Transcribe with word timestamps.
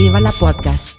Viva 0.00 0.18
la 0.18 0.32
Podcast. 0.32 0.96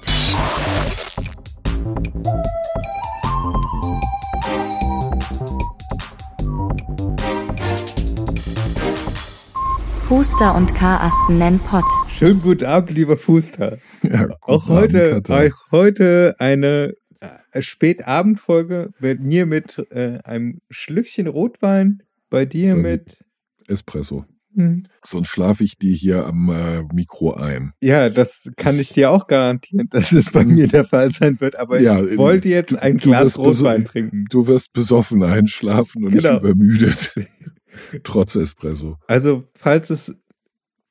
Puster 10.08 10.56
und 10.56 10.76
Karasten 10.76 11.38
nennen 11.38 11.60
Pott. 11.60 11.86
Schönen 12.10 12.42
guten 12.42 12.66
Abend, 12.66 12.92
lieber 12.92 13.18
Fuster. 13.18 13.78
Ja, 14.04 14.28
Auch 14.42 14.68
heute, 14.68 15.16
Abend, 15.16 15.32
auch 15.32 15.72
heute 15.72 16.36
eine 16.40 16.94
äh, 17.22 17.62
Spätabendfolge 17.62 18.92
mit 19.00 19.22
mir 19.22 19.46
mit 19.46 19.78
äh, 19.92 20.20
einem 20.24 20.60
Schlückchen 20.70 21.28
Rotwein, 21.28 22.04
bei 22.30 22.46
dir 22.46 22.76
Bei- 22.76 22.82
mit. 22.82 23.24
Espresso. 23.68 24.26
Hm. 24.54 24.84
Sonst 25.04 25.30
schlafe 25.30 25.64
ich 25.64 25.78
dir 25.78 25.94
hier 25.96 26.26
am 26.26 26.50
äh, 26.50 26.84
Mikro 26.94 27.34
ein. 27.36 27.72
Ja, 27.80 28.10
das 28.10 28.50
kann 28.58 28.80
ich 28.80 28.90
dir 28.90 29.10
auch 29.12 29.28
garantieren, 29.28 29.88
dass 29.90 30.12
es 30.12 30.30
bei 30.32 30.42
Hm. 30.42 30.56
mir 30.56 30.68
der 30.68 30.84
Fall 30.86 31.12
sein 31.12 31.40
wird. 31.40 31.56
Aber 31.56 31.80
Ja, 31.80 32.04
ich 32.04 32.18
wollte 32.18 32.50
jetzt 32.50 32.76
ein 32.78 32.98
du 32.98 33.10
Glas 33.12 33.38
beso- 33.38 33.44
Rotwein 33.44 33.86
trinken. 33.86 34.26
Du 34.30 34.48
wirst 34.48 34.74
besoffen 34.74 35.24
einschlafen 35.24 36.04
und 36.06 36.12
Genau. 36.12 36.34
nicht 36.34 36.42
übermüdet. 36.42 37.14
Trotz 38.04 38.36
Espresso. 38.36 38.98
Also, 39.08 39.46
falls 39.56 39.90
es 39.90 40.14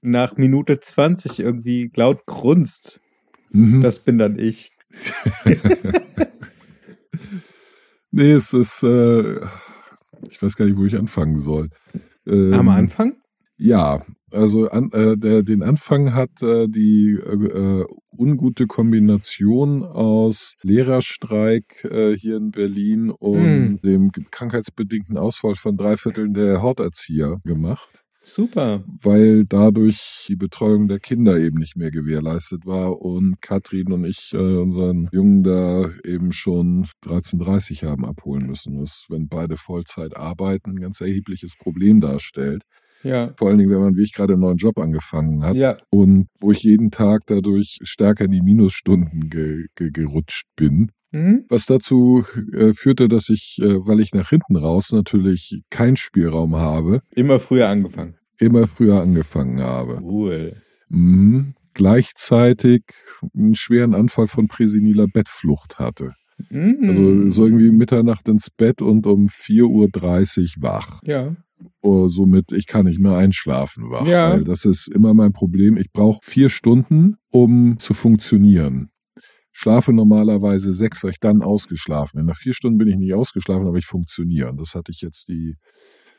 nach 0.00 0.38
Minute 0.38 0.80
20 0.80 1.38
irgendwie 1.40 1.90
laut 1.94 2.24
grunzt, 2.26 3.00
Mhm. 3.52 3.82
das 3.82 3.98
bin 3.98 4.16
dann 4.16 4.38
ich. 4.38 4.72
nee, 8.10 8.32
es 8.32 8.52
ist, 8.52 8.82
äh, 8.82 9.40
ich 10.30 10.40
weiß 10.40 10.56
gar 10.56 10.64
nicht, 10.64 10.76
wo 10.76 10.84
ich 10.84 10.96
anfangen 10.96 11.38
soll. 11.38 11.68
Ähm, 12.26 12.52
Am 12.54 12.68
Anfang? 12.68 13.16
Ja, 13.62 14.00
also 14.30 14.70
an, 14.70 14.90
äh, 14.92 15.18
der, 15.18 15.42
den 15.42 15.62
Anfang 15.62 16.14
hat 16.14 16.40
äh, 16.40 16.66
die 16.66 17.10
äh, 17.22 17.82
äh, 17.82 17.86
ungute 18.16 18.66
Kombination 18.66 19.82
aus 19.84 20.56
Lehrerstreik 20.62 21.84
äh, 21.84 22.16
hier 22.16 22.38
in 22.38 22.52
Berlin 22.52 23.10
und 23.10 23.36
Hm. 23.36 23.80
dem 23.82 24.12
krankheitsbedingten 24.12 25.18
Ausfall 25.18 25.56
von 25.56 25.76
drei 25.76 25.98
Vierteln 25.98 26.32
der 26.32 26.62
Horterzieher 26.62 27.38
gemacht, 27.44 27.99
Super. 28.22 28.84
weil 29.02 29.44
dadurch 29.46 30.26
die 30.28 30.36
Betreuung 30.36 30.88
der 30.88 31.00
Kinder 31.00 31.38
eben 31.38 31.58
nicht 31.58 31.76
mehr 31.76 31.90
gewährleistet 31.90 32.66
war 32.66 33.00
und 33.00 33.40
Katrin 33.40 33.92
und 33.92 34.04
ich 34.04 34.30
äh, 34.34 34.36
unseren 34.36 35.08
Jungen 35.12 35.42
da 35.42 35.90
eben 36.04 36.30
schon 36.32 36.86
13.30 37.04 37.86
haben 37.86 38.04
abholen 38.04 38.46
müssen, 38.46 38.78
was, 38.80 39.06
wenn 39.08 39.28
beide 39.28 39.56
Vollzeit 39.56 40.16
arbeiten, 40.16 40.70
ein 40.72 40.80
ganz 40.80 41.00
erhebliches 41.00 41.54
Problem 41.58 42.00
darstellt. 42.00 42.62
Ja. 43.02 43.32
Vor 43.38 43.48
allen 43.48 43.56
Dingen, 43.58 43.70
wenn 43.70 43.80
man 43.80 43.96
wie 43.96 44.02
ich 44.02 44.12
gerade 44.12 44.34
einen 44.34 44.42
neuen 44.42 44.58
Job 44.58 44.78
angefangen 44.78 45.42
hat 45.42 45.56
Ja. 45.56 45.78
und 45.90 46.26
wo 46.38 46.52
ich 46.52 46.62
jeden 46.62 46.90
Tag 46.90 47.22
dadurch 47.26 47.78
stärker 47.82 48.26
in 48.26 48.32
die 48.32 48.42
Minusstunden 48.42 49.30
ge 49.30 49.64
ge 49.74 49.90
gerutscht 49.90 50.44
bin. 50.56 50.90
Mhm. 51.12 51.44
Was 51.48 51.66
dazu 51.66 52.24
äh, 52.52 52.72
führte, 52.72 53.08
dass 53.08 53.28
ich, 53.28 53.58
äh, 53.60 53.84
weil 53.86 54.00
ich 54.00 54.14
nach 54.14 54.28
hinten 54.30 54.56
raus 54.56 54.92
natürlich 54.92 55.60
keinen 55.70 55.96
Spielraum 55.96 56.54
habe, 56.56 57.00
Immer 57.14 57.40
früher 57.40 57.68
angefangen. 57.68 58.14
immer 58.38 58.66
früher 58.66 59.00
angefangen 59.02 59.60
habe. 59.60 59.98
Cool. 60.02 60.56
Mhm. 60.88 61.54
Gleichzeitig 61.74 62.82
einen 63.36 63.54
schweren 63.54 63.94
Anfall 63.94 64.26
von 64.26 64.48
präseniler 64.48 65.06
Bettflucht 65.06 65.78
hatte. 65.78 66.12
Mhm. 66.48 66.78
Also 66.88 67.30
so 67.32 67.44
irgendwie 67.46 67.70
Mitternacht 67.70 68.28
ins 68.28 68.48
Bett 68.50 68.80
und 68.80 69.06
um 69.06 69.26
4.30 69.28 70.56
Uhr 70.56 70.62
wach. 70.62 71.00
Ja. 71.04 71.36
Oh, 71.82 72.08
somit 72.08 72.52
ich 72.52 72.66
kann 72.66 72.86
nicht 72.86 72.98
mehr 73.00 73.16
einschlafen 73.16 73.90
wach, 73.90 74.06
Ja. 74.06 74.30
weil 74.30 74.44
das 74.44 74.64
ist 74.64 74.88
immer 74.88 75.12
mein 75.12 75.32
Problem. 75.32 75.76
Ich 75.76 75.92
brauche 75.92 76.20
vier 76.22 76.48
Stunden, 76.48 77.16
um 77.30 77.78
zu 77.78 77.92
funktionieren. 77.92 78.88
Schlafe 79.52 79.92
normalerweise 79.92 80.72
sechs, 80.72 81.02
weil 81.02 81.10
ich 81.10 81.20
dann 81.20 81.42
ausgeschlafen 81.42 82.18
bin. 82.18 82.26
Nach 82.26 82.36
vier 82.36 82.54
Stunden 82.54 82.78
bin 82.78 82.88
ich 82.88 82.96
nicht 82.96 83.14
ausgeschlafen, 83.14 83.66
aber 83.66 83.78
ich 83.78 83.86
funktioniere. 83.86 84.50
Und 84.50 84.60
das 84.60 84.74
hatte 84.74 84.92
ich 84.92 85.00
jetzt 85.00 85.28
die 85.28 85.56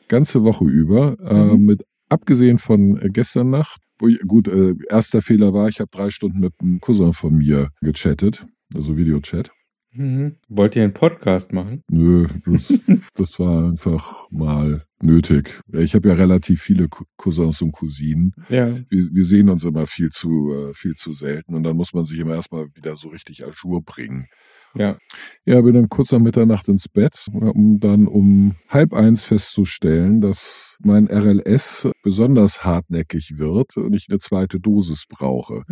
ganze 0.08 0.42
Woche 0.44 0.64
über. 0.64 1.16
Äh, 1.20 1.56
Mhm. 1.56 1.64
mit 1.64 1.82
abgesehen 2.08 2.58
von 2.58 2.98
äh, 3.00 3.08
gestern 3.08 3.50
Nacht, 3.50 3.80
wo 3.98 4.08
ich, 4.08 4.20
gut, 4.26 4.48
äh, 4.48 4.74
erster 4.90 5.22
Fehler 5.22 5.54
war, 5.54 5.68
ich 5.68 5.80
habe 5.80 5.90
drei 5.90 6.10
Stunden 6.10 6.40
mit 6.40 6.52
einem 6.60 6.80
Cousin 6.80 7.12
von 7.14 7.34
mir 7.36 7.68
gechattet, 7.80 8.46
also 8.74 8.96
Videochat. 8.96 9.50
Mhm. 9.94 10.36
Wollt 10.48 10.76
ihr 10.76 10.84
einen 10.84 10.92
Podcast 10.94 11.52
machen? 11.52 11.82
Nö, 11.90 12.26
das, 12.46 12.72
das 13.14 13.38
war 13.38 13.64
einfach 13.68 14.30
mal 14.30 14.84
nötig. 15.02 15.60
Ich 15.72 15.94
habe 15.94 16.08
ja 16.08 16.14
relativ 16.14 16.62
viele 16.62 16.86
Cou- 16.88 17.04
Cousins 17.16 17.60
und 17.62 17.72
Cousinen. 17.72 18.32
Ja. 18.48 18.74
Wir, 18.88 19.08
wir 19.12 19.24
sehen 19.24 19.48
uns 19.48 19.64
immer 19.64 19.86
viel 19.86 20.10
zu, 20.10 20.52
äh, 20.52 20.74
viel 20.74 20.94
zu 20.94 21.12
selten 21.12 21.54
und 21.54 21.62
dann 21.64 21.76
muss 21.76 21.92
man 21.92 22.04
sich 22.04 22.18
immer 22.18 22.34
erstmal 22.34 22.66
wieder 22.74 22.96
so 22.96 23.08
richtig 23.08 23.44
à 23.44 23.50
jour 23.52 23.82
bringen. 23.82 24.26
Ja. 24.74 24.96
Ja, 25.44 25.60
bin 25.60 25.74
dann 25.74 25.88
kurz 25.90 26.14
am 26.14 26.22
Mitternacht 26.22 26.66
ins 26.68 26.88
Bett, 26.88 27.26
um 27.30 27.78
dann 27.78 28.06
um 28.06 28.54
halb 28.68 28.94
eins 28.94 29.22
festzustellen, 29.22 30.22
dass 30.22 30.76
mein 30.82 31.08
RLS 31.08 31.88
besonders 32.02 32.64
hartnäckig 32.64 33.34
wird 33.36 33.76
und 33.76 33.92
ich 33.92 34.06
eine 34.08 34.18
zweite 34.18 34.60
Dosis 34.60 35.04
brauche. 35.08 35.64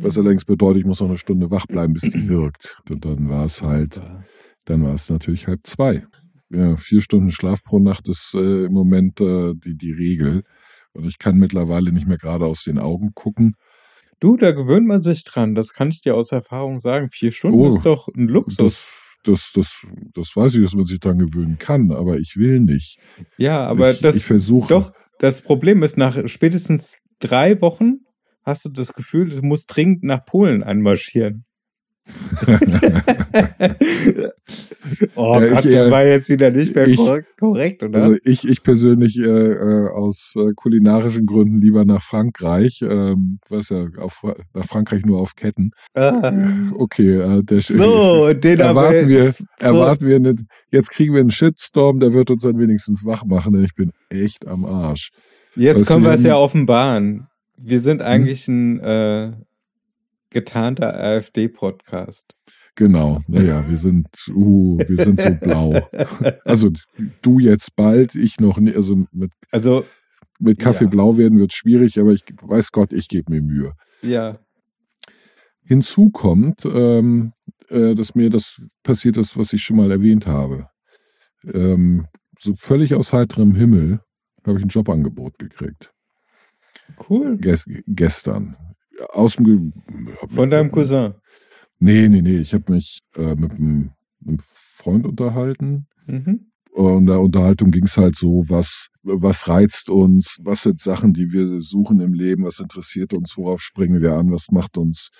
Was 0.00 0.16
allerdings 0.16 0.46
bedeutet, 0.46 0.80
ich 0.80 0.86
muss 0.86 1.00
noch 1.00 1.08
eine 1.08 1.18
Stunde 1.18 1.50
wach 1.50 1.66
bleiben, 1.66 1.92
bis 1.92 2.10
die 2.10 2.28
wirkt. 2.30 2.80
Und 2.88 3.04
dann 3.04 3.28
war 3.28 3.44
es 3.44 3.60
halt 3.62 4.00
dann 4.64 4.84
war 4.84 4.94
es 4.94 5.10
natürlich 5.10 5.46
halb 5.46 5.66
zwei. 5.66 6.06
Ja, 6.50 6.76
vier 6.76 7.00
Stunden 7.00 7.30
Schlaf 7.30 7.62
pro 7.62 7.78
Nacht 7.78 8.08
ist 8.08 8.34
äh, 8.34 8.64
im 8.64 8.72
Moment 8.72 9.20
äh, 9.20 9.54
die, 9.54 9.76
die 9.76 9.92
Regel. 9.92 10.42
Und 10.92 11.06
ich 11.06 11.18
kann 11.18 11.36
mittlerweile 11.36 11.92
nicht 11.92 12.06
mehr 12.08 12.18
gerade 12.18 12.46
aus 12.46 12.64
den 12.64 12.78
Augen 12.78 13.12
gucken. 13.14 13.54
Du, 14.18 14.36
da 14.36 14.50
gewöhnt 14.50 14.86
man 14.86 15.00
sich 15.00 15.24
dran. 15.24 15.54
Das 15.54 15.72
kann 15.72 15.88
ich 15.90 16.02
dir 16.02 16.14
aus 16.16 16.32
Erfahrung 16.32 16.80
sagen. 16.80 17.08
Vier 17.10 17.30
Stunden 17.32 17.58
Oh, 17.58 17.68
ist 17.68 17.82
doch 17.84 18.08
ein 18.08 18.26
Luxus. 18.28 18.56
Das, 18.56 18.88
das, 19.24 19.52
das, 19.54 19.86
das 20.12 20.36
weiß 20.36 20.56
ich, 20.56 20.62
dass 20.62 20.74
man 20.74 20.84
sich 20.86 20.98
daran 20.98 21.18
gewöhnen 21.18 21.58
kann, 21.58 21.92
aber 21.92 22.18
ich 22.18 22.36
will 22.36 22.60
nicht. 22.60 22.98
ja, 23.38 23.64
aber 23.66 23.92
ich, 23.92 24.00
das 24.00 24.16
ich 24.16 24.24
versuche. 24.24 24.68
doch. 24.74 24.92
Das 25.20 25.42
Problem 25.42 25.82
ist, 25.82 25.96
nach 25.96 26.26
spätestens 26.28 26.96
drei 27.20 27.60
Wochen 27.60 28.00
hast 28.42 28.64
du 28.64 28.70
das 28.70 28.92
Gefühl, 28.94 29.28
du 29.28 29.42
musst 29.42 29.74
dringend 29.74 30.02
nach 30.02 30.24
Polen 30.24 30.62
einmarschieren. 30.62 31.44
oh 35.14 35.34
Ja, 35.34 35.44
ich, 35.44 35.50
Gott, 35.52 35.64
äh, 35.66 35.70
der 35.70 35.90
war 35.90 36.04
jetzt 36.04 36.28
wieder 36.28 36.50
nicht 36.50 36.74
mehr 36.74 36.88
ich- 36.88 36.98
korrekt, 37.38 37.82
oder? 37.82 38.02
Also 38.02 38.16
ich, 38.24 38.48
ich 38.48 38.62
persönlich 38.62 39.18
äh, 39.18 39.22
äh, 39.22 39.88
aus 39.90 40.34
äh, 40.36 40.52
kulinarischen 40.54 41.26
Gründen 41.26 41.60
lieber 41.60 41.84
nach 41.84 42.02
Frankreich, 42.02 42.82
ähm, 42.82 43.38
was 43.48 43.68
ja 43.70 43.86
auf, 43.98 44.22
nach 44.54 44.64
Frankreich 44.64 45.04
nur 45.04 45.20
auf 45.20 45.34
Ketten. 45.36 45.70
ah. 45.94 46.32
Okay, 46.74 47.16
äh, 47.16 47.42
der 47.42 47.60
So, 47.62 48.32
den 48.34 48.60
erwarten 48.60 49.08
wir, 49.08 49.24
jetzt- 49.24 49.38
so. 49.38 49.44
erwarten 49.58 50.06
wir 50.06 50.20
nicht. 50.20 50.40
Jetzt 50.70 50.90
kriegen 50.90 51.14
wir 51.14 51.20
einen 51.20 51.30
Shitstorm, 51.30 52.00
der 52.00 52.12
wird 52.12 52.30
uns 52.30 52.42
dann 52.42 52.58
wenigstens 52.58 53.04
wach 53.04 53.24
machen, 53.24 53.52
denn 53.52 53.64
ich 53.64 53.74
bin 53.74 53.92
echt 54.08 54.46
am 54.46 54.64
Arsch. 54.64 55.10
Jetzt 55.56 55.86
können 55.86 56.04
wir 56.04 56.12
es 56.12 56.22
ja 56.22 56.36
offenbaren. 56.36 57.26
Wir 57.56 57.80
sind 57.80 58.00
eigentlich 58.02 58.46
ein 58.48 58.80
äh, 58.80 59.32
getarnter 60.30 60.94
AfD-Podcast. 60.94 62.34
Genau, 62.76 63.20
naja, 63.26 63.68
wir 63.68 63.76
sind, 63.76 64.06
uh, 64.32 64.78
wir 64.78 65.04
sind 65.04 65.20
so 65.20 65.34
blau. 65.34 65.88
Also 66.44 66.70
du 67.22 67.38
jetzt 67.38 67.76
bald, 67.76 68.14
ich 68.14 68.38
noch 68.40 68.58
nicht. 68.58 68.76
Also 68.76 69.04
mit, 69.12 69.32
Also, 69.50 69.84
mit 70.38 70.58
Kaffee 70.58 70.84
Ja. 70.84 70.90
blau 70.90 71.18
werden 71.18 71.38
wird 71.38 71.52
schwierig, 71.52 71.98
aber 71.98 72.12
ich 72.12 72.22
weiß 72.40 72.72
Gott, 72.72 72.92
ich 72.92 73.08
gebe 73.08 73.32
mir 73.32 73.42
Mühe. 73.42 73.72
ja. 74.02 74.38
Hinzu 75.62 76.10
kommt, 76.10 76.64
ähm, 76.64 77.32
äh, 77.68 77.94
dass 77.94 78.14
mir 78.16 78.28
das 78.30 78.60
passiert 78.82 79.16
ist, 79.16 79.36
was 79.36 79.52
ich 79.52 79.62
schon 79.62 79.76
mal 79.76 79.90
erwähnt 79.92 80.26
habe. 80.26 80.66
Ähm, 81.44 82.06
so 82.40 82.54
völlig 82.56 82.94
aus 82.94 83.12
heiterem 83.12 83.54
Himmel 83.54 84.00
habe 84.44 84.58
ich 84.58 84.64
ein 84.64 84.68
Jobangebot 84.68 85.38
gekriegt. 85.38 85.92
Cool. 87.08 87.36
Ges 87.38 87.64
gestern. 87.86 88.56
Aus 89.08 89.36
dem 89.36 89.44
Ge 89.44 89.58
Von 90.28 90.50
deinem 90.50 90.70
Cousin. 90.70 91.14
Nee, 91.78 92.08
nee, 92.08 92.22
nee. 92.22 92.38
Ich 92.38 92.52
habe 92.52 92.72
mich 92.72 93.00
äh, 93.16 93.34
mit 93.34 93.52
einem, 93.52 93.90
einem 94.26 94.38
Freund 94.52 95.06
unterhalten. 95.06 95.86
Mhm. 96.06 96.50
Und 96.72 96.98
in 96.98 97.06
der 97.06 97.20
Unterhaltung 97.20 97.72
ging 97.72 97.84
es 97.84 97.96
halt 97.96 98.16
so, 98.16 98.44
was, 98.48 98.88
was 99.02 99.48
reizt 99.48 99.90
uns, 99.90 100.38
was 100.42 100.62
sind 100.62 100.80
Sachen, 100.80 101.12
die 101.12 101.32
wir 101.32 101.60
suchen 101.60 102.00
im 102.00 102.14
Leben, 102.14 102.44
was 102.44 102.60
interessiert 102.60 103.12
uns, 103.12 103.36
worauf 103.36 103.60
springen 103.60 104.00
wir 104.00 104.12
an, 104.12 104.30
was 104.30 104.50
macht 104.52 104.78
uns 104.78 105.10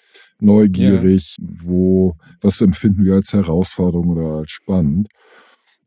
neugierig, 0.40 1.36
wo, 1.40 2.14
was 2.40 2.60
empfinden 2.60 3.04
wir 3.04 3.14
als 3.14 3.32
Herausforderung 3.32 4.10
oder 4.10 4.38
als 4.38 4.52
spannend. 4.52 5.08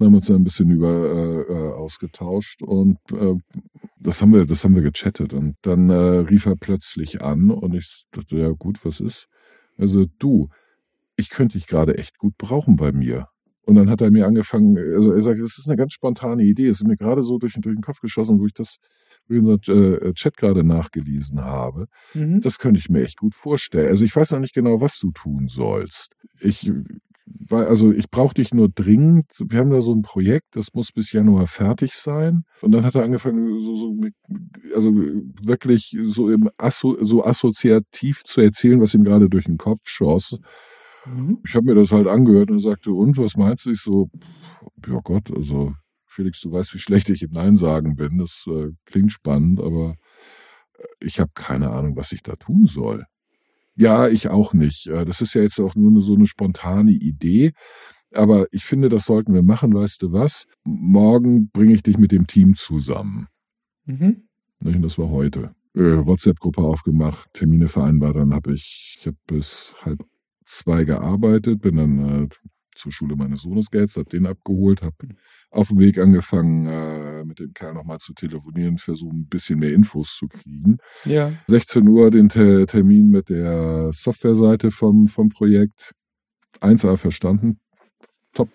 Dann 0.03 0.07
haben 0.07 0.15
wir 0.15 0.17
uns 0.17 0.31
ein 0.31 0.43
bisschen 0.43 0.69
über 0.69 0.89
äh, 0.89 1.53
äh, 1.53 1.73
ausgetauscht 1.75 2.61
und 2.61 2.97
äh, 3.13 3.35
das 4.01 4.21
haben 4.21 4.33
wir, 4.33 4.45
das 4.45 4.65
haben 4.65 4.75
wir 4.75 4.81
gechattet. 4.81 5.31
Und 5.31 5.55
dann 5.61 5.89
äh, 5.89 5.93
rief 5.93 6.45
er 6.45 6.57
plötzlich 6.57 7.21
an 7.21 7.49
und 7.49 7.73
ich 7.73 8.03
dachte, 8.11 8.35
ja 8.35 8.49
gut, 8.49 8.83
was 8.83 8.99
ist? 8.99 9.29
Also 9.77 10.05
du, 10.19 10.49
ich 11.15 11.29
könnte 11.29 11.57
dich 11.57 11.67
gerade 11.67 11.97
echt 11.97 12.17
gut 12.17 12.37
brauchen 12.37 12.75
bei 12.75 12.91
mir. 12.91 13.29
Und 13.61 13.75
dann 13.75 13.89
hat 13.89 14.01
er 14.01 14.11
mir 14.11 14.27
angefangen, 14.27 14.77
also 14.77 15.13
er 15.13 15.21
sagt, 15.21 15.39
das 15.39 15.57
ist 15.57 15.69
eine 15.69 15.77
ganz 15.77 15.93
spontane 15.93 16.43
Idee, 16.43 16.67
es 16.67 16.81
ist 16.81 16.87
mir 16.87 16.97
gerade 16.97 17.23
so 17.23 17.37
durch, 17.37 17.53
durch 17.53 17.75
den 17.77 17.81
Kopf 17.81 18.01
geschossen, 18.01 18.41
wo 18.41 18.45
ich 18.45 18.53
das 18.53 18.79
äh, 19.29 20.13
Chat 20.15 20.35
gerade 20.35 20.65
nachgelesen 20.65 21.39
habe. 21.39 21.87
Mhm. 22.13 22.41
Das 22.41 22.59
könnte 22.59 22.81
ich 22.81 22.89
mir 22.89 23.03
echt 23.03 23.19
gut 23.19 23.35
vorstellen. 23.35 23.87
Also 23.87 24.03
ich 24.03 24.13
weiß 24.13 24.31
noch 24.31 24.41
nicht 24.41 24.53
genau, 24.53 24.81
was 24.81 24.99
du 24.99 25.11
tun 25.11 25.47
sollst. 25.47 26.13
Ich 26.41 26.69
weil, 27.25 27.65
also 27.67 27.91
ich 27.91 28.09
brauche 28.09 28.33
dich 28.33 28.53
nur 28.53 28.69
dringend. 28.69 29.25
Wir 29.39 29.59
haben 29.59 29.69
da 29.69 29.81
so 29.81 29.93
ein 29.93 30.01
Projekt, 30.01 30.55
das 30.55 30.73
muss 30.73 30.91
bis 30.91 31.11
Januar 31.11 31.47
fertig 31.47 31.93
sein. 31.93 32.43
Und 32.61 32.71
dann 32.71 32.83
hat 32.83 32.95
er 32.95 33.03
angefangen, 33.03 33.59
so, 33.59 33.75
so 33.75 33.93
mit, 33.93 34.13
also 34.75 34.91
wirklich 35.41 35.97
so 36.05 36.29
im 36.29 36.49
Asso, 36.57 36.97
so 37.01 37.23
assoziativ 37.23 38.23
zu 38.23 38.41
erzählen, 38.41 38.81
was 38.81 38.93
ihm 38.93 39.03
gerade 39.03 39.29
durch 39.29 39.45
den 39.45 39.57
Kopf 39.57 39.87
schoss. 39.87 40.37
Mhm. 41.05 41.39
Ich 41.45 41.55
habe 41.55 41.65
mir 41.65 41.75
das 41.75 41.91
halt 41.91 42.07
angehört 42.07 42.51
und 42.51 42.59
sagte, 42.59 42.91
und 42.91 43.17
was 43.17 43.35
meinst 43.35 43.65
du? 43.65 43.71
Ich 43.71 43.81
so, 43.81 44.09
ja 44.87 44.99
Gott, 45.03 45.31
also 45.35 45.73
Felix, 46.05 46.41
du 46.41 46.51
weißt, 46.51 46.73
wie 46.73 46.79
schlecht 46.79 47.09
ich 47.09 47.23
im 47.23 47.31
Nein 47.31 47.55
sagen 47.55 47.95
bin. 47.95 48.19
Das 48.19 48.45
äh, 48.47 48.71
klingt 48.85 49.11
spannend, 49.11 49.59
aber 49.59 49.95
äh, 50.77 50.83
ich 50.99 51.19
habe 51.19 51.31
keine 51.33 51.71
Ahnung, 51.71 51.95
was 51.95 52.11
ich 52.11 52.21
da 52.21 52.35
tun 52.35 52.65
soll. 52.65 53.05
Ja, 53.75 54.07
ich 54.07 54.29
auch 54.29 54.53
nicht. 54.53 54.87
Äh, 54.87 55.05
Das 55.05 55.21
ist 55.21 55.33
ja 55.33 55.41
jetzt 55.41 55.59
auch 55.59 55.75
nur 55.75 56.01
so 56.01 56.15
eine 56.15 56.27
spontane 56.27 56.91
Idee. 56.91 57.53
Aber 58.13 58.45
ich 58.51 58.63
finde, 58.63 58.89
das 58.89 59.05
sollten 59.05 59.33
wir 59.33 59.41
machen, 59.43 59.73
weißt 59.73 60.01
du 60.03 60.11
was? 60.11 60.45
Morgen 60.63 61.49
bringe 61.49 61.73
ich 61.73 61.81
dich 61.81 61.97
mit 61.97 62.11
dem 62.11 62.27
Team 62.27 62.55
zusammen. 62.55 63.27
Mhm. 63.85 64.27
Das 64.59 64.97
war 64.97 65.09
heute. 65.09 65.55
Äh, 65.75 66.05
WhatsApp-Gruppe 66.05 66.61
aufgemacht, 66.61 67.27
Termine 67.33 67.67
vereinbart. 67.67 68.15
Dann 68.15 68.33
habe 68.33 68.53
ich, 68.53 68.97
ich 68.99 69.07
habe 69.07 69.17
bis 69.25 69.73
halb 69.81 70.05
zwei 70.45 70.83
gearbeitet, 70.83 71.61
bin 71.61 71.77
dann 71.77 72.25
äh, 72.25 72.27
zur 72.75 72.91
Schule 72.91 73.15
meines 73.15 73.41
Sohnes 73.41 73.69
gehetzt, 73.69 73.97
habe 73.97 74.09
den 74.09 74.25
abgeholt, 74.25 74.81
habe 74.81 74.95
auf 75.51 75.69
dem 75.69 75.79
Weg 75.79 75.99
angefangen, 75.99 76.65
äh, 76.65 77.23
mit 77.25 77.39
dem 77.39 77.53
Kerl 77.53 77.73
nochmal 77.73 77.99
zu 77.99 78.13
telefonieren, 78.13 78.77
versuchen 78.77 79.21
ein 79.21 79.27
bisschen 79.27 79.59
mehr 79.59 79.73
Infos 79.73 80.15
zu 80.17 80.27
kriegen. 80.27 80.77
Ja. 81.05 81.33
16 81.47 81.87
Uhr 81.87 82.09
den 82.11 82.29
Te 82.29 82.65
Termin 82.65 83.09
mit 83.09 83.29
der 83.29 83.91
Softwareseite 83.93 84.71
vom, 84.71 85.07
vom 85.07 85.29
Projekt. 85.29 85.93
1A 86.61 86.97
verstanden. 86.97 87.59
Top. 88.33 88.49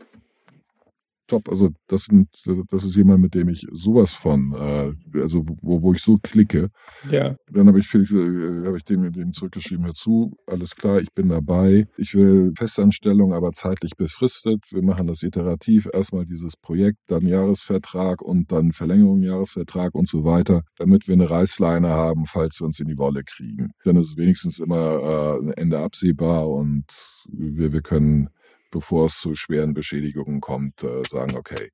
Top. 1.28 1.48
Also 1.48 1.70
das, 1.86 2.04
sind, 2.04 2.28
das 2.70 2.84
ist 2.84 2.96
jemand, 2.96 3.20
mit 3.20 3.34
dem 3.34 3.48
ich 3.48 3.66
sowas 3.70 4.12
von, 4.12 4.52
äh, 4.54 5.20
also 5.20 5.44
wo, 5.62 5.82
wo 5.82 5.92
ich 5.92 6.02
so 6.02 6.18
klicke. 6.18 6.70
Ja. 7.10 7.36
Dann 7.52 7.68
habe 7.68 7.78
ich 7.78 7.86
Felix, 7.86 8.10
äh, 8.12 8.66
habe 8.66 8.78
ich 8.78 8.84
dem, 8.84 9.12
dem 9.12 9.32
zurückgeschrieben, 9.32 9.84
hör 9.84 9.94
zu, 9.94 10.36
alles 10.46 10.74
klar, 10.74 11.00
ich 11.00 11.12
bin 11.12 11.28
dabei. 11.28 11.86
Ich 11.96 12.14
will 12.14 12.52
Festanstellung, 12.56 13.32
aber 13.32 13.52
zeitlich 13.52 13.92
befristet. 13.96 14.64
Wir 14.70 14.82
machen 14.82 15.06
das 15.06 15.22
iterativ. 15.22 15.88
Erstmal 15.92 16.26
dieses 16.26 16.56
Projekt, 16.56 16.98
dann 17.06 17.26
Jahresvertrag 17.26 18.22
und 18.22 18.50
dann 18.50 18.72
Verlängerung 18.72 19.22
Jahresvertrag 19.22 19.94
und 19.94 20.08
so 20.08 20.24
weiter, 20.24 20.62
damit 20.78 21.06
wir 21.06 21.14
eine 21.14 21.28
Reißleine 21.28 21.88
haben, 21.88 22.24
falls 22.26 22.60
wir 22.60 22.66
uns 22.66 22.80
in 22.80 22.88
die 22.88 22.98
Wolle 22.98 23.22
kriegen. 23.22 23.72
Dann 23.84 23.96
ist 23.96 24.10
es 24.10 24.16
wenigstens 24.16 24.58
immer 24.58 25.36
äh, 25.36 25.44
ein 25.44 25.52
Ende 25.52 25.78
absehbar 25.78 26.48
und 26.48 26.84
wir, 27.28 27.72
wir 27.72 27.82
können, 27.82 28.30
bevor 28.70 29.06
es 29.06 29.18
zu 29.18 29.34
schweren 29.34 29.74
Beschädigungen 29.74 30.40
kommt, 30.40 30.82
äh, 30.82 31.02
sagen, 31.08 31.36
okay, 31.36 31.70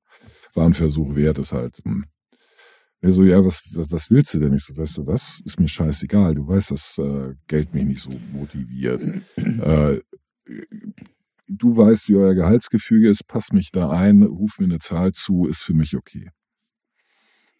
war 0.55 0.67
ein 0.67 0.75
Versuch 0.75 1.15
wert, 1.15 1.39
ist 1.39 1.53
halt, 1.53 1.79
hm, 1.85 2.07
er 3.05 3.13
so, 3.13 3.23
ja, 3.23 3.45
was, 3.45 3.63
was, 3.75 3.93
was 3.93 4.11
willst 4.11 4.33
du 4.33 4.39
denn? 4.39 4.55
Ich 4.55 4.65
so, 4.65 4.75
weißt 4.75 4.97
du 4.97 5.07
was? 5.07 5.43
Ist 5.45 5.61
mir 5.61 5.69
scheißegal. 5.69 6.37
Du 6.37 6.49
weißt, 6.49 6.71
dass 6.71 6.97
äh, 6.97 7.35
Geld 7.49 7.75
mich 7.75 7.85
nicht 7.85 8.01
so 8.01 8.11
motiviert. 8.33 9.03
äh, 9.37 10.01
du 11.47 11.77
weißt, 11.77 12.09
wie 12.09 12.17
euer 12.17 12.35
Gehaltsgefüge 12.35 13.11
ist, 13.11 13.29
pass 13.29 13.53
mich 13.53 13.71
da 13.73 13.91
ein, 13.91 14.23
ruf 14.23 14.59
mir 14.59 14.65
eine 14.65 14.79
Zahl 14.79 15.13
zu, 15.13 15.47
ist 15.47 15.61
für 15.61 15.75
mich 15.75 15.95
okay. 15.95 16.31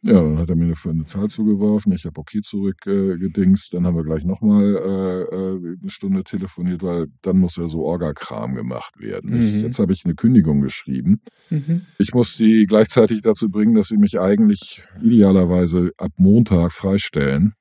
Ja, 0.07 0.21
dann 0.23 0.37
hat 0.37 0.51
er 0.51 0.55
mir 0.55 0.65
eine, 0.65 0.75
eine 0.85 1.07
Zahl 1.07 1.29
zugeworfen, 1.29 1.91
ich 1.93 2.05
habe 2.05 2.21
okay 2.21 2.43
zurückgedingst, 2.43 3.73
äh, 3.73 3.77
dann 3.77 3.87
haben 3.87 3.97
wir 3.97 4.05
gleich 4.05 4.23
nochmal 4.25 4.63
äh, 4.77 5.35
äh, 5.35 5.77
eine 5.81 5.89
Stunde 5.91 6.23
telefoniert, 6.25 6.83
weil 6.83 7.07
dann 7.23 7.39
muss 7.39 7.57
ja 7.57 7.67
so 7.69 7.85
Orga-Kram 7.87 8.55
gemacht 8.55 9.01
werden. 9.01 9.35
Ich, 9.35 9.55
Mhm. 9.55 9.61
jetzt 9.61 9.79
habe 9.79 9.95
ich 9.95 10.05
eine 10.05 10.15
Kündigung 10.15 10.61
geschrieben. 10.61 11.23
Mhm. 11.49 11.87
Ich 11.99 12.13
muss 12.13 12.37
die 12.37 12.67
gleichzeitig 12.67 13.23
dazu 13.23 13.49
bringen, 13.49 13.75
dass 13.75 13.89
sie 13.89 13.97
mich 13.97 14.21
eigentlich 14.21 14.83
idealerweise 15.01 15.93
ab 15.97 16.13
Montag 16.19 16.73
freistellen. 16.73 17.55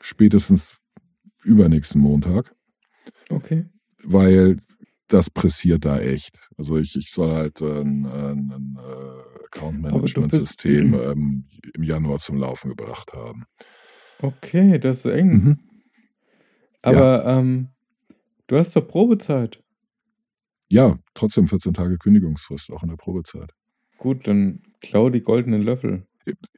Spätestens 0.00 0.76
übernächsten 1.42 2.00
Montag, 2.00 2.54
Okay. 3.28 3.66
weil 4.02 4.56
das 5.08 5.30
pressiert 5.30 5.84
da 5.84 5.98
echt. 5.98 6.38
Also 6.56 6.78
ich, 6.78 6.96
ich 6.96 7.10
soll 7.10 7.34
halt 7.34 7.60
ein, 7.60 8.06
ein, 8.06 8.52
ein 8.52 8.78
Account-Management-System 9.46 10.94
ähm, 10.94 11.44
im 11.74 11.82
Januar 11.82 12.18
zum 12.18 12.38
Laufen 12.38 12.70
gebracht 12.70 13.12
haben. 13.12 13.44
Okay, 14.20 14.78
das 14.78 15.04
ist 15.04 15.12
eng. 15.12 15.28
Mhm. 15.28 15.58
Aber 16.82 17.24
ähm, 17.26 17.68
du 18.46 18.56
hast 18.56 18.76
doch 18.76 18.86
Probezeit. 18.86 19.62
Ja, 20.68 20.98
trotzdem 21.14 21.46
14 21.46 21.74
Tage 21.74 21.98
Kündigungsfrist, 21.98 22.70
auch 22.72 22.82
in 22.82 22.88
der 22.88 22.96
Probezeit. 22.96 23.52
Gut, 23.98 24.26
dann 24.26 24.62
klau 24.80 25.10
die 25.10 25.22
goldenen 25.22 25.62
Löffel. 25.62 26.06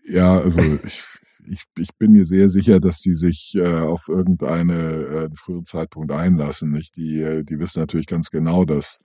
Ja, 0.04 0.38
also 0.38 0.60
ich, 0.84 1.02
ich, 1.44 1.64
ich 1.78 1.90
bin 1.98 2.12
mir 2.12 2.24
sehr 2.24 2.48
sicher, 2.48 2.80
dass 2.80 3.00
die 3.00 3.12
sich 3.12 3.54
äh, 3.56 3.66
auf 3.66 4.08
irgendeine 4.08 4.74
äh, 4.74 5.28
früheren 5.34 5.66
Zeitpunkt 5.66 6.12
einlassen. 6.12 6.70
Nicht? 6.70 6.96
Die, 6.96 7.20
äh, 7.20 7.44
die 7.44 7.58
wissen 7.58 7.80
natürlich 7.80 8.06
ganz 8.06 8.30
genau, 8.30 8.64
dass 8.64 8.98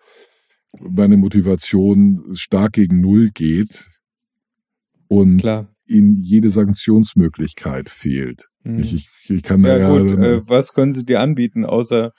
meine 0.80 1.18
Motivation 1.18 2.24
stark 2.34 2.74
gegen 2.74 3.02
Null 3.02 3.32
geht 3.32 3.86
und 5.08 5.40
Klar. 5.40 5.68
ihnen 5.88 6.22
jede 6.22 6.50
Sanktionsmöglichkeit 6.50 7.90
fehlt. 7.90 8.48
Mhm. 8.64 8.80
Ich, 8.80 8.94
ich, 8.94 9.30
ich 9.30 9.44
kann 9.44 9.64
da 9.64 9.78
ja, 9.78 9.94
ja, 9.94 10.02
gut, 10.02 10.20
äh, 10.20 10.42
was 10.48 10.74
können 10.74 10.94
sie 10.94 11.06
dir 11.06 11.20
anbieten, 11.20 11.66
außer 11.66 12.12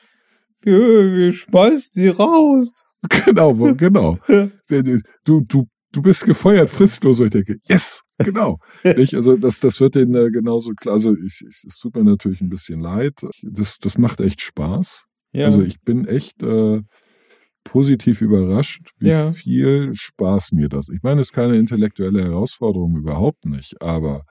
wir, 0.61 0.79
wir 1.15 1.33
schmeißen 1.33 1.91
sie 1.95 2.09
raus. 2.09 2.87
genau, 3.25 3.55
genau. 3.75 4.19
Du, 5.25 5.41
du, 5.43 5.67
du 5.93 6.03
bist 6.03 6.25
gefeuert, 6.25 6.71
fristlos. 6.71 7.21
Und 7.21 7.27
ich 7.27 7.33
denke, 7.33 7.57
yes, 7.69 8.03
genau. 8.19 8.59
Nicht? 8.85 9.15
Also 9.15 9.37
das, 9.37 9.61
das 9.61 9.81
wird 9.81 9.95
denen 9.95 10.15
äh, 10.15 10.31
genauso 10.31 10.73
klar. 10.73 10.95
Also 10.95 11.15
ich, 11.17 11.43
ich, 11.49 11.65
es 11.67 11.79
tut 11.79 11.95
mir 11.97 12.05
natürlich 12.05 12.41
ein 12.41 12.49
bisschen 12.49 12.81
leid. 12.81 13.15
Das, 13.43 13.79
das 13.79 13.99
macht 13.99 14.21
echt 14.21 14.41
Spaß. 14.41 15.05
Ja, 15.33 15.47
Also 15.47 15.63
ich 15.63 15.81
bin 15.81 16.07
echt 16.07 16.43
äh, 16.43 16.81
positiv 17.65 18.21
überrascht, 18.23 18.91
wie 18.99 19.09
Ja. 19.11 19.33
viel 19.33 19.93
Spaß 19.95 20.53
mir 20.53 20.69
das. 20.69 20.89
Ich 20.89 21.03
meine, 21.03 21.21
es 21.21 21.29
ist 21.29 21.33
keine 21.33 21.57
intellektuelle 21.57 22.23
Herausforderung, 22.23 22.97
überhaupt 22.97 23.47
nicht. 23.47 23.81
Aber 23.81 24.25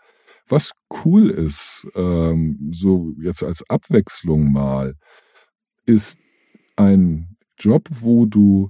was 0.48 0.72
cool 1.06 1.30
ist, 1.30 1.88
ähm, 1.96 2.72
so 2.74 3.14
jetzt 3.22 3.42
als 3.44 3.64
Abwechslung 3.70 4.52
mal, 4.52 4.96
ist 5.86 6.18
ein 6.76 7.38
Job, 7.58 7.88
wo 7.90 8.26
du 8.26 8.70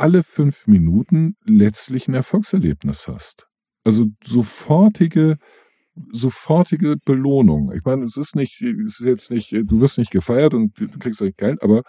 alle 0.00 0.22
fünf 0.22 0.66
Minuten 0.66 1.36
letztlich 1.44 2.08
ein 2.08 2.14
Erfolgserlebnis 2.14 3.06
hast. 3.06 3.46
Also 3.84 4.06
sofortige, 4.24 5.36
sofortige 6.10 6.96
Belohnung. 7.04 7.72
Ich 7.74 7.84
meine, 7.84 8.04
es 8.04 8.16
ist 8.16 8.34
nicht, 8.34 8.60
es 8.62 9.00
ist 9.00 9.06
jetzt 9.06 9.30
nicht, 9.30 9.52
du 9.52 9.80
wirst 9.80 9.98
nicht 9.98 10.10
gefeiert 10.10 10.54
und 10.54 10.78
du 10.78 10.98
kriegst 10.98 11.20
nicht 11.20 11.36
Geld, 11.36 11.62
aber 11.62 11.82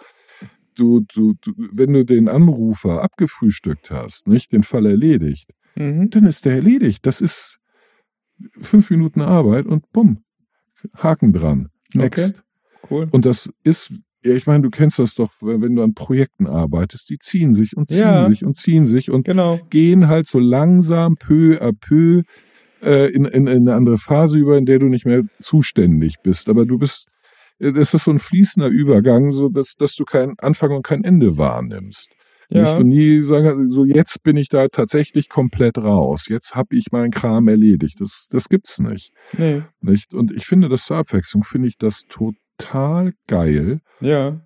du, 0.74 1.00
du, 1.00 1.34
du, 1.40 1.52
wenn 1.72 1.92
du 1.92 2.04
den 2.04 2.28
Anrufer 2.28 3.02
abgefrühstückt 3.02 3.90
hast, 3.90 4.28
nicht 4.28 4.52
den 4.52 4.62
Fall 4.62 4.86
erledigt, 4.86 5.50
mhm. 5.74 6.10
dann 6.10 6.26
ist 6.26 6.44
der 6.44 6.54
erledigt. 6.54 7.06
Das 7.06 7.20
ist 7.20 7.58
fünf 8.60 8.90
Minuten 8.90 9.20
Arbeit 9.20 9.66
und 9.66 9.90
bumm, 9.92 10.22
Haken 10.96 11.32
dran. 11.32 11.68
Next. 11.94 12.42
cool. 12.90 13.08
Und 13.10 13.24
das 13.24 13.50
ist, 13.64 13.92
ja, 14.24 14.34
ich 14.34 14.46
meine, 14.46 14.62
du 14.62 14.70
kennst 14.70 14.98
das 14.98 15.14
doch, 15.14 15.30
wenn 15.40 15.74
du 15.76 15.82
an 15.82 15.94
Projekten 15.94 16.46
arbeitest, 16.46 17.10
die 17.10 17.18
ziehen 17.18 17.54
sich 17.54 17.76
und 17.76 17.88
ziehen 17.88 17.98
Ja. 17.98 18.28
sich 18.28 18.44
und 18.44 18.56
ziehen 18.56 18.86
sich 18.86 19.10
und 19.10 19.24
Genau. 19.24 19.58
gehen 19.70 20.08
halt 20.08 20.26
so 20.28 20.38
langsam, 20.38 21.16
peu 21.16 21.58
à 21.60 21.72
peu, 21.72 22.22
äh, 22.82 23.10
in, 23.12 23.24
in, 23.24 23.46
in 23.46 23.68
eine 23.68 23.74
andere 23.74 23.98
Phase 23.98 24.38
über, 24.38 24.56
in 24.58 24.66
der 24.66 24.78
du 24.78 24.86
nicht 24.86 25.06
mehr 25.06 25.22
zuständig 25.40 26.16
bist. 26.22 26.48
Aber 26.48 26.66
du 26.66 26.78
bist, 26.78 27.06
das 27.58 27.94
ist 27.94 28.04
so 28.04 28.10
ein 28.10 28.18
fließender 28.18 28.68
Übergang, 28.68 29.32
so 29.32 29.48
dass, 29.48 29.74
dass 29.76 29.94
du 29.94 30.04
keinen 30.04 30.38
Anfang 30.38 30.70
und 30.72 30.82
kein 30.84 31.04
Ende 31.04 31.36
wahrnimmst. 31.38 32.12
Ja. 32.48 32.76
Und 32.76 32.88
nie 32.88 33.22
sagen, 33.22 33.70
so 33.72 33.84
jetzt 33.86 34.22
bin 34.24 34.36
ich 34.36 34.48
da 34.50 34.68
tatsächlich 34.68 35.30
komplett 35.30 35.78
raus. 35.78 36.26
Jetzt 36.28 36.54
habe 36.54 36.76
ich 36.76 36.92
meinen 36.92 37.10
Kram 37.10 37.48
erledigt. 37.48 37.98
Das, 37.98 38.26
das 38.30 38.50
gibt's 38.50 38.78
nicht. 38.78 39.10
Nee. 39.38 39.62
nicht. 39.80 40.12
Und 40.12 40.32
ich 40.32 40.44
finde 40.44 40.68
das 40.68 40.84
zur 40.84 40.98
Abwechslung, 40.98 41.44
finde 41.44 41.68
ich 41.68 41.78
das 41.78 42.02
total 42.62 43.12
geil, 43.26 43.80
Ja. 44.00 44.40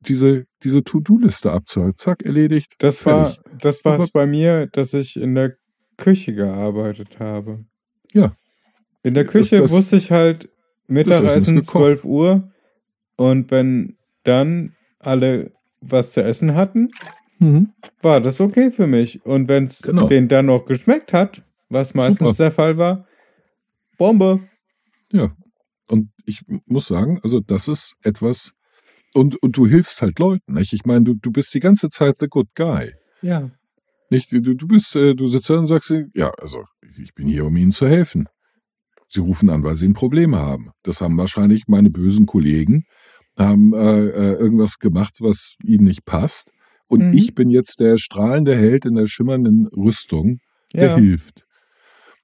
diese, 0.00 0.46
diese 0.62 0.84
To-Do-Liste 0.84 1.50
abzuhalten. 1.52 1.96
Zack, 1.98 2.22
erledigt. 2.22 2.74
Das 2.78 3.04
war, 3.04 3.36
das 3.60 3.84
war 3.84 3.98
es 4.00 4.10
bei 4.10 4.26
mir, 4.26 4.66
dass 4.66 4.94
ich 4.94 5.16
in 5.16 5.34
der 5.34 5.56
Küche 5.96 6.32
gearbeitet 6.34 7.18
habe. 7.18 7.64
Ja. 8.12 8.32
In 9.02 9.14
der 9.14 9.24
Küche 9.24 9.58
das- 9.58 9.70
wusste 9.72 9.96
ich 9.96 10.10
halt 10.10 10.44
Essen 10.44 10.52
Mittagessen 10.94 11.58
ist 11.58 11.66
gekocht. 11.66 11.82
12 12.00 12.04
Uhr 12.04 12.50
und 13.16 13.50
wenn 13.50 13.96
dann 14.24 14.74
alle 14.98 15.52
was 15.80 16.12
zu 16.12 16.22
essen 16.22 16.54
hatten, 16.54 16.90
Mhm. 17.40 17.72
war 18.02 18.20
das 18.20 18.40
okay 18.40 18.70
für 18.72 18.86
mich. 18.86 19.24
Und 19.24 19.48
wenn 19.48 19.66
es 19.66 19.80
Genau. 19.82 20.08
denen 20.08 20.28
dann 20.28 20.46
noch 20.46 20.66
geschmeckt 20.66 21.12
hat, 21.12 21.42
was 21.68 21.94
meistens 21.94 22.18
Super. 22.36 22.44
der 22.44 22.50
Fall 22.52 22.78
war, 22.78 23.06
Bombe. 23.96 24.40
Ja. 25.12 25.36
Ich 26.28 26.42
muss 26.66 26.86
sagen, 26.86 27.20
also 27.22 27.40
das 27.40 27.68
ist 27.68 27.94
etwas, 28.02 28.52
und, 29.14 29.42
und 29.42 29.56
du 29.56 29.66
hilfst 29.66 30.02
halt 30.02 30.18
Leuten, 30.18 30.52
nicht? 30.54 30.72
Ich 30.74 30.84
meine, 30.84 31.04
du, 31.04 31.14
du 31.14 31.30
bist 31.32 31.52
die 31.54 31.60
ganze 31.60 31.88
Zeit 31.88 32.16
the 32.20 32.28
good 32.28 32.48
guy. 32.54 32.92
Ja. 33.22 33.50
Nicht, 34.10 34.30
du, 34.32 34.40
du 34.40 34.66
bist, 34.68 34.94
äh, 34.96 35.14
du 35.14 35.28
sitzt 35.28 35.50
da 35.50 35.58
und 35.58 35.66
sagst, 35.66 35.92
ja, 36.14 36.30
also 36.38 36.64
ich 36.98 37.14
bin 37.14 37.26
hier, 37.26 37.44
um 37.46 37.56
ihnen 37.56 37.72
zu 37.72 37.86
helfen. 37.88 38.28
Sie 39.08 39.20
rufen 39.20 39.48
an, 39.50 39.62
weil 39.64 39.76
sie 39.76 39.86
ein 39.88 39.94
Problem 39.94 40.36
haben. 40.36 40.70
Das 40.82 41.00
haben 41.00 41.16
wahrscheinlich 41.16 41.66
meine 41.66 41.90
bösen 41.90 42.26
Kollegen, 42.26 42.84
haben 43.38 43.72
äh, 43.72 43.78
äh, 44.06 44.32
irgendwas 44.34 44.78
gemacht, 44.78 45.16
was 45.20 45.56
ihnen 45.64 45.84
nicht 45.84 46.04
passt. 46.04 46.50
Und 46.88 47.04
Mhm. 47.04 47.12
ich 47.14 47.34
bin 47.34 47.50
jetzt 47.50 47.80
der 47.80 47.98
strahlende 47.98 48.54
Held 48.56 48.84
in 48.84 48.94
der 48.94 49.06
schimmernden 49.06 49.66
Rüstung, 49.68 50.38
der 50.74 50.90
Ja. 50.90 50.96
hilft. 50.96 51.44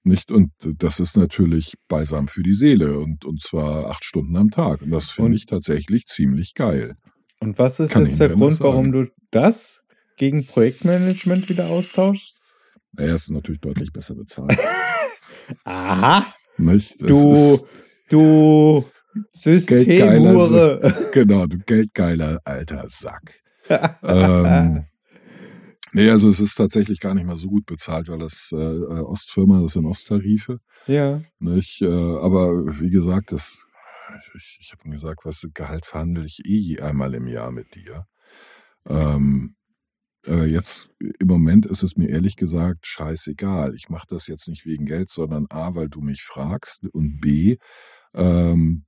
Nicht? 0.05 0.31
Und 0.31 0.53
das 0.61 1.01
ist 1.01 1.17
natürlich 1.17 1.75
beisam 1.89 2.29
für 2.29 2.43
die 2.43 2.55
Seele 2.55 2.99
und, 2.99 3.25
und 3.25 3.41
zwar 3.41 3.89
acht 3.89 4.05
Stunden 4.05 4.37
am 4.37 4.51
Tag. 4.51 4.83
Und 4.83 4.91
das 4.91 5.11
finde 5.11 5.37
ich 5.37 5.47
tatsächlich 5.47 6.07
ziemlich 6.07 6.55
geil. 6.55 6.97
Und 7.41 7.59
was 7.59 7.81
ist 7.81 7.91
Kann 7.91 8.07
jetzt 8.07 8.21
der 8.21 8.29
Grund, 8.31 8.61
warum 8.61 8.93
du 8.93 9.07
das 9.31 9.83
gegen 10.17 10.47
Projektmanagement 10.47 11.49
wieder 11.49 11.69
austauschst? 11.69 12.39
Er 12.97 13.15
ist 13.15 13.31
natürlich 13.31 13.61
deutlich 13.61 13.93
besser 13.93 14.15
bezahlt. 14.15 14.59
Aha. 15.65 16.27
nicht? 16.59 17.01
Das 17.03 17.09
Du, 17.09 17.67
du 18.09 18.85
Systemhure. 19.33 21.09
genau, 21.13 21.47
du 21.47 21.59
geldgeiler 21.59 22.41
alter 22.45 22.85
Sack. 22.89 23.41
ähm, 24.03 24.85
nee, 25.95 26.11
also 26.11 26.29
es 26.29 26.41
ist 26.41 26.55
tatsächlich 26.57 27.01
gar 27.01 27.15
nicht 27.15 27.25
mal 27.27 27.37
so 27.37 27.49
gut 27.49 27.67
bezahlt, 27.67 28.09
weil 28.09 28.19
das 28.19 28.51
äh, 28.53 28.57
äh, 28.57 29.01
Ostfirma, 29.01 29.63
das 29.63 29.73
sind 29.73 29.87
Osttarife. 29.87 30.61
ja. 30.87 31.23
Nicht? 31.39 31.81
Äh, 31.83 31.87
aber 31.87 32.81
wie 32.81 32.91
gesagt, 32.91 33.33
das, 33.33 33.57
ich, 34.37 34.59
ich 34.61 34.73
habe 34.73 34.89
gesagt, 34.91 35.25
was 35.25 35.47
Gehalt 35.55 35.87
verhandle 35.87 36.25
ich 36.25 36.45
eh 36.45 36.81
einmal 36.81 37.15
im 37.15 37.27
Jahr 37.27 37.51
mit 37.51 37.75
dir. 37.75 38.07
Ähm, 38.87 39.57
äh, 40.27 40.45
jetzt 40.45 40.91
im 40.99 41.27
Moment 41.27 41.67
ist 41.67 41.83
es 41.83 41.97
mir 41.97 42.09
ehrlich 42.09 42.37
gesagt 42.37 42.87
scheißegal. 42.87 43.75
Ich 43.75 43.89
mache 43.89 44.07
das 44.09 44.27
jetzt 44.27 44.49
nicht 44.49 44.67
wegen 44.67 44.87
Geld, 44.87 45.11
sondern 45.11 45.47
A, 45.51 45.75
weil 45.75 45.89
du 45.89 46.01
mich 46.01 46.23
fragst 46.23 46.85
und 46.93 47.21
B, 47.21 47.57
ähm, 48.15 48.85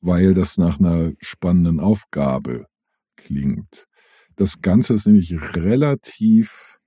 weil 0.00 0.34
das 0.34 0.58
nach 0.58 0.78
einer 0.78 1.12
spannenden 1.20 1.80
Aufgabe 1.80 2.66
klingt. 3.16 3.86
Das 4.40 4.62
Ganze 4.62 4.94
ist 4.94 5.06
nämlich 5.06 5.34
relativ, 5.54 6.78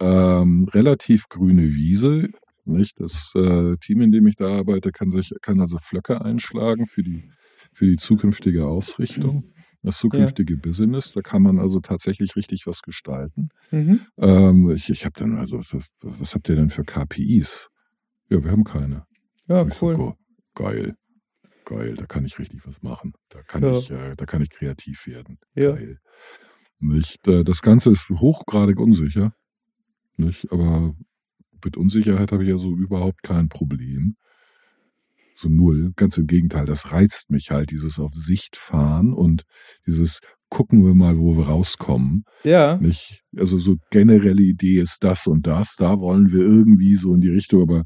ähm, 0.00 0.66
relativ 0.72 1.28
grüne 1.28 1.72
Wiese. 1.72 2.28
Nicht? 2.64 2.98
Das 3.00 3.32
äh, 3.36 3.76
Team, 3.76 4.00
in 4.02 4.10
dem 4.12 4.26
ich 4.26 4.34
da 4.34 4.48
arbeite, 4.58 4.90
kann 4.90 5.08
sich, 5.10 5.32
kann 5.40 5.60
also 5.60 5.78
Flöcke 5.78 6.20
einschlagen 6.24 6.86
für 6.86 7.04
die, 7.04 7.30
für 7.72 7.86
die 7.86 7.96
zukünftige 7.96 8.66
Ausrichtung, 8.66 9.52
das 9.82 9.98
zukünftige 9.98 10.56
Business. 10.56 11.12
Da 11.12 11.22
kann 11.22 11.42
man 11.42 11.60
also 11.60 11.78
tatsächlich 11.78 12.34
richtig 12.34 12.66
was 12.66 12.82
gestalten. 12.82 13.50
Mhm. 13.70 14.00
Ähm, 14.18 14.70
ich 14.72 14.90
ich 14.90 15.04
habe 15.04 15.14
dann, 15.16 15.38
also, 15.38 15.58
was, 15.58 15.76
was 16.02 16.34
habt 16.34 16.48
ihr 16.48 16.56
denn 16.56 16.68
für 16.68 16.82
KPIs? 16.84 17.68
Ja, 18.28 18.42
wir 18.42 18.50
haben 18.50 18.64
keine. 18.64 19.06
Ja, 19.46 19.64
Ich 19.66 19.74
so, 19.74 19.86
cool. 19.86 19.94
go- 19.94 20.16
geil. 20.56 20.94
Geil, 21.64 21.94
da 21.94 22.06
kann 22.06 22.24
ich 22.24 22.38
richtig 22.40 22.66
was 22.66 22.82
machen. 22.82 23.12
Da 23.28 23.40
kann 23.42 23.62
Ja. 23.62 23.78
ich, 23.78 23.88
äh, 23.90 24.16
da 24.16 24.26
kann 24.26 24.42
ich 24.42 24.50
kreativ 24.50 25.06
werden. 25.06 25.38
Ja. 25.54 25.72
Geil. 25.76 25.98
Nicht, 26.80 27.26
äh, 27.26 27.44
das 27.44 27.62
Ganze 27.62 27.90
ist 27.90 28.08
hochgradig 28.10 28.78
unsicher. 28.78 29.32
Nicht, 30.16 30.50
aber 30.52 30.94
mit 31.64 31.76
Unsicherheit 31.76 32.32
habe 32.32 32.44
ich 32.44 32.50
ja 32.50 32.58
so 32.58 32.74
überhaupt 32.76 33.22
kein 33.22 33.48
Problem. 33.48 34.16
So 35.34 35.48
null. 35.48 35.92
Ganz 35.96 36.18
im 36.18 36.26
Gegenteil, 36.26 36.66
das 36.66 36.92
reizt 36.92 37.30
mich 37.30 37.50
halt, 37.50 37.70
dieses 37.70 37.98
auf 37.98 38.12
Sicht 38.14 38.56
fahren 38.56 39.12
und 39.12 39.44
dieses 39.86 40.20
gucken 40.50 40.84
wir 40.84 40.94
mal, 40.94 41.18
wo 41.18 41.36
wir 41.36 41.46
rauskommen. 41.46 42.24
Ja. 42.42 42.76
Nicht? 42.78 43.22
Also 43.36 43.58
so 43.58 43.76
generelle 43.90 44.42
Idee 44.42 44.80
ist 44.80 45.04
das 45.04 45.26
und 45.26 45.46
das, 45.46 45.76
da 45.76 46.00
wollen 46.00 46.32
wir 46.32 46.40
irgendwie 46.40 46.96
so 46.96 47.14
in 47.14 47.20
die 47.20 47.28
Richtung, 47.28 47.62
aber 47.62 47.84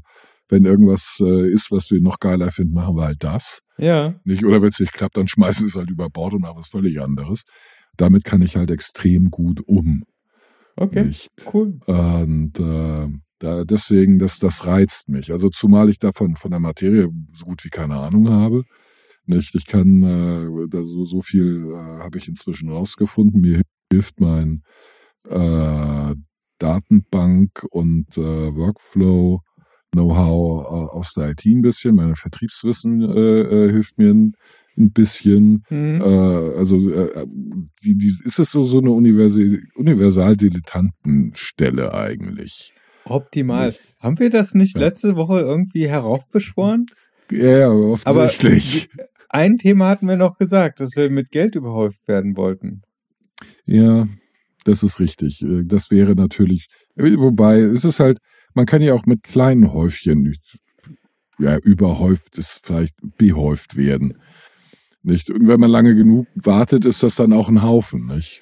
wenn 0.49 0.65
irgendwas 0.65 1.17
äh, 1.21 1.51
ist, 1.51 1.71
was 1.71 1.89
wir 1.91 1.99
noch 2.01 2.19
geiler 2.19 2.51
finden, 2.51 2.73
machen 2.73 2.95
wir 2.95 3.05
halt 3.05 3.23
das. 3.23 3.59
Ja. 3.77 4.15
Nicht? 4.23 4.45
Oder 4.45 4.61
wenn 4.61 4.69
es 4.69 4.79
nicht 4.79 4.93
klappt, 4.93 5.17
dann 5.17 5.27
schmeißen 5.27 5.65
wir 5.65 5.69
es 5.69 5.75
halt 5.75 5.89
über 5.89 6.09
Bord 6.09 6.33
und 6.33 6.41
machen 6.41 6.57
was 6.57 6.67
völlig 6.67 7.01
anderes. 7.01 7.43
Damit 7.97 8.23
kann 8.23 8.41
ich 8.41 8.55
halt 8.55 8.71
extrem 8.71 9.29
gut 9.29 9.61
um. 9.67 10.03
Okay. 10.75 11.05
Nicht? 11.05 11.31
Cool. 11.53 11.79
Und 11.85 12.59
äh, 12.59 13.07
da, 13.39 13.63
deswegen, 13.65 14.19
das, 14.19 14.39
das 14.39 14.65
reizt 14.65 15.09
mich. 15.09 15.31
Also 15.31 15.49
zumal 15.49 15.89
ich 15.89 15.99
davon 15.99 16.35
von 16.35 16.51
der 16.51 16.59
Materie 16.59 17.09
so 17.33 17.45
gut 17.45 17.63
wie 17.63 17.69
keine 17.69 17.97
Ahnung 17.97 18.29
habe. 18.29 18.63
Nicht? 19.25 19.55
Ich 19.55 19.65
kann 19.65 20.03
äh, 20.03 20.67
da 20.69 20.83
so, 20.83 21.05
so 21.05 21.21
viel 21.21 21.67
äh, 21.71 22.03
habe 22.03 22.17
ich 22.17 22.27
inzwischen 22.27 22.69
rausgefunden. 22.69 23.39
Mir 23.41 23.61
hilft 23.91 24.19
mein 24.19 24.63
äh, 25.29 26.15
Datenbank 26.57 27.65
und 27.69 28.17
äh, 28.17 28.55
Workflow 28.55 29.41
Know-how 29.91 30.65
äh, 30.65 30.97
aus 30.97 31.13
der 31.13 31.29
IT 31.29 31.45
ein 31.45 31.61
bisschen. 31.61 31.95
Mein 31.95 32.15
Vertriebswissen 32.15 33.01
äh, 33.01 33.71
hilft 33.71 33.97
mir 33.97 34.11
ein, 34.11 34.33
ein 34.77 34.91
bisschen. 34.91 35.63
Mhm. 35.69 36.01
Äh, 36.01 36.57
also 36.57 36.89
äh, 36.89 37.25
die, 37.83 37.95
die, 37.95 38.15
ist 38.23 38.39
es 38.39 38.51
so, 38.51 38.63
so 38.63 38.79
eine 38.79 38.91
Universal, 38.91 39.59
Universal-Dilettantenstelle 39.75 41.93
eigentlich? 41.93 42.73
Optimal. 43.05 43.67
Nicht? 43.67 43.81
Haben 43.99 44.19
wir 44.19 44.29
das 44.29 44.53
nicht 44.53 44.77
letzte 44.77 45.15
Woche 45.15 45.39
irgendwie 45.39 45.87
heraufbeschworen? 45.87 46.85
Ja, 47.31 47.59
ja, 47.59 47.71
offensichtlich. 47.71 48.89
Ein 49.29 49.57
Thema 49.57 49.89
hatten 49.89 50.07
wir 50.07 50.17
noch 50.17 50.37
gesagt, 50.37 50.79
dass 50.79 50.95
wir 50.95 51.09
mit 51.09 51.31
Geld 51.31 51.55
überhäuft 51.55 52.07
werden 52.07 52.37
wollten. 52.37 52.81
ja, 53.65 54.07
das 54.65 54.83
ist 54.83 54.99
richtig. 54.99 55.41
Äh, 55.41 55.63
Das 55.65 55.91
wäre 55.91 56.15
natürlich, 56.15 56.67
wobei 56.95 57.59
es 57.59 57.83
ist 57.83 57.99
halt, 57.99 58.19
man 58.53 58.65
kann 58.65 58.81
ja 58.81 58.93
auch 58.93 59.05
mit 59.05 59.23
kleinen 59.23 59.73
Häufchen, 59.73 60.35
ja, 61.39 61.57
überhäuft 61.57 62.37
ist 62.37 62.61
vielleicht 62.63 62.95
behäuft 63.17 63.75
werden. 63.75 64.19
Nicht? 65.03 65.29
Und 65.29 65.47
wenn 65.47 65.59
man 65.59 65.69
lange 65.69 65.95
genug 65.95 66.27
wartet, 66.35 66.85
ist 66.85 67.03
das 67.03 67.15
dann 67.15 67.33
auch 67.33 67.49
ein 67.49 67.61
Haufen, 67.61 68.05
nicht? 68.07 68.41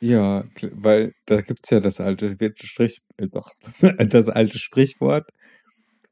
Ja, 0.00 0.44
weil 0.72 1.12
da 1.26 1.40
gibt's 1.40 1.70
ja 1.70 1.80
das 1.80 2.00
alte 2.00 2.36
Strich, 2.56 2.98
äh, 3.16 3.28
doch, 3.28 3.52
das 3.98 4.28
alte 4.28 4.58
Sprichwort, 4.58 5.28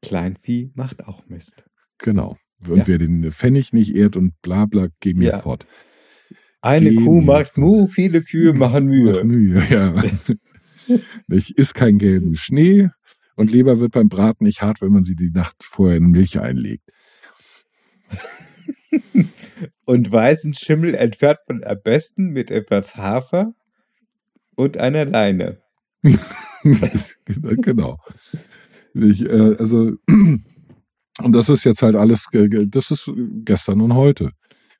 Kleinvieh 0.01 0.71
macht 0.73 1.05
auch 1.05 1.25
Mist. 1.27 1.63
Genau. 1.99 2.37
Und 2.67 2.77
Ja. 2.79 2.87
wer 2.87 2.97
den 2.97 3.31
Pfennig 3.31 3.73
nicht 3.73 3.95
ehrt 3.95 4.15
und 4.15 4.33
bla 4.41 4.65
bla, 4.65 4.87
geh 4.99 5.13
mir 5.13 5.29
Ja. 5.29 5.39
fort. 5.39 5.67
Eine 6.61 6.91
Geh 6.91 6.95
Kuh 6.95 7.21
macht 7.21 7.57
Mu, 7.57 7.87
viele 7.87 8.21
Kühe 8.23 8.53
machen 8.53 8.85
Mach 8.85 8.91
Mühe. 8.91 9.23
Mühe, 9.23 9.63
ja. 9.69 10.03
ich 11.27 11.57
isst 11.57 11.73
keinen 11.75 11.97
gelben 11.97 12.35
Schnee 12.35 12.89
und 13.35 13.51
Leber 13.51 13.79
wird 13.79 13.91
beim 13.93 14.09
Braten 14.09 14.45
nicht 14.45 14.61
hart, 14.61 14.81
wenn 14.81 14.91
man 14.91 15.03
sie 15.03 15.15
die 15.15 15.31
Nacht 15.31 15.57
vorher 15.63 15.97
in 15.97 16.11
Milch 16.11 16.39
einlegt. 16.39 16.83
Und 19.85 20.11
weißen 20.11 20.53
Schimmel 20.55 20.95
entfernt 20.95 21.39
man 21.47 21.63
am 21.63 21.77
besten 21.83 22.27
mit 22.29 22.51
etwas 22.51 22.95
Hafer 22.95 23.53
und 24.55 24.77
einer 24.77 25.05
Leine. 25.05 25.59
Das- 26.63 27.17
genau. 27.25 27.97
Ich, 28.93 29.25
äh, 29.25 29.55
also, 29.57 29.93
und 30.07 31.31
das 31.31 31.49
ist 31.49 31.63
jetzt 31.63 31.81
halt 31.81 31.95
alles, 31.95 32.27
das 32.31 32.91
ist 32.91 33.11
gestern 33.43 33.81
und 33.81 33.95
heute. 33.95 34.29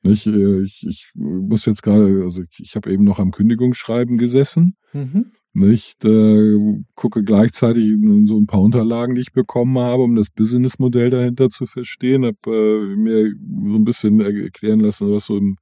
Nicht? 0.03 0.27
Äh, 0.27 0.61
Ich, 0.61 0.85
ich 0.87 1.11
muss 1.15 1.65
jetzt 1.65 1.81
gerade, 1.81 2.21
also 2.23 2.43
ich, 2.43 2.59
ich 2.59 2.75
habe 2.75 2.91
eben 2.91 3.03
noch 3.03 3.17
am 3.19 3.31
Kündigungsschreiben 3.31 4.17
gesessen. 4.19 4.75
Mhm. 4.93 5.31
Nicht? 5.53 6.05
Äh, 6.05 6.58
gucke 6.96 7.24
gleichzeitig 7.24 7.89
in 7.89 8.25
so 8.25 8.38
ein 8.38 8.46
paar 8.46 8.62
Unterlagen, 8.62 9.15
die 9.15 9.22
ich 9.22 9.34
bekommen 9.34 9.77
habe, 9.77 10.03
um 10.03 10.15
das 10.15 10.29
Businessmodell 10.29 11.10
dahinter 11.10 11.50
zu 11.50 11.65
verstehen. 11.65 12.25
Habe 12.25 12.38
äh, 12.48 12.96
mir 12.96 13.34
so 13.67 13.75
ein 13.75 13.84
bisschen 13.84 14.22
erklären 14.22 14.79
lassen, 14.79 15.12
was 15.12 15.25
so 15.25 15.38
in, 15.38 15.55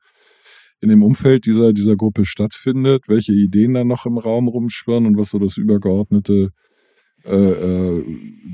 in 0.82 0.90
dem 0.90 1.02
Umfeld 1.02 1.46
dieser, 1.46 1.74
dieser 1.74 1.96
Gruppe 1.96 2.26
stattfindet, 2.26 3.06
welche 3.08 3.34
Ideen 3.34 3.74
da 3.74 3.84
noch 3.84 4.06
im 4.06 4.20
Raum 4.20 4.48
rumschwirren 4.48 5.08
und 5.08 5.18
was 5.18 5.30
so 5.30 5.40
das 5.40 5.58
übergeordnete, 5.58 6.50
äh, 7.26 7.36
äh, 7.36 8.04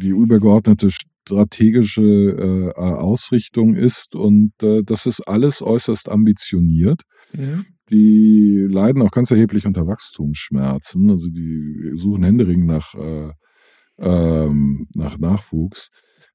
die 0.02 0.10
übergeordnete 0.10 0.90
strategische 0.90 2.74
äh, 2.76 2.80
Ausrichtung 2.80 3.76
ist. 3.76 4.16
Und 4.16 4.54
äh, 4.64 4.84
das 4.84 5.06
ist 5.06 5.22
alles 5.28 5.62
äußerst 5.62 6.08
ambitioniert 6.08 7.02
Mhm. 7.36 7.66
Die 7.90 8.66
leiden 8.70 9.02
auch 9.02 9.12
ganz 9.12 9.32
erheblich 9.32 9.66
unter 9.66 9.88
Wachstumsschmerzen. 9.88 11.10
Also 11.10 11.30
die 11.30 11.92
suchen 11.96 12.24
händeringend 12.24 12.68
nach, 12.68 12.96
äh, 12.96 13.32
ähm, 13.98 14.88
nach 14.94 15.18
Nachwuchs. 15.18 15.92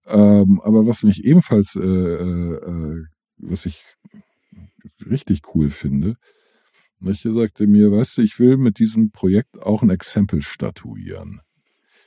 Ähm, 0.07 0.61
aber 0.63 0.87
was 0.87 1.03
mich 1.03 1.25
ebenfalls, 1.25 1.77
äh, 1.77 1.81
äh, 1.81 2.55
äh, 2.55 3.05
was 3.39 3.67
ich 3.67 3.85
richtig 5.09 5.43
cool 5.55 5.71
finde, 5.71 6.17
er 7.03 7.33
sagte 7.33 7.67
mir, 7.67 7.91
weißt 7.91 8.19
du, 8.19 8.23
ich 8.23 8.39
will 8.39 8.57
mit 8.59 8.79
diesem 8.79 9.11
Projekt 9.11 9.59
auch 9.59 9.83
ein 9.83 9.91
Exempel 9.91 10.43
statuieren. 10.43 11.41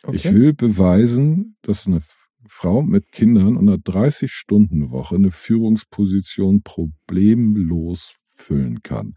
Okay. 0.04 0.16
Ich 0.16 0.34
will 0.34 0.54
beweisen, 0.54 1.56
dass 1.64 1.88
eine 1.88 2.04
Frau 2.48 2.82
mit 2.84 3.12
Kindern 3.12 3.58
und 3.58 3.70
einer 3.70 3.78
30-Stunden-Woche 3.78 5.16
eine 5.16 5.32
Führungsposition 5.32 6.62
problemlos 6.62 8.18
füllen 8.36 8.82
kann. 8.84 9.14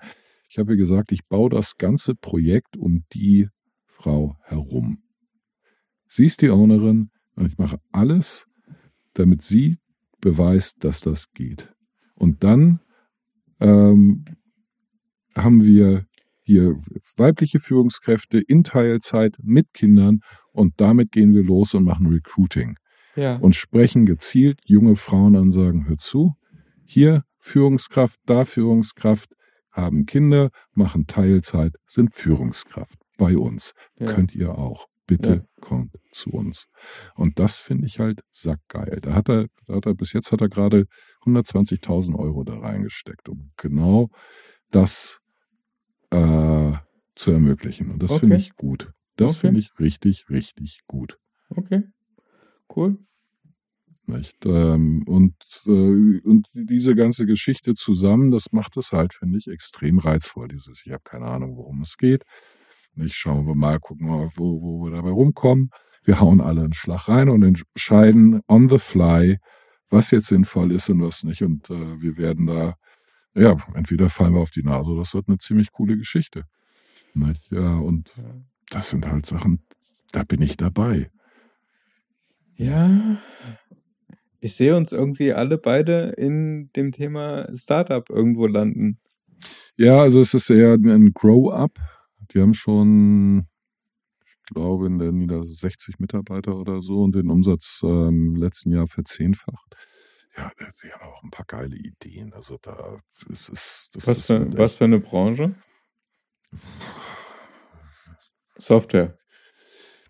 Ich 0.49 0.59
habe 0.59 0.77
gesagt, 0.77 1.13
ich 1.13 1.27
baue 1.27 1.51
das 1.51 1.77
ganze 1.77 2.15
Projekt 2.15 2.77
um 2.77 3.05
die 3.13 3.49
Frau 3.85 4.37
herum. 4.43 5.03
Sie 6.09 6.27
ist 6.27 6.41
die 6.43 6.51
Ownerin 6.51 7.11
und 7.35 7.47
ich 7.47 7.59
mache 7.59 7.79
alles, 7.93 8.47
damit 9.15 9.43
sie 9.43 9.79
beweist, 10.21 10.85
dass 10.85 11.01
das 11.01 11.33
geht. 11.33 11.73
Und 12.15 12.45
dann 12.45 12.81
ähm, 13.61 14.25
haben 15.35 15.65
wir 15.65 16.07
hier 16.43 16.81
weibliche 17.17 17.59
Führungskräfte 17.59 18.39
in 18.39 18.63
Teilzeit 18.63 19.37
mit 19.43 19.73
Kindern 19.75 20.21
und 20.53 20.75
damit 20.81 21.11
gehen 21.11 21.35
wir 21.35 21.43
los 21.43 21.75
und 21.75 21.85
machen 21.85 22.07
Recruiting 22.07 22.77
ja. 23.17 23.37
und 23.37 23.57
sprechen 23.57 24.07
gezielt 24.07 24.61
junge 24.65 24.95
Frauen 24.95 25.35
an 25.35 25.43
und 25.43 25.53
sagen, 25.53 25.89
hör 25.89 25.99
zu, 25.99 26.35
hier 26.85 27.25
Führungskraft, 27.47 28.19
da 28.27 28.45
Führungskraft, 28.45 29.31
haben 29.71 30.05
Kinder, 30.07 30.51
machen 30.73 31.07
Teilzeit, 31.07 31.77
sind 31.87 32.15
Führungskraft 32.15 32.99
bei 33.19 33.37
uns. 33.37 33.73
Ja. 33.99 34.07
Könnt 34.07 34.35
ihr 34.35 34.59
auch. 34.59 34.87
Bitte 35.07 35.31
Ja. 35.35 35.45
kommt 35.61 35.93
zu 36.11 36.31
uns. 36.31 36.67
Und 37.15 37.39
das 37.39 37.57
finde 37.59 37.87
ich 37.87 38.01
halt 38.01 38.23
sackgeil. 38.33 38.99
Da 39.01 39.15
hat 39.15 39.29
er, 39.29 39.47
da 39.67 39.77
hat 39.77 39.87
er, 39.87 39.95
bis 39.95 40.13
jetzt 40.13 40.33
hat 40.33 40.41
er 40.41 40.49
gerade 40.49 40.87
120.000 41.25 42.17
Euro 42.19 42.43
da 42.43 42.59
reingesteckt, 42.59 43.29
um 43.29 43.53
genau 43.57 44.09
das 44.73 45.21
äh, 46.11 46.73
zu 47.15 47.31
ermöglichen. 47.31 47.93
Und 47.93 48.03
das 48.03 48.11
Okay. 48.11 48.21
finde 48.21 48.37
ich 48.39 48.57
gut. 48.57 48.91
Das 49.15 49.31
Okay. 49.37 49.41
finde 49.43 49.61
ich 49.61 49.71
richtig, 49.79 50.25
richtig 50.29 50.81
gut. 50.89 51.17
Okay. 51.51 51.85
Cool. 52.75 52.99
Nicht? 54.09 54.47
Ähm, 54.47 55.03
und, 55.07 55.35
äh, 55.67 56.21
und 56.21 56.47
diese 56.55 56.95
ganze 56.95 57.27
Geschichte 57.27 57.75
zusammen, 57.75 58.31
das 58.31 58.53
macht 58.53 58.77
es 58.77 58.93
halt, 58.93 59.15
finde 59.15 59.39
ich, 59.39 59.49
extrem 59.49 59.99
reizvoll. 59.99 60.47
Dieses, 60.49 60.83
ich 60.85 60.93
habe 60.93 61.03
keine 61.03 61.27
Ahnung, 61.27 61.57
worum 61.57 61.83
es 61.83 61.97
geht. 61.97 62.23
Nicht, 62.95 63.17
schauen 63.17 63.47
wir 63.47 63.57
mal, 63.57 63.81
gucken 63.81 64.07
wir, 64.07 64.31
wo, 64.37 64.63
wo 64.63 64.85
wir 64.85 64.93
dabei 64.93 65.11
rumkommen. 65.11 65.71
Wir 66.05 66.21
hauen 66.21 66.41
alle 66.41 66.63
einen 66.63 66.73
Schlag 66.73 67.09
rein 67.09 67.29
und 67.29 67.43
entscheiden 67.43 68.41
on 68.47 68.69
the 68.69 68.79
fly, 68.79 69.39
was 69.91 70.13
jetzt 70.13 70.29
sinnvoll 70.29 70.71
ist 70.71 70.89
und 70.89 71.03
was 71.03 71.25
nicht. 71.25 71.43
Und 71.43 71.69
äh, 71.69 72.01
wir 72.01 72.17
werden 72.17 72.47
da, 72.47 72.77
ja, 73.35 73.57
entweder 73.75 74.09
fallen 74.09 74.35
wir 74.35 74.41
auf 74.41 74.53
die 74.53 74.63
Nase 74.63 74.91
oder 74.91 75.01
das 75.01 75.15
wird 75.15 75.29
eine 75.29 75.39
ziemlich 75.39 75.73
coole 75.73 75.97
Geschichte. 75.99 76.45
Nicht? 77.15 77.51
Ja, 77.51 77.77
und 77.77 78.13
das 78.71 78.91
sind 78.91 79.05
halt 79.05 79.27
Sachen, 79.27 79.65
da 80.13 80.23
bin 80.23 80.43
ich 80.43 80.57
dabei. 80.57 81.11
Ja. 82.57 83.19
Ich 84.47 84.55
sehe 84.55 84.77
uns 84.77 84.93
irgendwie 84.93 85.33
alle 85.33 85.59
beide 85.59 86.15
in 86.17 86.71
dem 86.77 86.93
Thema 86.93 87.49
Startup 87.57 88.09
irgendwo 88.09 88.47
landen. 88.47 89.01
Ja, 89.77 89.99
also 89.99 90.21
es 90.21 90.35
ist 90.35 90.51
eher 90.51 90.75
ein 90.75 91.13
Grow-up. 91.13 91.81
Die 92.31 92.41
haben 92.41 92.55
schon, 92.55 93.49
ich 94.25 94.55
glaube, 94.55 94.87
in 94.87 95.01
der 95.01 95.11
Nieder 95.11 95.43
60 95.43 95.99
Mitarbeiter 95.99 96.55
oder 96.55 96.81
so 96.81 97.03
und 97.03 97.17
den 97.17 97.29
Umsatz 97.29 97.81
ähm, 97.83 98.35
im 98.35 98.37
letzten 98.37 98.71
Jahr 98.71 98.87
verzehnfacht. 98.87 99.75
Ja, 100.37 100.53
die 100.61 100.93
haben 100.93 101.11
auch 101.11 101.25
ein 101.25 101.31
paar 101.33 101.47
geile 101.47 101.75
Ideen. 101.75 102.33
Also 102.33 102.57
da 102.63 103.01
ist 103.29 103.49
es. 103.49 103.91
Was 104.05 104.27
für, 104.27 104.57
was 104.57 104.77
für 104.77 104.85
eine 104.85 105.01
Branche? 105.01 105.57
Software. 108.59 109.19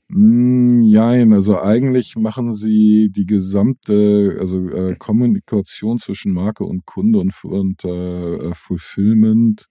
Mm, 0.09 0.83
Jein, 0.83 1.33
also 1.33 1.61
eigentlich 1.61 2.15
machen 2.17 2.53
sie 2.53 3.11
die 3.11 3.27
gesamte, 3.27 4.37
also 4.39 4.69
äh, 4.69 4.95
Kommunikation 4.97 5.99
zwischen 5.99 6.33
Marke 6.33 6.65
und 6.65 6.87
Kunde 6.87 7.19
und, 7.19 7.33
und 7.45 7.85
äh, 7.85 8.37
äh, 8.37 8.55
Fulfillment. 8.55 9.67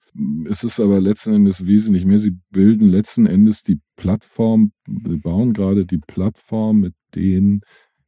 Es 0.49 0.63
ist 0.63 0.79
aber 0.79 0.99
letzten 0.99 1.33
Endes 1.33 1.65
wesentlich 1.65 2.05
mehr. 2.05 2.19
Sie 2.19 2.33
bilden 2.51 2.89
letzten 2.89 3.25
Endes 3.25 3.63
die 3.63 3.79
Plattform, 3.95 4.71
sie 4.87 5.17
bauen 5.17 5.53
gerade 5.53 5.85
die 5.85 5.99
Plattform, 5.99 6.81
mit 6.81 6.93
denen 7.15 7.61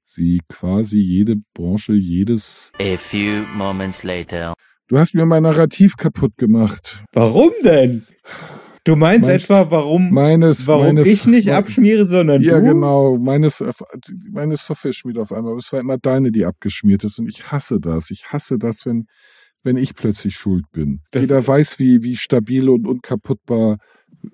sie 0.06 0.42
quasi 0.50 1.00
jede 1.00 1.36
Branche, 1.54 1.94
jedes. 1.94 2.72
A 2.80 2.98
few 2.98 3.46
moments 3.56 4.04
later. 4.04 4.54
Du 4.88 4.98
hast 4.98 5.14
mir 5.14 5.26
mein 5.26 5.44
Narrativ 5.44 5.98
kaputt 5.98 6.38
gemacht. 6.38 7.04
Warum 7.12 7.52
denn? 7.64 8.06
Du 8.88 8.96
meinst 8.96 9.28
Mein- 9.28 9.36
etwa, 9.36 9.70
warum, 9.70 10.12
Meines, 10.12 10.66
warum 10.66 10.86
meines, 10.86 11.08
ich 11.10 11.26
nicht 11.26 11.48
mein- 11.48 11.56
abschmiere, 11.56 12.06
sondern 12.06 12.42
Ja, 12.42 12.60
du? 12.62 12.68
genau. 12.74 13.18
Meines, 13.18 13.62
meine 14.32 14.56
Software 14.56 14.94
schmiert 14.94 15.18
auf 15.18 15.34
einmal. 15.34 15.52
Aber 15.52 15.60
es 15.60 15.74
war 15.74 15.80
immer 15.82 15.98
deine, 15.98 16.32
die 16.32 16.46
abgeschmiert 16.46 17.04
ist. 17.04 17.20
Und 17.20 17.28
ich 17.28 17.52
hasse 17.52 17.80
das. 17.82 18.12
Ich 18.12 18.28
hasse 18.32 18.58
das, 18.58 18.86
wenn, 18.86 19.06
wenn 19.64 19.76
ich 19.76 19.94
plötzlich 19.94 20.36
schuld 20.38 20.64
bin. 20.72 21.02
Das- 21.12 21.22
Jeder 21.22 21.46
weiß, 21.46 21.80
wie, 21.80 22.02
wie 22.04 22.16
stabil 22.16 22.70
und 22.70 22.88
unkaputtbar 22.88 23.78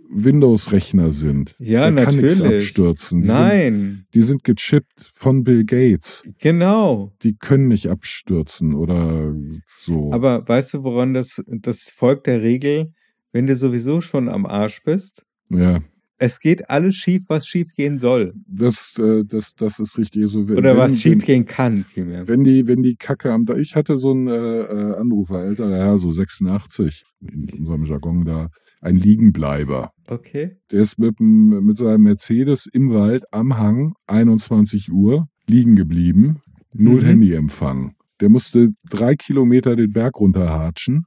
Windows-Rechner 0.09 1.11
sind. 1.11 1.55
Ja, 1.59 1.89
da 1.89 2.05
kann 2.05 2.17
nichts 2.17 2.39
natürlich. 2.39 2.63
abstürzen. 2.63 3.21
Die 3.21 3.27
Sind, 3.27 3.37
Nein, 3.37 4.05
die 4.13 4.21
sind 4.21 4.43
gechippt 4.43 5.11
von 5.15 5.43
Bill 5.43 5.65
Gates. 5.65 6.23
genau. 6.39 7.11
Die 7.23 7.35
können 7.35 7.67
nicht 7.67 7.87
abstürzen 7.87 8.75
oder 8.75 9.33
so. 9.81 10.11
Aber 10.13 10.47
weißt 10.47 10.75
du, 10.75 10.83
woran 10.83 11.13
das, 11.13 11.41
das 11.47 11.89
folgt 11.93 12.27
der 12.27 12.41
Regel, 12.41 12.93
wenn 13.33 13.47
du 13.47 13.55
sowieso 13.57 13.99
schon 13.99 14.29
am 14.29 14.45
Arsch 14.45 14.81
bist? 14.83 15.25
ja, 15.49 15.81
Es 16.17 16.39
geht 16.39 16.69
alles 16.69 16.95
schief, 16.95 17.23
was 17.27 17.45
schief 17.45 17.73
gehen 17.75 17.97
soll. 17.99 18.33
das, 18.47 18.97
äh, 18.97 19.23
das, 19.25 19.55
das 19.55 19.79
ist 19.79 19.97
richtig. 19.97 20.27
So, 20.29 20.47
wenn- 20.47 20.57
Oder 20.57 20.77
was 20.77 21.01
schief 21.01 21.25
gehen 21.25 21.45
kann, 21.45 21.83
vielmehr. 21.83 22.27
Wenn 22.29 22.43
die, 22.45 22.65
wenn 22.67 22.81
die 22.81 22.95
Kacke 22.95 23.31
am, 23.33 23.45
ich 23.57 23.75
hatte 23.75 23.97
so 23.97 24.11
einen 24.11 24.27
äh, 24.27 24.61
äh, 24.61 24.95
Anrufer, 24.95 25.43
älterer 25.43 25.75
Herr, 25.75 25.97
so 25.97 26.11
86, 26.13 27.03
in 27.21 27.49
unserem 27.59 27.83
Jargon 27.83 28.23
da, 28.23 28.49
ein 28.81 28.95
Liegenbleiber. 28.95 29.91
Okay. 30.07 30.57
Der 30.71 30.81
ist 30.81 30.97
mit, 30.99 31.19
mit 31.19 31.77
seinem 31.77 32.03
Mercedes 32.03 32.67
im 32.71 32.93
Wald 32.93 33.23
am 33.31 33.57
Hang, 33.57 33.93
21 34.07 34.91
Uhr, 34.91 35.27
liegen 35.47 35.75
geblieben, 35.75 36.39
null 36.73 37.01
Mhm. 37.01 37.05
Handyempfang. 37.05 37.93
Der 38.21 38.29
musste 38.29 38.69
drei 38.89 39.15
Kilometer 39.15 39.75
den 39.75 39.91
Berg 39.91 40.19
runterhatschen, 40.19 41.05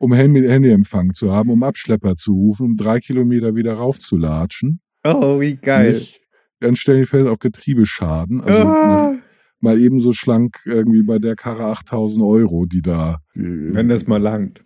um 0.00 0.14
Handy, 0.14 0.40
Handyempfang 0.48 1.12
zu 1.12 1.30
haben, 1.30 1.50
um 1.50 1.62
Abschlepper 1.62 2.16
zu 2.16 2.32
rufen, 2.32 2.66
um 2.66 2.76
drei 2.76 3.00
Kilometer 3.00 3.54
wieder 3.54 3.74
raufzulatschen. 3.74 4.80
Oh, 5.04 5.38
wie 5.40 5.56
geil. 5.56 5.92
Nicht? 5.92 6.20
Dann 6.60 6.74
stellen 6.76 7.00
die 7.00 7.06
fest, 7.06 7.28
auch 7.28 7.38
Getriebeschaden. 7.38 8.40
Also 8.40 8.64
mal, 8.64 9.14
ah, 9.14 9.14
mal 9.60 9.78
ebenso 9.78 10.12
schlank 10.14 10.58
irgendwie 10.64 11.02
bei 11.02 11.18
der 11.18 11.36
Karre 11.36 11.64
8000 11.66 12.24
Euro, 12.24 12.64
die 12.66 12.80
da. 12.82 13.18
wenn 13.34 13.88
das 13.88 14.06
mal 14.06 14.20
langt. 14.20 14.64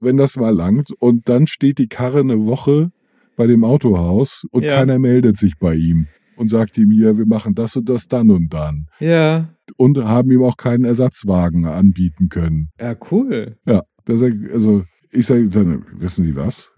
Wenn 0.00 0.16
das 0.16 0.36
mal 0.36 0.54
langt. 0.54 0.90
Und 0.98 1.28
dann 1.28 1.46
steht 1.46 1.78
die 1.78 1.88
Karre 1.88 2.20
eine 2.20 2.44
Woche 2.46 2.90
bei 3.36 3.46
dem 3.46 3.64
Autohaus 3.64 4.44
und 4.50 4.64
Ja. 4.64 4.76
keiner 4.76 4.98
meldet 4.98 5.36
sich 5.36 5.58
bei 5.58 5.74
ihm 5.74 6.06
und 6.36 6.48
sagt 6.48 6.78
ihm 6.78 6.90
hier, 6.90 7.18
wir 7.18 7.26
machen 7.26 7.54
das 7.54 7.76
und 7.76 7.88
das 7.88 8.08
dann 8.08 8.30
und 8.30 8.52
dann. 8.54 8.86
Ja. 9.00 9.48
Und 9.76 9.98
haben 10.04 10.30
ihm 10.30 10.42
auch 10.42 10.56
keinen 10.56 10.84
Ersatzwagen 10.84 11.66
anbieten 11.66 12.28
können. 12.28 12.70
Ja, 12.80 12.94
cool. 13.10 13.56
Ja, 13.66 13.82
das, 14.04 14.22
also 14.22 14.84
ich 15.10 15.26
sage 15.26 15.48
dann, 15.48 15.84
wissen 15.92 16.24
Sie 16.24 16.34
was? 16.36 16.70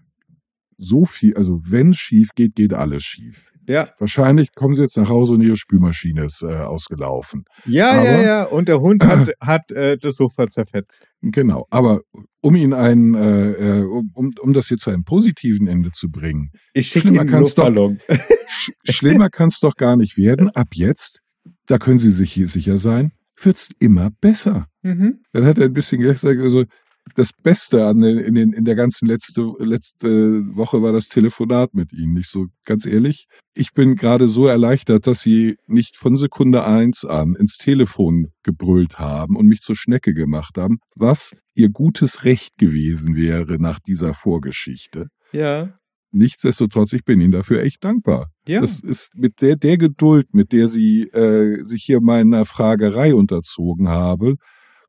So 0.77 1.05
viel, 1.05 1.35
also 1.35 1.61
wenn 1.65 1.91
es 1.91 1.97
schief 1.97 2.29
geht, 2.35 2.55
geht 2.55 2.73
alles 2.73 3.03
schief. 3.03 3.51
Ja. 3.67 3.89
Wahrscheinlich 3.97 4.53
kommen 4.53 4.75
Sie 4.75 4.83
jetzt 4.83 4.97
nach 4.97 5.09
Hause 5.09 5.33
und 5.33 5.41
Ihre 5.41 5.57
Spülmaschine 5.57 6.25
ist 6.25 6.43
äh, 6.43 6.47
ausgelaufen. 6.53 7.45
Ja, 7.65 7.95
ja, 8.03 8.13
Aber- 8.13 8.21
ja. 8.23 8.43
Und 8.43 8.67
der 8.67 8.79
Hund 8.79 9.03
hat, 9.03 9.29
hat 9.41 9.71
äh, 9.71 9.97
das 9.97 10.17
Sofa 10.17 10.47
zerfetzt. 10.47 11.07
Genau, 11.21 11.65
aber 11.71 12.01
um 12.41 12.55
ihn 12.55 12.73
ein, 12.73 13.15
äh, 13.15 13.79
äh, 13.79 13.83
um, 13.85 14.33
um, 14.39 14.53
das 14.53 14.67
hier 14.67 14.77
zu 14.77 14.91
einem 14.91 15.03
positiven 15.03 15.65
Ende 15.67 15.89
zu 15.91 16.09
bringen, 16.11 16.51
Ich 16.73 16.89
Schlimmer 16.89 17.21
einen 17.21 17.29
kann's 17.31 17.55
doch- 17.55 17.71
sch 18.47 18.69
schlimmer 18.87 19.29
kann 19.29 19.47
es 19.47 19.59
doch 19.59 19.75
gar 19.75 19.95
nicht 19.95 20.15
werden. 20.17 20.49
Ab 20.51 20.67
jetzt, 20.73 21.21
da 21.65 21.79
können 21.79 21.97
Sie 21.99 22.11
sich 22.11 22.31
hier 22.33 22.47
sicher 22.47 22.77
sein, 22.77 23.13
wird's 23.41 23.69
immer 23.79 24.11
besser. 24.21 24.67
mhm. 24.83 25.21
Dann 25.31 25.45
hat 25.45 25.57
er 25.57 25.65
ein 25.65 25.73
bisschen 25.73 26.01
gesagt, 26.01 26.39
also 26.39 26.65
das 27.13 27.31
Beste 27.43 27.85
an 27.85 28.01
den, 28.01 28.17
in, 28.17 28.35
den, 28.35 28.53
in 28.53 28.65
der 28.65 28.75
ganzen 28.75 29.07
letzte, 29.07 29.53
letzte 29.59 30.43
Woche 30.55 30.81
war 30.81 30.91
das 30.91 31.07
Telefonat 31.07 31.73
mit 31.73 31.93
Ihnen. 31.93 32.13
Nicht 32.13 32.29
so 32.29 32.47
ganz 32.65 32.85
ehrlich. 32.85 33.27
Ich 33.53 33.73
bin 33.73 33.95
gerade 33.95 34.27
so 34.27 34.47
erleichtert, 34.47 35.05
dass 35.05 35.21
Sie 35.21 35.55
nicht 35.67 35.97
von 35.97 36.17
Sekunde 36.17 36.65
eins 36.65 37.05
an 37.05 37.35
ins 37.35 37.57
Telefon 37.57 38.31
gebrüllt 38.43 38.97
haben 38.97 39.37
und 39.37 39.47
mich 39.47 39.61
zur 39.61 39.75
Schnecke 39.75 40.13
gemacht 40.13 40.57
haben, 40.57 40.79
was 40.95 41.35
Ihr 41.53 41.69
gutes 41.69 42.23
Recht 42.25 42.57
gewesen 42.57 43.15
wäre 43.15 43.57
nach 43.59 43.79
dieser 43.79 44.13
Vorgeschichte. 44.13 45.07
Ja. 45.31 45.77
Nichtsdestotrotz, 46.11 46.93
ich 46.93 47.03
bin 47.03 47.21
Ihnen 47.21 47.31
dafür 47.31 47.61
echt 47.61 47.83
dankbar. 47.83 48.31
Ja. 48.47 48.61
Das 48.61 48.79
ist 48.79 49.09
mit 49.13 49.41
der, 49.41 49.57
der 49.57 49.77
Geduld, 49.77 50.33
mit 50.33 50.51
der 50.53 50.67
Sie 50.67 51.03
äh, 51.09 51.63
sich 51.63 51.83
hier 51.83 52.01
meiner 52.01 52.45
Fragerei 52.45 53.13
unterzogen 53.13 53.89
habe 53.89 54.35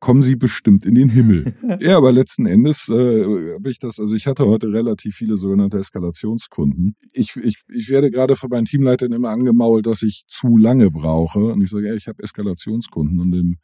kommen 0.00 0.22
Sie 0.22 0.36
bestimmt 0.36 0.84
in 0.84 0.94
den 0.94 1.08
Himmel. 1.08 1.54
ja, 1.80 1.96
aber 1.96 2.12
letzten 2.12 2.46
Endes 2.46 2.88
äh, 2.88 3.54
habe 3.54 3.70
ich 3.70 3.78
das, 3.78 3.98
also 3.98 4.14
ich 4.14 4.26
hatte 4.26 4.46
heute 4.46 4.72
relativ 4.72 5.16
viele 5.16 5.36
sogenannte 5.36 5.78
Eskalationskunden. 5.78 6.96
Ich, 7.12 7.36
ich, 7.36 7.62
ich 7.68 7.88
werde 7.88 8.10
gerade 8.10 8.36
von 8.36 8.50
meinen 8.50 8.66
Teamleitern 8.66 9.12
immer 9.12 9.30
angemault, 9.30 9.86
dass 9.86 10.02
ich 10.02 10.24
zu 10.28 10.56
lange 10.56 10.90
brauche. 10.90 11.40
Und 11.52 11.62
ich 11.62 11.70
sage, 11.70 11.88
ja, 11.88 11.94
ich 11.94 12.08
habe 12.08 12.22
Eskalationskunden 12.22 13.20
und 13.20 13.32
im, 13.34 13.56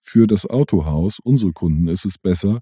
für 0.00 0.26
das 0.26 0.46
Autohaus, 0.46 1.18
unsere 1.22 1.52
Kunden, 1.52 1.88
ist 1.88 2.04
es 2.04 2.18
besser, 2.18 2.60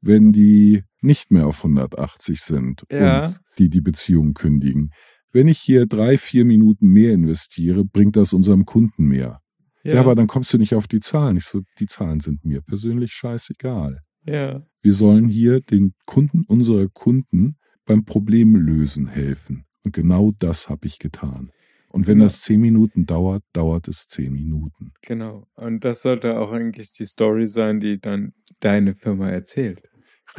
wenn 0.00 0.32
die 0.32 0.82
nicht 1.02 1.30
mehr 1.30 1.46
auf 1.46 1.58
180 1.58 2.40
sind 2.40 2.84
Ja. 2.90 3.26
und 3.26 3.40
die 3.58 3.68
die 3.68 3.80
Beziehung 3.82 4.34
kündigen. 4.34 4.90
Wenn 5.32 5.46
ich 5.46 5.58
hier 5.58 5.86
drei, 5.86 6.18
vier 6.18 6.44
Minuten 6.44 6.88
mehr 6.88 7.12
investiere, 7.12 7.84
bringt 7.84 8.16
das 8.16 8.32
unserem 8.32 8.64
Kunden 8.64 9.04
mehr. 9.04 9.39
Ja. 9.82 10.00
aber 10.00 10.14
dann 10.14 10.26
kommst 10.26 10.52
du 10.52 10.58
nicht 10.58 10.74
auf 10.74 10.86
die 10.88 11.00
Zahlen. 11.00 11.36
Ich 11.36 11.44
so, 11.46 11.60
die 11.78 11.86
Zahlen 11.86 12.20
sind 12.20 12.44
mir 12.44 12.60
persönlich 12.62 13.12
scheißegal. 13.12 14.00
ja. 14.26 14.62
Wir 14.82 14.94
sollen 14.94 15.28
hier 15.28 15.60
den 15.60 15.92
Kunden 16.06 16.44
unserer 16.46 16.88
Kunden 16.88 17.56
beim 17.84 18.04
Problemlösen 18.06 19.08
helfen. 19.08 19.64
Und 19.84 19.92
genau 19.94 20.32
das 20.38 20.70
habe 20.70 20.86
ich 20.86 20.98
getan. 20.98 21.50
Und 21.88 22.06
wenn 22.06 22.14
Genau. 22.14 22.24
das 22.24 22.40
zehn 22.40 22.60
Minuten 22.62 23.04
dauert, 23.04 23.42
dauert 23.52 23.88
es 23.88 24.06
zehn 24.08 24.32
Minuten. 24.32 24.92
Genau. 25.02 25.46
Und 25.54 25.84
das 25.84 26.00
sollte 26.00 26.38
auch 26.38 26.50
eigentlich 26.52 26.92
die 26.92 27.04
Story 27.04 27.46
sein, 27.46 27.78
die 27.80 28.00
dann 28.00 28.32
deine 28.60 28.94
Firma 28.94 29.28
erzählt. 29.28 29.82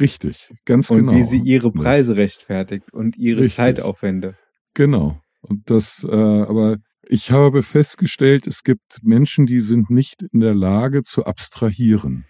Richtig, 0.00 0.52
ganz 0.64 0.90
Und 0.90 0.98
genau. 0.98 1.14
wie 1.14 1.22
sie 1.22 1.38
ihre 1.38 1.70
Preise 1.70 2.16
rechtfertigt 2.16 2.92
und 2.92 3.16
ihre 3.16 3.42
Richtig. 3.42 3.56
Zeitaufwände. 3.56 4.36
Genau. 4.74 5.20
Und 5.42 5.70
das, 5.70 6.02
äh, 6.08 6.12
aber 6.16 6.78
ich 7.08 7.30
habe 7.30 7.62
festgestellt, 7.62 8.46
es 8.46 8.62
gibt 8.62 8.98
Menschen, 9.02 9.46
die 9.46 9.60
sind 9.60 9.90
nicht 9.90 10.22
in 10.32 10.40
der 10.40 10.54
Lage 10.54 11.02
zu 11.02 11.24
abstrahieren. 11.24 12.24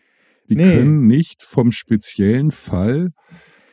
Die 0.48 0.56
Nee. 0.56 0.72
können 0.72 1.06
nicht 1.06 1.42
vom 1.42 1.72
speziellen 1.72 2.50
Fall 2.50 3.10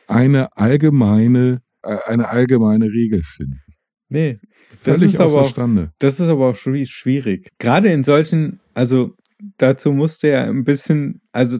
eine 0.06 0.56
allgemeine, 0.56 1.62
äh, 1.82 1.96
eine 2.06 2.28
allgemeine 2.28 2.86
Regel 2.86 3.22
finden. 3.22 3.60
Nee, 4.08 4.38
das 4.84 4.98
Völlig 4.98 5.14
ist 5.14 5.20
aber 5.20 5.42
auch. 5.42 5.90
Das 5.98 6.20
ist 6.20 6.28
aber 6.28 6.48
auch 6.50 6.56
schwi- 6.56 6.86
schwierig. 6.88 7.48
Gerade 7.58 7.92
in 7.92 8.02
solchen, 8.04 8.60
also 8.74 9.14
dazu 9.58 9.92
musst 9.92 10.22
du 10.22 10.30
ja 10.30 10.44
ein 10.44 10.64
bisschen, 10.64 11.20
also 11.32 11.58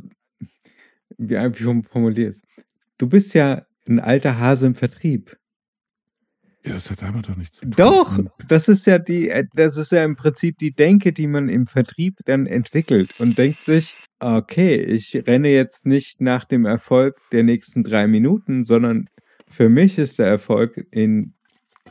wie 1.18 1.36
formuliere 1.84 2.30
es? 2.30 2.42
Du 2.98 3.08
bist 3.08 3.34
ja 3.34 3.66
ein 3.86 4.00
alter 4.00 4.38
Hase 4.38 4.66
im 4.66 4.74
Vertrieb. 4.74 5.36
Ja, 6.64 6.74
das 6.74 6.90
hat 6.90 7.00
damit 7.00 7.28
doch 7.28 7.36
nichts 7.36 7.58
zu 7.58 7.64
tun. 7.64 7.74
Doch, 7.76 8.18
das 8.48 8.68
ist 8.68 8.86
ja 8.86 8.98
die, 8.98 9.30
äh, 9.30 9.46
das 9.54 9.76
ist 9.76 9.92
ja 9.92 10.04
im 10.04 10.16
Prinzip 10.16 10.58
die 10.58 10.72
Denke, 10.72 11.12
die 11.12 11.26
man 11.26 11.48
im 11.48 11.66
Vertrieb 11.66 12.18
dann 12.26 12.46
entwickelt 12.46 13.18
und 13.18 13.38
denkt 13.38 13.62
sich, 13.62 13.94
okay, 14.18 14.76
ich 14.76 15.14
renne 15.26 15.48
jetzt 15.48 15.86
nicht 15.86 16.20
nach 16.20 16.44
dem 16.44 16.66
Erfolg 16.66 17.16
der 17.32 17.44
nächsten 17.44 17.82
drei 17.82 18.06
Minuten, 18.06 18.64
sondern 18.64 19.08
für 19.48 19.70
mich 19.70 19.98
ist 19.98 20.18
der 20.18 20.26
Erfolg 20.26 20.86
in 20.90 21.34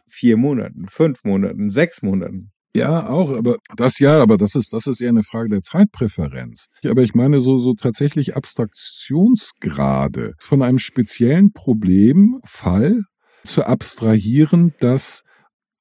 vier 0.07 0.37
Monaten, 0.37 0.87
fünf 0.87 1.23
Monaten, 1.23 1.71
sechs 1.71 2.03
Monaten. 2.03 2.51
Ja, 2.75 3.09
auch, 3.09 3.31
aber 3.31 3.57
das 3.75 3.97
ja, 3.97 4.21
aber 4.21 4.37
das 4.37 4.53
ist, 4.53 4.73
das 4.73 4.85
ist 4.85 5.01
eher 5.01 5.09
eine 5.09 5.23
Frage 5.23 5.49
der 5.49 5.61
Zeitpräferenz. 5.61 6.67
Aber 6.85 7.01
ich 7.01 7.15
meine 7.15 7.41
so, 7.41 7.57
so 7.57 7.73
tatsächlich 7.73 8.35
Abstraktionsgrade 8.35 10.33
von 10.37 10.61
einem 10.61 10.77
speziellen 10.77 11.51
Problem, 11.51 12.39
Fall 12.45 13.05
zu 13.49 13.65
abstrahieren, 13.65 14.73
dass 14.79 15.23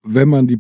wenn 0.05 0.29
man 0.29 0.47
die 0.47 0.59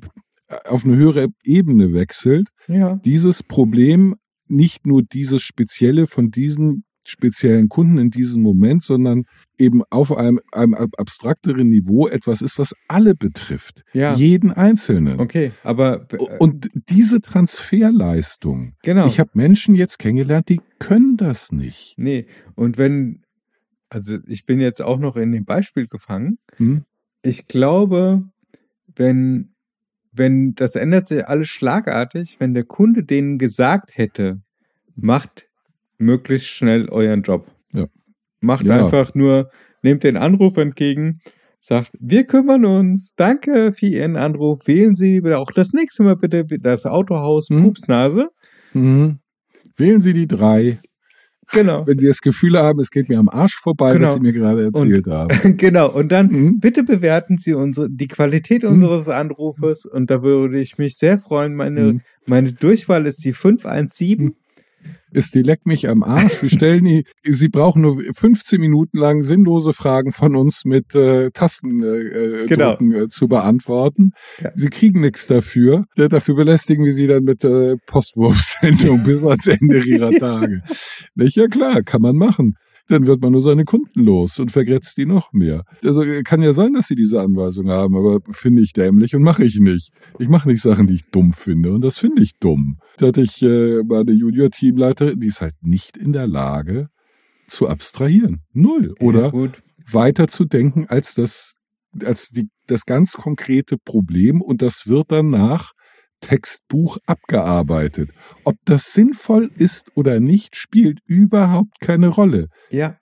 auf 0.64 0.84
eine 0.84 0.96
höhere 0.96 1.28
Ebene 1.44 1.92
wechselt, 1.92 2.48
Ja. 2.68 2.96
dieses 3.04 3.42
Problem 3.42 4.14
nicht 4.46 4.86
nur 4.86 5.02
dieses 5.02 5.42
Spezielle 5.42 6.06
von 6.06 6.30
diesem 6.30 6.84
speziellen 7.04 7.68
Kunden 7.70 7.96
in 7.98 8.10
diesem 8.10 8.42
Moment, 8.42 8.82
sondern 8.82 9.24
eben 9.58 9.82
auf 9.90 10.14
einem, 10.14 10.40
einem 10.52 10.74
ab- 10.74 10.90
abstrakteren 10.98 11.68
Niveau 11.70 12.06
etwas 12.06 12.42
ist, 12.42 12.58
was 12.58 12.74
alle 12.86 13.14
betrifft. 13.14 13.82
Ja. 13.94 14.14
Jeden 14.14 14.50
Einzelnen. 14.52 15.18
Okay, 15.18 15.52
aber 15.62 16.06
äh, 16.12 16.16
Und 16.38 16.68
diese 16.74 17.20
Transferleistung, 17.22 18.74
genau. 18.82 19.06
ich 19.06 19.18
habe 19.20 19.30
Menschen 19.34 19.74
jetzt 19.74 19.98
kennengelernt, 19.98 20.48
die 20.48 20.60
können 20.78 21.16
das 21.16 21.50
nicht. 21.52 21.94
nee, 21.96 22.26
und 22.54 22.76
wenn, 22.78 23.22
also 23.88 24.18
ich 24.26 24.44
bin 24.44 24.60
jetzt 24.60 24.82
auch 24.82 24.98
noch 24.98 25.16
in 25.16 25.32
dem 25.32 25.44
Beispiel 25.44 25.86
gefangen. 25.86 26.38
Hm? 26.56 26.84
Ich 27.22 27.46
glaube, 27.48 28.22
wenn, 28.94 29.54
wenn 30.12 30.54
das 30.54 30.74
ändert 30.76 31.08
sich 31.08 31.26
alles 31.26 31.48
schlagartig, 31.48 32.36
wenn 32.38 32.54
der 32.54 32.64
Kunde 32.64 33.04
denen 33.04 33.38
gesagt 33.38 33.90
hätte, 33.94 34.40
macht 34.94 35.48
möglichst 35.98 36.48
schnell 36.48 36.88
euren 36.88 37.22
Job. 37.22 37.50
Ja. 37.72 37.86
Macht 38.40 38.64
Ja. 38.64 38.84
einfach 38.84 39.14
nur, 39.14 39.50
nehmt 39.82 40.04
den 40.04 40.16
Anruf 40.16 40.56
entgegen, 40.56 41.20
sagt, 41.60 41.90
wir 41.98 42.24
kümmern 42.24 42.64
uns, 42.64 43.14
danke 43.16 43.72
für 43.72 43.86
Ihren 43.86 44.16
Anruf, 44.16 44.66
wählen 44.66 44.94
Sie 44.94 45.22
auch 45.34 45.50
das 45.50 45.72
nächste 45.72 46.04
Mal 46.04 46.16
bitte 46.16 46.44
das 46.60 46.86
Autohaus 46.86 47.48
Hm. 47.48 47.62
Pupsnase. 47.62 48.28
Mhm. 48.74 49.18
Wählen 49.76 50.00
Sie 50.00 50.12
die 50.12 50.28
drei. 50.28 50.80
Genau. 51.52 51.86
Wenn 51.86 51.96
Sie 51.98 52.06
das 52.06 52.20
Gefühl 52.20 52.58
haben, 52.58 52.78
es 52.80 52.90
geht 52.90 53.08
mir 53.08 53.18
am 53.18 53.28
Arsch 53.28 53.56
vorbei, 53.56 53.92
Genau. 53.94 54.06
was 54.06 54.14
Sie 54.14 54.20
mir 54.20 54.32
gerade 54.32 54.64
erzählt 54.64 55.06
haben. 55.06 55.28
genau. 55.56 55.90
Und 55.90 56.12
dann 56.12 56.26
Mhm. 56.28 56.60
bitte 56.60 56.82
bewerten 56.82 57.38
Sie 57.38 57.54
unsere, 57.54 57.88
die 57.90 58.08
Qualität 58.08 58.62
Hm. 58.62 58.72
unseres 58.72 59.08
Anrufes 59.08 59.86
und 59.86 60.10
da 60.10 60.22
würde 60.22 60.60
ich 60.60 60.78
mich 60.78 60.96
sehr 60.96 61.18
freuen. 61.18 61.54
Meine, 61.54 61.80
Mhm. 61.94 62.00
meine 62.26 62.52
Durchwahl 62.52 63.06
ist 63.06 63.24
die 63.24 63.32
517. 63.32 64.34
Ist 65.10 65.34
die 65.34 65.42
leck 65.42 65.64
mich 65.64 65.88
am 65.88 66.02
Arsch. 66.02 66.42
Wir 66.42 66.50
stellen 66.50 66.84
die, 66.84 67.04
Sie 67.24 67.48
brauchen 67.48 67.82
nur 67.82 68.02
15 68.14 68.60
Minuten 68.60 68.98
lang 68.98 69.22
sinnlose 69.22 69.72
Fragen 69.72 70.12
von 70.12 70.36
uns 70.36 70.64
mit 70.64 70.94
äh, 70.94 71.30
Tasten 71.30 71.82
äh, 71.82 72.46
Genau. 72.46 72.70
drücken, 72.72 72.92
äh, 72.92 73.08
zu 73.08 73.26
beantworten. 73.26 74.10
Ja. 74.42 74.50
Sie 74.54 74.68
kriegen 74.68 75.00
nichts 75.00 75.26
dafür. 75.26 75.84
Dafür 75.96 76.34
belästigen 76.34 76.84
wir 76.84 76.92
Sie 76.92 77.06
dann 77.06 77.24
mit 77.24 77.42
äh, 77.44 77.76
Postwurfsendung 77.86 79.02
bis 79.04 79.24
ans 79.24 79.46
Ende 79.46 79.80
Ihrer 79.84 80.12
Tage. 80.12 80.62
Nicht? 81.14 81.36
Ja 81.36 81.46
klar, 81.48 81.82
kann 81.82 82.02
man 82.02 82.16
machen. 82.16 82.54
Dann 82.88 83.06
wird 83.06 83.20
man 83.20 83.32
nur 83.32 83.42
seine 83.42 83.64
Kunden 83.64 84.02
los 84.02 84.38
und 84.38 84.50
vergrätzt 84.50 84.96
die 84.96 85.06
noch 85.06 85.32
mehr. 85.32 85.64
Also 85.84 86.02
äh, 86.02 86.22
kann 86.22 86.42
ja 86.42 86.52
sein, 86.52 86.72
dass 86.72 86.88
Sie 86.88 86.94
diese 86.94 87.20
Anweisung 87.20 87.68
haben, 87.68 87.96
aber 87.96 88.20
finde 88.30 88.62
ich 88.62 88.72
dämlich 88.72 89.14
und 89.14 89.22
mache 89.22 89.44
ich 89.44 89.60
nicht. 89.60 89.90
Ich 90.18 90.28
mache 90.28 90.48
nicht 90.48 90.62
Sachen, 90.62 90.86
die 90.86 90.94
ich 90.94 91.04
dumm 91.10 91.32
finde 91.32 91.72
und 91.72 91.82
das 91.82 91.98
finde 91.98 92.22
ich 92.22 92.38
dumm. 92.38 92.78
Da 92.96 93.08
hatte 93.08 93.20
ich 93.20 93.42
äh, 93.42 93.82
meine 93.84 94.12
Junior-Teamleiterin, 94.12 95.20
die 95.20 95.26
ist 95.26 95.40
halt 95.40 95.54
nicht 95.60 95.96
in 95.96 96.12
der 96.12 96.26
Lage 96.26 96.88
zu 97.46 97.68
abstrahieren. 97.68 98.42
Null. 98.52 98.94
Ja, 98.98 99.06
Oder 99.06 99.30
gut. 99.30 99.62
weiter 99.90 100.28
zu 100.28 100.44
denken 100.44 100.86
als 100.88 101.14
das, 101.14 101.54
als 102.04 102.28
die, 102.28 102.48
das 102.66 102.86
ganz 102.86 103.12
konkrete 103.12 103.76
Problem 103.78 104.40
und 104.40 104.62
das 104.62 104.86
wird 104.86 105.12
dann 105.12 105.30
nach 105.30 105.72
Textbuch 106.20 106.98
abgearbeitet. 107.06 108.10
Ob 108.44 108.56
das 108.64 108.92
sinnvoll 108.92 109.50
ist 109.56 109.90
oder 109.96 110.20
nicht, 110.20 110.56
spielt 110.56 110.98
überhaupt 111.06 111.80
keine 111.80 112.08
Rolle. 112.08 112.48
Ja, 112.70 112.96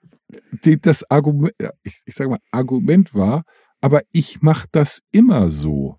das 0.81 1.09
Argument, 1.09 1.53
ich, 1.83 2.01
ich 2.05 2.15
sage 2.15 2.29
mal, 2.29 2.39
Argument 2.51 3.13
war, 3.13 3.43
aber 3.81 4.01
ich 4.11 4.41
mache 4.41 4.67
das 4.71 5.01
immer 5.11 5.49
so. 5.49 5.97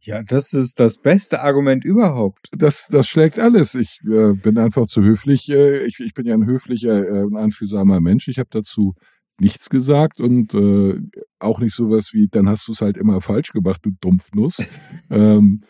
ja, 0.00 0.22
das 0.22 0.52
ist 0.52 0.80
das 0.80 0.98
beste 0.98 1.42
Argument 1.42 1.84
überhaupt. 1.84 2.48
Das, 2.52 2.88
das 2.90 3.08
schlägt 3.08 3.38
alles. 3.38 3.74
Ich 3.74 4.00
äh, 4.04 4.32
bin 4.32 4.58
einfach 4.58 4.86
zu 4.86 5.02
höflich. 5.02 5.48
Äh, 5.50 5.84
ich, 5.84 6.00
ich 6.00 6.14
bin 6.14 6.26
ja 6.26 6.34
ein 6.34 6.46
höflicher, 6.46 7.06
äh, 7.06 7.22
ein 7.22 7.36
einfühlsamer 7.36 8.00
Mensch. 8.00 8.28
Ich 8.28 8.38
habe 8.38 8.48
dazu 8.50 8.94
nichts 9.40 9.70
gesagt 9.70 10.20
und 10.20 10.54
äh, 10.54 11.00
auch 11.38 11.60
nicht 11.60 11.74
sowas 11.74 12.12
wie, 12.12 12.28
dann 12.28 12.48
hast 12.48 12.66
du 12.66 12.72
es 12.72 12.80
halt 12.80 12.96
immer 12.96 13.20
falsch 13.20 13.52
gemacht, 13.52 13.80
du 13.84 13.90
Dumpfnuss. 14.00 14.64
ähm, 15.10 15.62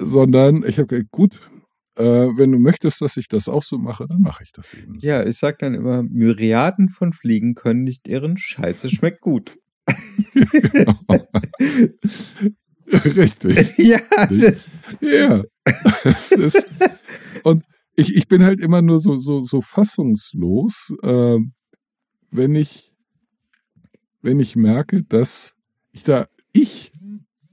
sondern 0.00 0.64
ich 0.66 0.78
habe 0.78 0.86
gesagt, 0.88 1.10
gut, 1.10 1.38
äh, 1.96 2.02
wenn 2.02 2.52
du 2.52 2.58
möchtest, 2.58 3.00
dass 3.00 3.16
ich 3.16 3.28
das 3.28 3.48
auch 3.48 3.62
so 3.62 3.78
mache, 3.78 4.06
dann 4.08 4.20
mache 4.20 4.42
ich 4.42 4.52
das 4.52 4.74
eben. 4.74 5.00
So. 5.00 5.06
Ja, 5.06 5.24
ich 5.24 5.38
sag 5.38 5.58
dann 5.58 5.74
immer, 5.74 6.02
Myriaden 6.02 6.88
von 6.88 7.12
Fliegen 7.12 7.54
können 7.54 7.84
nicht 7.84 8.08
irren, 8.08 8.36
Scheiße 8.38 8.90
schmeckt 8.90 9.20
gut. 9.20 9.58
Richtig. 12.92 13.74
ja, 13.78 14.00
das, 14.28 14.68
Ja. 15.00 15.44
Es 16.04 16.32
ist, 16.32 16.66
und 17.44 17.64
ich, 17.94 18.16
ich 18.16 18.26
bin 18.26 18.42
halt 18.42 18.60
immer 18.60 18.82
nur 18.82 18.98
so, 18.98 19.18
so, 19.18 19.42
so 19.42 19.60
fassungslos, 19.60 20.92
äh, 21.02 21.38
wenn 22.30 22.54
ich, 22.54 22.92
wenn 24.22 24.40
ich 24.40 24.56
merke, 24.56 25.04
dass 25.04 25.54
ich 25.92 26.02
da, 26.02 26.26
ich, 26.52 26.92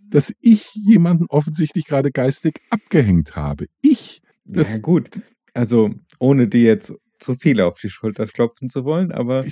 dass 0.09 0.33
ich 0.39 0.73
jemanden 0.73 1.25
offensichtlich 1.29 1.85
gerade 1.85 2.11
geistig 2.11 2.59
abgehängt 2.69 3.35
habe. 3.35 3.65
Ich. 3.81 4.21
Das- 4.45 4.73
ja 4.75 4.79
gut. 4.79 5.09
Also, 5.53 5.91
ohne 6.19 6.47
dir 6.47 6.61
jetzt 6.63 6.93
zu 7.19 7.35
viel 7.35 7.61
auf 7.61 7.79
die 7.79 7.89
Schulter 7.89 8.25
klopfen 8.27 8.69
zu 8.69 8.85
wollen, 8.85 9.11
aber 9.11 9.43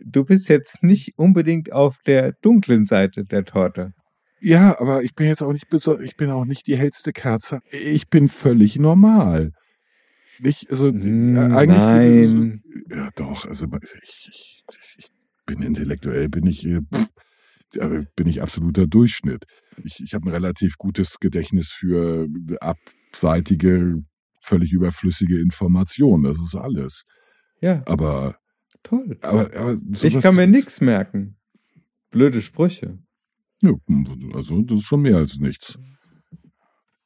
du 0.00 0.24
bist 0.24 0.48
jetzt 0.48 0.82
nicht 0.82 1.14
unbedingt 1.18 1.72
auf 1.72 1.96
der 2.06 2.32
dunklen 2.42 2.86
Seite 2.86 3.24
der 3.24 3.44
Torte. 3.44 3.92
ja, 4.40 4.78
aber 4.78 5.02
ich 5.02 5.14
bin 5.14 5.26
jetzt 5.26 5.42
auch 5.42 5.52
nicht 5.52 5.66
ich 6.00 6.16
bin 6.16 6.30
auch 6.30 6.44
nicht 6.44 6.66
die 6.68 6.76
hellste 6.76 7.12
Kerze. 7.12 7.60
Ich 7.72 8.08
bin 8.08 8.28
völlig 8.28 8.78
normal. 8.78 9.50
nicht, 10.38 10.70
also 10.70 10.88
Hm, 10.88 11.36
äh, 11.36 11.40
eigentlich. 11.40 11.78
nein. 11.78 12.62
Ja, 12.88 13.10
doch, 13.16 13.46
also 13.46 13.66
ich, 14.02 14.28
ich, 14.30 14.62
ich 14.98 15.06
bin 15.46 15.62
intellektuell, 15.62 16.28
bin 16.28 16.46
ich, 16.46 16.64
äh, 16.66 16.80
pff, 16.94 17.08
bin 18.14 18.26
ich 18.28 18.42
absoluter 18.42 18.86
Durchschnitt. 18.86 19.44
Ich, 19.84 20.00
ich 20.02 20.14
habe 20.14 20.26
ein 20.28 20.32
relativ 20.32 20.76
gutes 20.78 21.18
Gedächtnis 21.20 21.68
für 21.70 22.28
abseitige, 22.60 24.02
völlig 24.42 24.72
überflüssige 24.72 25.38
Informationen. 25.40 26.24
Das 26.24 26.38
ist 26.38 26.54
alles. 26.54 27.04
Ja, 27.60 27.82
Aber, 27.86 28.36
toll. 28.82 29.18
aber, 29.22 29.50
aber 29.54 29.78
Ich 30.02 30.20
kann 30.20 30.36
mir 30.36 30.46
nichts 30.46 30.80
merken. 30.80 31.36
Blöde 32.10 32.42
Sprüche. 32.42 32.98
Ja, 33.62 33.72
also 34.34 34.60
das 34.62 34.80
ist 34.80 34.86
schon 34.86 35.02
mehr 35.02 35.16
als 35.16 35.38
nichts. 35.38 35.78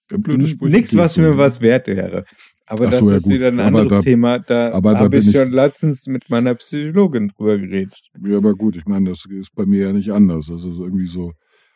Blöde 0.09 0.47
Sprüche 0.49 0.73
Nichts, 0.77 0.97
was 0.97 1.17
mir 1.17 1.37
was 1.39 1.61
wert 1.61 1.87
wäre. 1.87 2.25
Aber 2.67 2.87
Ach 2.87 2.91
das 2.91 3.01
so, 3.01 3.11
ja 3.11 3.17
ist 3.17 3.23
gut. 3.25 3.33
wieder 3.33 3.49
ein 3.49 3.61
Aber 3.61 3.67
anderes 3.81 3.91
da- 3.91 4.03
Thema. 4.03 4.39
Da 4.41 4.73
habe 4.73 5.19
ich 5.19 5.33
schon 5.33 5.51
letztens 5.53 6.07
mit 6.07 6.29
meiner 6.31 6.55
Psychologin 6.57 7.29
drüber 7.29 7.59
geredet. 7.59 7.97
Ja, 8.25 8.37
aber 8.39 8.55
gut, 8.55 8.77
ich 8.77 8.85
meine, 8.87 9.11
das 9.11 9.25
ist 9.29 9.55
bei 9.55 9.67
mir 9.67 9.87
ja 9.87 9.93
nicht 9.93 10.11
anders. 10.11 10.51
Also 10.51 10.73
so 10.73 10.85
irgendwie 10.85 11.07
so 11.07 11.33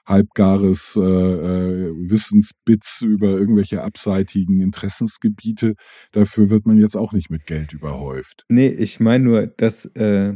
halbgares 0.07 0.97
äh, 0.97 1.01
äh, 1.01 1.93
Wissensbits 2.11 3.03
über 3.03 3.29
irgendwelche 3.29 3.83
abseitigen 3.83 4.61
Interessensgebiete, 4.61 5.75
dafür 6.13 6.51
wird 6.51 6.67
man 6.67 6.79
jetzt 6.79 6.97
auch 6.97 7.13
nicht 7.13 7.31
mit 7.31 7.47
Geld 7.47 7.73
überhäuft. 7.73 8.45
Nee, 8.49 8.69
ich 8.69 9.01
meine 9.01 9.25
nur, 9.25 9.47
dass, 9.47 9.87
äh, 9.95 10.35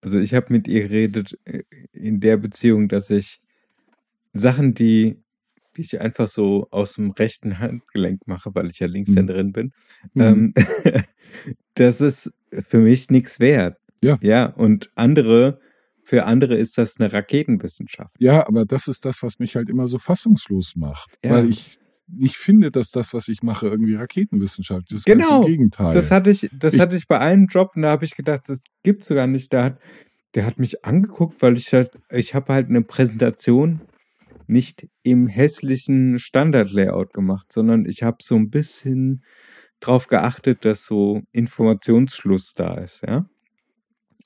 also 0.00 0.18
ich 0.18 0.34
habe 0.34 0.52
mit 0.52 0.68
ihr 0.68 0.82
geredet 0.82 1.38
äh, 1.44 1.62
in 1.92 2.20
der 2.20 2.36
Beziehung, 2.36 2.88
dass 2.88 3.08
ich 3.10 3.40
Sachen, 4.32 4.74
die, 4.74 5.16
die 5.76 5.82
ich 5.82 6.00
einfach 6.00 6.28
so 6.28 6.68
aus 6.70 6.94
dem 6.94 7.10
rechten 7.12 7.58
Handgelenk 7.58 8.26
mache, 8.26 8.54
weil 8.54 8.70
ich 8.70 8.78
ja 8.78 8.86
Linkshänderin 8.86 9.52
bin, 9.52 9.72
Mhm. 10.14 10.22
ähm, 10.22 10.54
das 11.74 12.00
ist 12.00 12.30
für 12.68 12.78
mich 12.78 13.10
nichts 13.10 13.40
wert. 13.40 13.78
Ja. 14.02 14.18
Ja, 14.20 14.46
und 14.46 14.90
andere, 14.96 15.60
für 16.04 16.24
andere 16.24 16.56
ist 16.56 16.78
das 16.78 16.98
eine 16.98 17.12
Raketenwissenschaft. 17.12 18.14
Ja, 18.18 18.46
aber 18.46 18.64
das 18.64 18.88
ist 18.88 19.04
das, 19.04 19.22
was 19.22 19.38
mich 19.38 19.56
halt 19.56 19.68
immer 19.70 19.86
so 19.86 19.98
fassungslos 19.98 20.74
macht. 20.76 21.16
Ja. 21.24 21.32
Weil 21.32 21.48
ich 21.50 21.78
nicht 22.08 22.36
finde, 22.36 22.70
dass 22.70 22.90
das, 22.90 23.14
was 23.14 23.28
ich 23.28 23.42
mache, 23.42 23.68
irgendwie 23.68 23.94
Raketenwissenschaft 23.94 24.90
ist. 24.92 25.06
Genau, 25.06 25.40
im 25.42 25.46
Gegenteil. 25.46 25.94
Das 25.94 26.10
hatte 26.10 26.30
ich, 26.30 26.50
das 26.52 26.74
Ich- 26.74 26.80
hatte 26.80 26.96
ich 26.96 27.06
bei 27.06 27.18
einem 27.20 27.46
Job 27.46 27.72
und 27.76 27.82
da 27.82 27.90
habe 27.90 28.04
ich 28.04 28.16
gedacht, 28.16 28.42
das 28.48 28.60
gibt's 28.82 29.06
sogar 29.06 29.26
nicht. 29.26 29.52
Da 29.52 29.64
hat, 29.64 29.78
der 30.34 30.44
hat 30.44 30.58
mich 30.58 30.84
angeguckt, 30.84 31.40
weil 31.40 31.56
ich 31.56 31.72
halt, 31.72 31.90
ich 32.10 32.34
habe 32.34 32.52
halt 32.52 32.68
eine 32.68 32.82
Präsentation 32.82 33.80
nicht 34.48 34.88
im 35.04 35.28
hässlichen 35.28 36.18
Standard-Layout 36.18 37.14
gemacht, 37.14 37.50
sondern 37.52 37.86
ich 37.86 38.02
habe 38.02 38.18
so 38.20 38.34
ein 38.34 38.50
bisschen 38.50 39.22
drauf 39.80 40.08
geachtet, 40.08 40.64
dass 40.64 40.84
so 40.84 41.22
Informationsfluss 41.32 42.52
da 42.54 42.74
ist, 42.74 43.02
ja. 43.06 43.24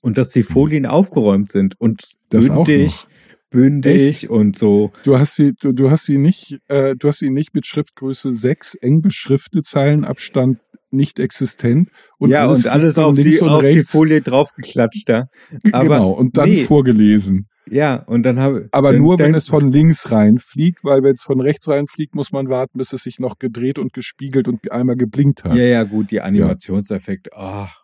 Und 0.06 0.18
dass 0.18 0.28
die 0.28 0.44
Folien 0.44 0.86
aufgeräumt 0.86 1.50
sind 1.50 1.80
und 1.80 2.16
Mhm. 2.32 2.38
Das 2.38 2.48
bündig, 2.48 3.06
bündig 3.50 4.30
und 4.30 4.56
so. 4.56 4.92
Du 5.04 5.18
hast 5.18 5.36
sie, 5.36 5.52
du, 5.54 5.72
du 5.72 5.90
hast 5.90 6.04
sie 6.04 6.18
nicht, 6.18 6.58
äh, 6.68 6.96
du 6.96 7.08
hast 7.08 7.18
sie 7.18 7.30
nicht 7.30 7.54
mit 7.54 7.66
Schriftgröße 7.66 8.32
6, 8.32 8.74
eng 8.76 9.00
beschriftet, 9.00 9.66
Zeilenabstand 9.66 10.58
nicht 10.90 11.18
existent 11.18 11.90
und 12.18 12.30
ja, 12.30 12.46
und 12.46 12.66
alles 12.68 12.96
auf, 12.96 13.16
links 13.16 13.38
die, 13.38 13.42
und 13.42 13.50
auf 13.50 13.60
die 13.60 13.66
rechts. 13.66 13.92
Folie 13.92 14.22
draufgeklatscht, 14.22 15.08
ja. 15.08 15.26
aber 15.72 15.96
genau, 15.96 16.10
und 16.12 16.36
dann 16.36 16.48
nee. 16.48 16.64
vorgelesen. 16.64 17.48
Ja, 17.68 17.96
und 17.96 18.22
dann 18.22 18.38
habe 18.38 18.68
Aber 18.70 18.92
dann, 18.92 19.02
nur, 19.02 19.18
wenn 19.18 19.32
dann, 19.32 19.34
es 19.34 19.48
von 19.48 19.72
links 19.72 20.12
reinfliegt, 20.12 20.84
weil 20.84 21.02
wenn 21.02 21.14
es 21.14 21.22
von 21.22 21.40
rechts 21.40 21.68
reinfliegt, 21.68 22.14
muss 22.14 22.30
man 22.30 22.48
warten, 22.48 22.78
bis 22.78 22.92
es 22.92 23.02
sich 23.02 23.18
noch 23.18 23.40
gedreht 23.40 23.80
und 23.80 23.92
gespiegelt 23.92 24.46
und 24.46 24.70
einmal 24.70 24.96
geblinkt 24.96 25.42
hat. 25.42 25.56
Ja, 25.56 25.64
ja, 25.64 25.82
gut, 25.82 26.12
die 26.12 26.20
Animationseffekte. 26.20 27.30
Ach, 27.34 27.82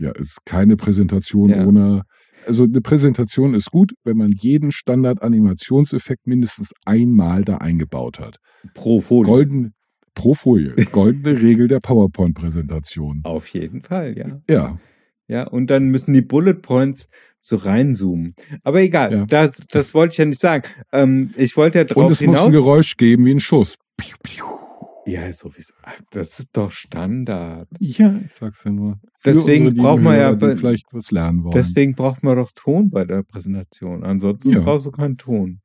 Ja, 0.00 0.10
es 0.16 0.30
ist 0.30 0.38
keine 0.44 0.76
Präsentation 0.76 1.50
Ja. 1.50 1.66
ohne. 1.66 2.02
Also 2.46 2.64
eine 2.64 2.80
Präsentation 2.80 3.54
ist 3.54 3.70
gut, 3.70 3.92
wenn 4.02 4.16
man 4.16 4.30
jeden 4.32 4.72
Standard-Animationseffekt 4.72 6.26
mindestens 6.26 6.72
einmal 6.86 7.44
da 7.44 7.58
eingebaut 7.58 8.18
hat. 8.18 8.36
pro 8.74 9.00
Folie. 9.00 9.30
Golden 9.30 9.74
pro 10.14 10.34
Folie. 10.34 10.74
Goldene 10.92 11.40
Regel 11.42 11.68
der 11.68 11.80
PowerPoint-Präsentation. 11.80 13.20
Auf 13.24 13.46
jeden 13.48 13.82
Fall, 13.82 14.16
ja. 14.16 14.40
Ja, 14.48 14.78
Ja, 15.28 15.44
und 15.46 15.68
dann 15.68 15.84
müssen 15.90 16.12
die 16.14 16.22
Bullet 16.22 16.54
Points 16.54 17.08
so 17.40 17.56
reinzoomen. 17.56 18.34
Aber 18.64 18.80
egal, 18.80 19.12
Ja. 19.12 19.24
das, 19.26 19.60
das 19.70 19.94
wollte 19.94 20.12
ich 20.12 20.18
ja 20.18 20.24
nicht 20.24 20.40
sagen. 20.40 20.64
Ähm, 20.92 21.32
ich 21.36 21.56
wollte 21.56 21.78
ja 21.78 21.84
drauf 21.84 22.04
und 22.04 22.10
es 22.12 22.20
muss 22.20 22.26
hinaus. 22.34 22.46
ein 22.46 22.52
Geräusch 22.52 22.96
geben 22.96 23.24
wie 23.26 23.32
ein 23.32 23.40
Schuss. 23.40 23.76
Piu, 23.96 24.16
piu. 24.22 24.44
Ja, 25.06 25.32
sowieso. 25.32 25.72
Ach, 25.82 25.98
das 26.10 26.38
ist 26.38 26.50
doch 26.56 26.70
Standard. 26.70 27.68
Ja, 27.78 28.20
ich 28.24 28.32
sag's 28.34 28.62
ja 28.64 28.70
nur. 28.70 29.00
Für 29.18 29.32
Deswegen 29.32 29.74
braucht 29.74 30.02
man 30.02 30.14
ja 30.16 30.26
Hörer, 30.28 30.36
bei- 30.36 30.54
vielleicht 30.56 30.86
was 30.92 31.10
lernen 31.10 31.42
wollen. 31.42 31.52
Deswegen 31.52 31.94
braucht 31.94 32.22
man 32.22 32.36
doch 32.36 32.52
Ton 32.54 32.90
bei 32.90 33.04
der 33.04 33.22
Präsentation. 33.22 34.04
Ansonsten 34.04 34.52
Ja. 34.52 34.60
brauchst 34.60 34.86
du 34.86 34.90
keinen 34.90 35.16
Ton. 35.16 35.60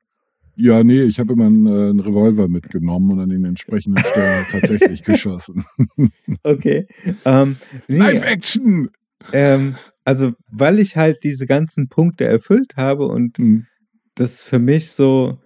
Ja, 0.58 0.82
nee, 0.82 1.02
ich 1.02 1.18
habe 1.20 1.34
immer 1.34 1.46
einen, 1.46 1.66
äh, 1.66 1.90
einen 1.90 2.00
Revolver 2.00 2.48
mitgenommen 2.48 3.10
und 3.12 3.20
an 3.20 3.28
den 3.28 3.44
entsprechenden 3.44 4.02
Stellen 4.04 4.46
tatsächlich 4.50 5.02
geschossen. 5.04 5.64
Okay. 6.42 6.86
Ähm, 7.24 7.56
nee, 7.88 7.98
Live-Action! 7.98 8.88
ähm, 9.32 9.76
also, 10.04 10.32
weil 10.50 10.78
ich 10.78 10.96
halt 10.96 11.24
diese 11.24 11.46
ganzen 11.46 11.88
Punkte 11.88 12.24
erfüllt 12.24 12.76
habe 12.76 13.06
und 13.06 13.36
Hm. 13.38 13.66
das 14.14 14.42
für 14.44 14.58
mich 14.58 14.92
so 14.92 15.38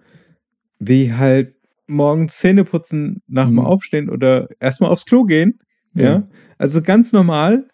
wie 0.79 1.13
halt 1.13 1.55
morgens 1.91 2.37
Zähne 2.37 2.63
putzen 2.63 3.21
nach 3.27 3.45
dem 3.45 3.53
Mhm. 3.55 3.59
Aufstehen 3.59 4.09
oder 4.09 4.47
erstmal 4.59 4.89
aufs 4.89 5.05
Klo 5.05 5.23
gehen. 5.25 5.59
Ja. 5.93 6.03
Ja. 6.03 6.27
Also 6.57 6.81
ganz 6.81 7.11
normal. 7.13 7.67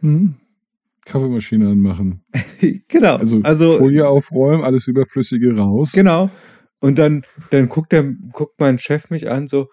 Hm. 0.00 0.34
Kaffeemaschine 1.04 1.68
anmachen. 1.68 2.22
genau. 2.88 3.16
Also, 3.16 3.40
Also, 3.42 3.78
Folie 3.78 4.06
aufräumen, 4.08 4.62
alles 4.64 4.86
Überflüssige 4.88 5.56
raus. 5.56 5.92
genau. 5.92 6.30
Und 6.80 6.98
dann, 6.98 7.24
dann 7.50 7.68
guckt 7.68 7.92
er, 7.92 8.04
guckt 8.04 8.60
mein 8.60 8.78
Chef 8.78 9.10
mich 9.10 9.28
an, 9.30 9.48
so, 9.48 9.66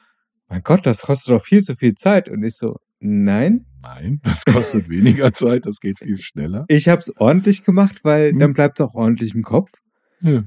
mein 0.50 0.62
Gott, 0.64 0.86
das 0.86 1.02
kostet 1.04 1.34
doch 1.36 1.44
viel 1.44 1.62
zu 1.62 1.76
viel 1.76 1.94
Zeit. 1.96 2.30
Und 2.30 2.44
ich 2.44 2.56
so, 2.56 2.78
nein, 3.00 3.66
Nein, 3.84 4.20
das 4.24 4.44
kostet 4.46 4.90
weniger 4.90 5.32
Zeit, 5.32 5.68
das 5.68 5.80
geht 5.80 6.00
viel 6.00 6.18
schneller. 6.18 6.66
ich 6.70 6.88
habe 6.90 7.02
es 7.02 7.16
ordentlich 7.18 7.64
gemacht, 7.64 8.00
weil 8.04 8.34
Mhm. 8.34 8.40
dann 8.40 8.54
bleibt 8.54 8.80
es 8.80 8.86
auch 8.88 8.96
ordentlich 8.96 9.36
im 9.36 9.44
Kopf. 9.44 9.72
Ja. 10.22 10.44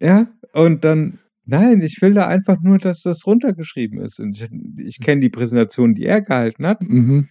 Ja, 0.00 0.26
und 0.52 0.84
dann, 0.84 1.18
nein, 1.46 1.80
ich 1.80 2.00
will 2.02 2.14
da 2.14 2.26
einfach 2.26 2.60
nur, 2.60 2.78
dass 2.78 3.02
das 3.02 3.26
runtergeschrieben 3.26 4.00
ist. 4.00 4.20
Und 4.20 4.40
ich, 4.40 4.50
ich 4.84 5.00
kenne 5.00 5.20
die 5.20 5.28
Präsentation, 5.30 5.94
die 5.94 6.04
er 6.04 6.20
gehalten 6.20 6.66
hat. 6.66 6.82
Mhm. 6.82 7.28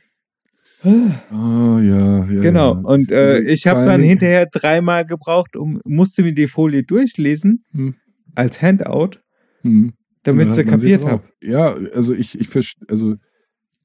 Ah, 0.83 1.79
ja, 1.81 2.25
ja. 2.25 2.41
Genau. 2.41 2.75
Ja. 2.75 2.79
Und 2.81 3.11
äh, 3.11 3.15
Also, 3.15 3.37
ich 3.37 3.67
habe 3.67 3.85
dann 3.85 4.01
hinterher 4.01 4.45
dreimal 4.45 5.05
gebraucht, 5.05 5.55
um 5.55 5.81
musste 5.85 6.23
mir 6.23 6.33
die 6.33 6.47
Folie 6.47 6.83
durchlesen 6.83 7.63
Hm. 7.71 7.95
als 8.35 8.61
Handout, 8.61 9.19
Mhm. 9.63 9.93
damit 10.23 10.51
sie 10.53 10.63
kapiert 10.63 11.03
habe. 11.05 11.23
Ja, 11.41 11.73
also 11.73 12.13
ich, 12.13 12.39
ich 12.39 12.49
also 12.87 13.15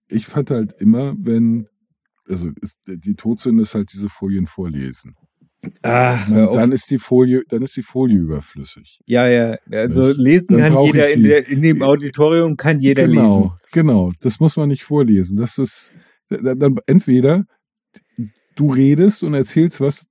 ich 0.09 0.27
fand 0.27 0.51
halt 0.51 0.75
immer, 0.81 1.15
wenn, 1.19 1.69
also 2.29 2.51
ist, 2.61 2.79
die 2.87 3.15
Todsünde 3.15 3.63
ist 3.63 3.75
halt 3.75 3.93
diese 3.93 4.09
Folien 4.09 4.47
vorlesen. 4.47 5.15
Ah, 5.83 6.15
auf. 6.47 6.57
dann 6.57 6.73
ist 6.73 6.91
die 6.91 6.99
Folie, 6.99 7.43
dann 7.49 7.63
ist 7.63 7.77
die 7.77 7.83
Folie 7.83 8.17
überflüssig. 8.19 9.01
ja, 9.07 9.29
ja. 9.29 9.57
Also 9.71 10.11
lesen 10.11 10.57
Dann 10.59 10.73
kann 10.73 10.85
jeder 10.87 11.11
in, 11.11 11.23
der, 11.23 11.49
in 11.49 11.61
dem 11.63 11.83
Auditorium 11.83 12.57
kann 12.57 12.81
jeder 12.81 13.07
genau, 13.07 13.37
lesen. 13.39 13.53
genau. 13.73 14.13
Das 14.21 14.41
muss 14.41 14.57
man 14.57 14.69
nicht 14.69 14.85
vorlesen. 14.85 15.37
Das 15.37 15.59
ist 15.59 15.93
dann, 16.31 16.77
entweder 16.87 17.45
du 18.57 18.73
redest 18.73 19.23
und 19.23 19.35
erzählst 19.35 19.81
was 19.81 20.07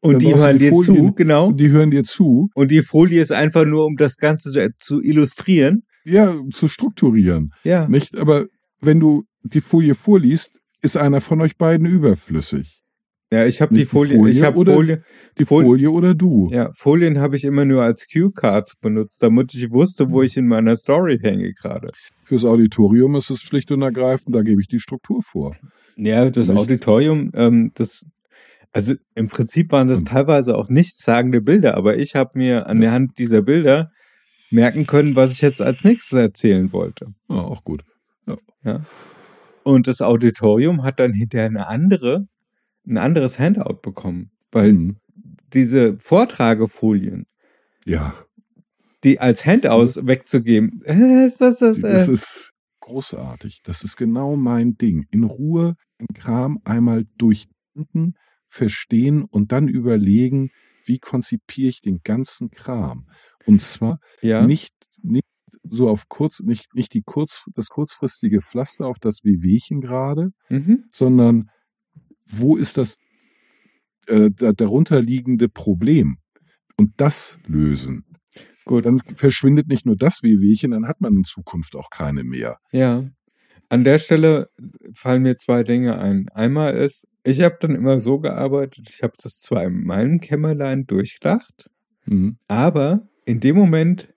Und 0.00 0.22
die 0.22 0.34
hören 0.34 0.58
die 0.58 0.64
dir 0.66 0.70
Folien. 0.70 0.96
zu, 1.08 1.12
genau. 1.14 1.46
und 1.48 1.58
die 1.58 1.70
hören 1.70 1.90
dir 1.90 2.04
zu, 2.04 2.48
Und 2.54 2.70
die 2.70 2.82
Folie 2.82 3.20
ist 3.22 3.32
einfach 3.32 3.64
nur, 3.64 3.86
um 3.86 3.96
das 3.96 4.16
Ganze 4.18 4.50
zu, 4.52 4.68
zu 4.78 5.02
illustrieren. 5.02 5.82
ja, 6.04 6.36
zu 6.52 6.68
strukturieren. 6.68 7.50
Ja. 7.64 7.88
Nicht, 7.88 8.16
aber 8.18 8.46
wenn 8.80 9.00
du 9.00 9.24
die 9.42 9.60
Folie 9.60 9.94
vorliest, 9.94 10.50
ist 10.80 10.96
einer 10.96 11.20
von 11.20 11.40
euch 11.40 11.56
beiden 11.56 11.86
überflüssig. 11.86 12.81
Ja, 13.32 13.46
ich 13.46 13.62
habe 13.62 13.74
die 13.74 13.86
Folie, 13.86 14.16
Folie 14.18 14.32
ich 14.34 14.42
habe 14.42 14.62
Folie, 14.64 15.02
Die 15.38 15.46
Folie- 15.46 15.66
Folie, 15.66 15.90
oder 15.90 16.14
du. 16.14 16.50
ja, 16.52 16.70
Folien 16.76 17.18
habe 17.18 17.34
ich 17.36 17.44
immer 17.44 17.64
nur 17.64 17.82
als 17.82 18.06
Cue-Cards 18.06 18.76
benutzt, 18.76 19.22
damit 19.22 19.54
ich 19.54 19.70
wusste, 19.70 20.10
wo 20.10 20.20
ich 20.20 20.36
in 20.36 20.46
meiner 20.46 20.76
Story 20.76 21.18
hänge 21.18 21.54
gerade. 21.54 21.88
Fürs 22.24 22.44
Auditorium 22.44 23.14
ist 23.16 23.30
es 23.30 23.40
schlicht 23.40 23.72
und 23.72 23.80
ergreifend, 23.80 24.36
da 24.36 24.42
gebe 24.42 24.60
ich 24.60 24.68
die 24.68 24.80
Struktur 24.80 25.22
vor. 25.22 25.56
Ja, 25.96 26.28
das 26.28 26.48
Nicht? 26.48 26.58
Auditorium, 26.58 27.30
ähm, 27.34 27.72
das, 27.74 28.04
also 28.70 28.94
im 29.14 29.28
Prinzip 29.28 29.72
waren 29.72 29.88
das 29.88 30.00
Hm. 30.00 30.06
teilweise 30.06 30.54
auch 30.58 30.68
nichtssagende 30.68 31.40
Bilder, 31.40 31.74
aber 31.78 31.96
ich 31.96 32.14
habe 32.14 32.32
mir 32.38 32.66
an 32.66 32.82
der 32.82 32.92
Hand 32.92 33.18
dieser 33.18 33.40
Bilder 33.40 33.90
merken 34.50 34.86
können, 34.86 35.16
was 35.16 35.32
ich 35.32 35.40
jetzt 35.40 35.62
als 35.62 35.84
nächstes 35.84 36.18
erzählen 36.18 36.70
wollte. 36.74 37.06
Ja, 37.30 37.36
auch 37.36 37.64
gut. 37.64 37.82
Ja. 38.64 38.84
Und 39.64 39.88
das 39.88 40.02
Auditorium 40.02 40.82
hat 40.84 41.00
dann 41.00 41.14
hinterher 41.14 41.46
eine 41.46 41.66
andere, 41.66 42.26
ein 42.86 42.98
anderes 42.98 43.38
Handout 43.38 43.80
bekommen, 43.82 44.30
weil 44.50 44.72
Mhm. 44.72 44.96
diese 45.52 45.98
Vortragefolien, 45.98 47.26
Ja, 47.84 48.14
die 49.04 49.18
als 49.20 49.44
Handouts 49.44 50.06
wegzugeben, 50.06 50.82
äh, 50.84 51.30
was 51.38 51.58
das? 51.58 51.80
das 51.80 52.08
Äh, 52.08 52.12
ist, 52.12 52.50
großartig. 52.80 53.60
Das 53.64 53.82
ist 53.84 53.96
genau 53.96 54.36
mein 54.36 54.76
Ding. 54.76 55.06
In 55.10 55.24
Ruhe 55.24 55.74
den 56.00 56.08
Kram 56.14 56.60
einmal 56.64 57.04
durchdenken, 57.18 58.14
verstehen 58.48 59.24
und 59.24 59.50
dann 59.52 59.68
überlegen, 59.68 60.50
wie 60.84 60.98
konzipiere 60.98 61.68
ich 61.68 61.80
den 61.80 62.00
ganzen 62.04 62.50
Kram. 62.50 63.08
Und 63.46 63.62
zwar 63.62 63.98
Ja. 64.20 64.46
nicht, 64.46 64.72
nicht 65.02 65.24
so 65.64 65.88
auf 65.88 66.08
kurz, 66.08 66.40
nicht, 66.40 66.74
nicht 66.74 66.92
die 66.94 67.02
kurz, 67.02 67.44
das 67.54 67.68
kurzfristige 67.68 68.40
Pflaster 68.40 68.86
auf 68.86 68.98
das 68.98 69.24
Wehwehchen 69.24 69.80
gerade, 69.80 70.30
Mhm. 70.48 70.84
sondern 70.92 71.50
wo 72.32 72.56
ist 72.56 72.76
das 72.78 72.96
äh, 74.06 74.30
da- 74.30 74.52
darunterliegende 74.52 75.48
Problem? 75.48 76.16
Und 76.76 76.92
das 76.96 77.38
lösen. 77.46 78.04
Gut. 78.64 78.86
Dann 78.86 78.98
verschwindet 79.14 79.68
nicht 79.68 79.86
nur 79.86 79.96
das 79.96 80.22
Wehwehchen, 80.22 80.70
dann 80.70 80.86
hat 80.88 81.00
man 81.00 81.14
in 81.16 81.24
Zukunft 81.24 81.76
auch 81.76 81.90
keine 81.90 82.24
mehr. 82.24 82.58
Ja. 82.72 83.04
An 83.68 83.84
der 83.84 83.98
Stelle 83.98 84.48
fallen 84.94 85.22
mir 85.22 85.36
zwei 85.36 85.62
Dinge 85.64 85.98
ein. 85.98 86.28
Einmal 86.30 86.74
ist, 86.74 87.06
ich 87.24 87.40
habe 87.40 87.56
dann 87.60 87.74
immer 87.74 88.00
so 88.00 88.18
gearbeitet, 88.18 88.88
ich 88.90 89.02
habe 89.02 89.14
das 89.22 89.38
zwar 89.38 89.64
in 89.64 89.84
meinem 89.84 90.20
Kämmerlein 90.20 90.86
durchdacht, 90.86 91.68
Mhm. 92.04 92.36
aber 92.48 93.08
in 93.24 93.38
dem 93.40 93.54
Moment, 93.56 94.12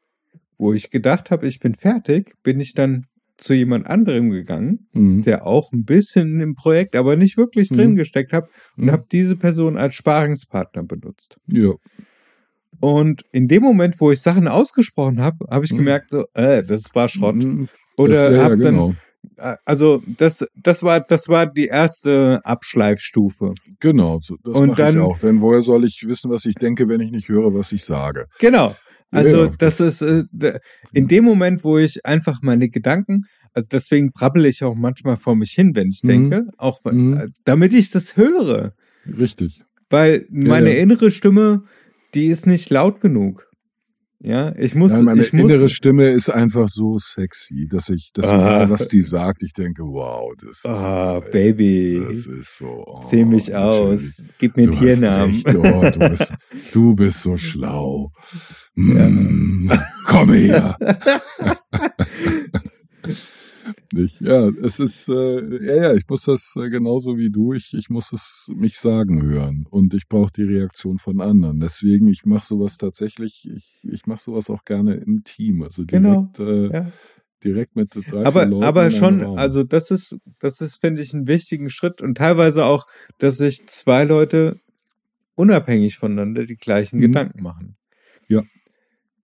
wo 0.58 0.74
ich 0.74 0.90
gedacht 0.90 1.30
habe, 1.32 1.48
ich 1.48 1.60
bin 1.60 1.76
fertig, 1.76 2.34
bin 2.42 2.60
ich 2.60 2.74
dann 2.74 3.06
zu 3.38 3.54
jemand 3.54 3.86
anderem 3.88 4.30
gegangen, 4.30 4.88
Mhm. 4.94 5.24
der 5.24 5.46
auch 5.46 5.72
ein 5.72 5.84
bisschen 5.84 6.40
im 6.40 6.56
Projekt, 6.56 6.96
aber 6.96 7.16
nicht 7.16 7.38
wirklich 7.38 7.70
Mhm. 7.72 7.76
drin 7.76 7.96
gesteckt 7.96 8.32
hat 8.34 8.48
und 8.78 8.86
Mhm. 8.86 8.92
habe 8.92 9.06
diese 9.12 9.36
Person 9.36 9.78
als 9.78 9.96
Sparingspartner 9.96 10.84
benutzt. 10.84 11.38
Ja. 11.48 11.74
Und 12.80 13.24
in 13.32 13.48
dem 13.48 13.64
Moment, 13.64 13.96
wo 14.00 14.12
ich 14.12 14.22
Sachen 14.22 14.48
ausgesprochen 14.48 15.22
habe, 15.22 15.46
habe 15.50 15.66
ich 15.66 15.72
Mhm. 15.74 15.78
gemerkt, 15.78 16.10
so, 16.10 16.26
äh, 16.34 16.64
das 16.64 16.94
war 16.94 17.08
Schrott. 17.10 17.36
Mhm. 17.36 17.68
Oder 17.98 18.14
das, 18.14 18.26
ja, 18.26 18.32
ja, 18.32 18.44
hab 18.44 18.50
dann 18.52 18.60
genau. 18.60 18.94
Äh, 19.38 19.56
Also 19.66 20.04
das, 20.18 20.46
das 20.56 20.84
war, 20.84 21.00
das 21.00 21.30
war 21.30 21.48
die 21.48 21.66
erste 21.68 22.42
Abschleifstufe. 22.44 23.54
Genau, 23.80 24.20
das 24.20 24.58
Und 24.58 24.68
mache 24.68 24.90
ich 24.92 24.98
auch. 24.98 25.18
Denn 25.20 25.42
woher 25.42 25.62
soll 25.62 25.84
ich 25.86 26.04
wissen, 26.08 26.30
was 26.30 26.46
ich 26.46 26.56
denke, 26.56 26.88
wenn 26.88 27.02
ich 27.02 27.12
nicht 27.12 27.28
höre, 27.30 27.54
was 27.54 27.72
ich 27.72 27.84
sage? 27.86 28.28
Genau. 28.40 28.76
Also 29.16 29.38
Ja, 29.38 29.46
ja. 29.46 29.54
das 29.58 29.80
ist 29.80 30.02
äh, 30.02 30.24
in 30.94 31.08
dem 31.08 31.24
Moment, 31.24 31.64
wo 31.64 31.78
ich 31.78 32.06
einfach 32.06 32.42
meine 32.42 32.70
Gedanken, 32.70 33.26
also 33.54 33.68
deswegen 33.72 34.12
brabbel 34.12 34.46
ich 34.46 34.64
auch 34.64 34.76
manchmal 34.76 35.16
vor 35.18 35.36
mich 35.36 35.52
hin, 35.52 35.76
wenn 35.76 35.90
ich 35.90 36.04
Mhm. 36.04 36.08
denke, 36.08 36.48
auch 36.58 36.82
Mhm. 36.84 37.14
äh, 37.18 37.28
damit 37.46 37.74
ich 37.74 37.90
das 37.92 38.18
höre, 38.18 38.74
Richtig. 39.08 39.62
weil 39.90 40.26
meine 40.30 40.74
ja. 40.76 40.82
innere 40.82 41.10
Stimme, 41.12 41.64
die 42.14 42.28
ist 42.28 42.46
nicht 42.48 42.70
laut 42.70 43.02
genug. 43.02 43.48
Ja, 44.22 44.56
ich 44.58 44.74
muss, 44.76 44.92
Nein, 44.94 45.04
meine 45.06 45.22
ich 45.22 45.34
muss, 45.34 45.52
innere 45.52 45.70
Stimme 45.70 46.10
ist 46.10 46.30
einfach 46.30 46.68
so 46.70 46.98
sexy, 46.98 47.68
dass 47.70 47.90
ich, 47.90 48.12
dass 48.14 48.28
Ah. 48.32 48.36
egal, 48.38 48.70
was 48.70 48.88
die 48.88 49.02
sagt, 49.02 49.44
ich 49.44 49.54
denke, 49.54 49.84
wow, 49.84 50.34
das 50.40 50.58
ist, 50.60 50.66
Ah, 50.66 51.22
so, 51.24 51.32
Baby. 51.32 52.02
das 52.08 52.26
ist 52.26 52.58
so. 52.58 52.84
Oh, 52.88 53.02
zieh 53.04 53.26
mich 53.26 53.54
aus, 53.54 54.22
gib 54.40 54.56
mir 54.58 54.64
einen 54.64 54.72
Tiernamen. 54.80 55.32
recht. 55.36 55.48
Oh, 55.56 55.90
du, 55.92 56.00
bist, 56.10 56.34
du 56.74 56.96
bist 56.96 57.22
so 57.22 57.38
schlau. 57.38 58.12
Mm, 58.76 59.70
komm 60.06 60.34
her. 60.34 60.78
Nicht? 63.94 64.22
Ja, 64.22 64.50
es 64.62 64.80
ist, 64.80 65.10
äh, 65.10 65.66
ja, 65.66 65.76
ja, 65.76 65.94
ich 65.94 66.08
muss 66.08 66.24
das 66.24 66.56
äh, 66.56 66.70
genauso 66.70 67.18
wie 67.18 67.30
du, 67.30 67.54
ich, 67.54 67.74
ich 67.74 67.90
muss 67.90 68.12
es 68.14 68.52
mich 68.56 68.78
sagen 68.78 69.22
hören 69.24 69.66
und 69.70 69.94
ich 69.94 70.08
brauche 70.08 70.32
die 70.32 70.44
Reaktion 70.44 70.98
von 71.00 71.22
anderen. 71.22 71.60
Deswegen, 71.60 72.08
ich 72.08 72.26
mache 72.26 72.46
sowas 72.46 72.78
tatsächlich, 72.78 73.50
ich, 73.54 73.80
ich 73.84 74.06
mache 74.06 74.22
sowas 74.22 74.50
auch 74.50 74.66
gerne 74.66 74.96
im 74.96 75.24
Team, 75.24 75.64
also 75.64 75.84
Genau, 75.86 76.32
direkt, 76.38 76.74
äh, 76.74 76.78
ja. 76.78 76.92
direkt 77.44 77.76
mit 77.76 77.90
drei, 77.96 78.26
aber, 78.26 78.46
Leuten 78.46 78.64
aber 78.64 78.92
schon, 78.92 79.22
also 79.38 79.64
das 79.64 79.92
ist, 79.92 80.18
das 80.40 80.62
ist, 80.62 80.78
finde 80.78 81.02
ich, 81.02 81.14
einen 81.14 81.28
wichtigen 81.28 81.70
Schritt 81.70 82.02
und 82.02 82.16
teilweise 82.18 82.66
auch, 82.66 82.86
dass 83.20 83.38
sich 83.38 83.66
zwei 83.68 84.04
Leute 84.04 84.60
unabhängig 85.36 85.98
voneinander 85.98 86.46
die 86.46 86.56
gleichen 86.58 86.98
Mhm. 86.98 87.02
Gedanken 87.02 87.44
machen. 87.44 87.78
Ja. 88.28 88.44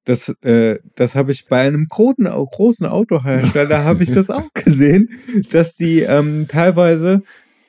Das, 0.05 0.29
äh, 0.41 0.79
das 0.95 1.13
habe 1.15 1.31
ich 1.31 1.45
bei 1.47 1.61
einem 1.61 1.87
großen, 1.87 2.25
großen 2.25 2.87
Autohersteller 2.87 3.83
habe 3.83 4.03
ich 4.03 4.11
das 4.11 4.29
auch 4.31 4.51
gesehen, 4.53 5.09
dass 5.51 5.75
die 5.75 5.99
ähm, 6.01 6.47
teilweise 6.47 7.21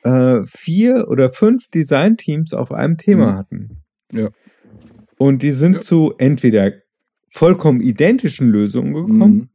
äh, 0.03 0.41
vier 0.45 1.07
oder 1.09 1.29
fünf 1.29 1.67
Designteams 1.69 2.53
auf 2.53 2.71
einem 2.71 2.97
Thema 2.97 3.31
Mhm. 3.33 3.35
hatten. 3.37 3.69
Ja. 4.11 4.29
Und 5.17 5.43
die 5.43 5.51
sind 5.51 5.75
Ja. 5.75 5.81
zu 5.81 6.13
entweder 6.17 6.73
vollkommen 7.29 7.81
identischen 7.81 8.49
Lösungen 8.49 8.93
gekommen 8.93 9.35
Mhm. 9.35 9.49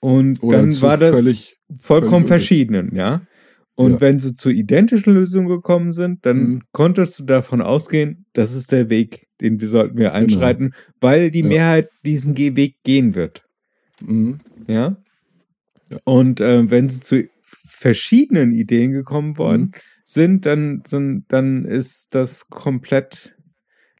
und 0.00 0.42
Oder 0.42 0.58
dann 0.58 0.80
war 0.82 0.96
das 0.96 1.10
völlig, 1.10 1.56
vollkommen 1.80 2.26
völlig 2.26 2.28
verschiedenen, 2.28 2.94
ja. 2.94 3.22
Und 3.76 3.92
Ja. 3.92 4.00
wenn 4.00 4.18
sie 4.20 4.34
zu 4.34 4.50
identischen 4.50 5.14
Lösungen 5.14 5.48
gekommen 5.48 5.92
sind, 5.92 6.26
dann 6.26 6.38
Mhm. 6.38 6.62
konntest 6.72 7.20
du 7.20 7.24
davon 7.24 7.60
ausgehen, 7.62 8.26
das 8.32 8.54
ist 8.54 8.72
der 8.72 8.90
Weg, 8.90 9.28
den 9.40 9.60
wir 9.60 9.68
sollten 9.68 9.98
wir 9.98 10.14
einschreiten, 10.14 10.74
weil 11.00 11.30
die 11.30 11.42
Genau. 11.42 11.54
Ja. 11.54 11.58
Mehrheit 11.60 11.90
diesen 12.04 12.36
Weg 12.36 12.76
gehen 12.84 13.14
wird, 13.14 13.44
Mhm. 14.02 14.38
ja. 14.66 14.96
Ja. 15.90 15.98
Und 16.04 16.40
äh, 16.40 16.68
wenn 16.70 16.88
sie 16.88 17.00
zu 17.00 17.28
verschiedenen 17.44 18.52
Ideen 18.52 18.92
gekommen 18.92 19.38
worden 19.38 19.62
Mhm. 19.62 19.72
sind, 20.04 20.46
dann, 20.46 20.82
sind, 20.86 21.24
dann 21.28 21.64
ist 21.64 22.14
das 22.14 22.48
komplett, 22.48 23.35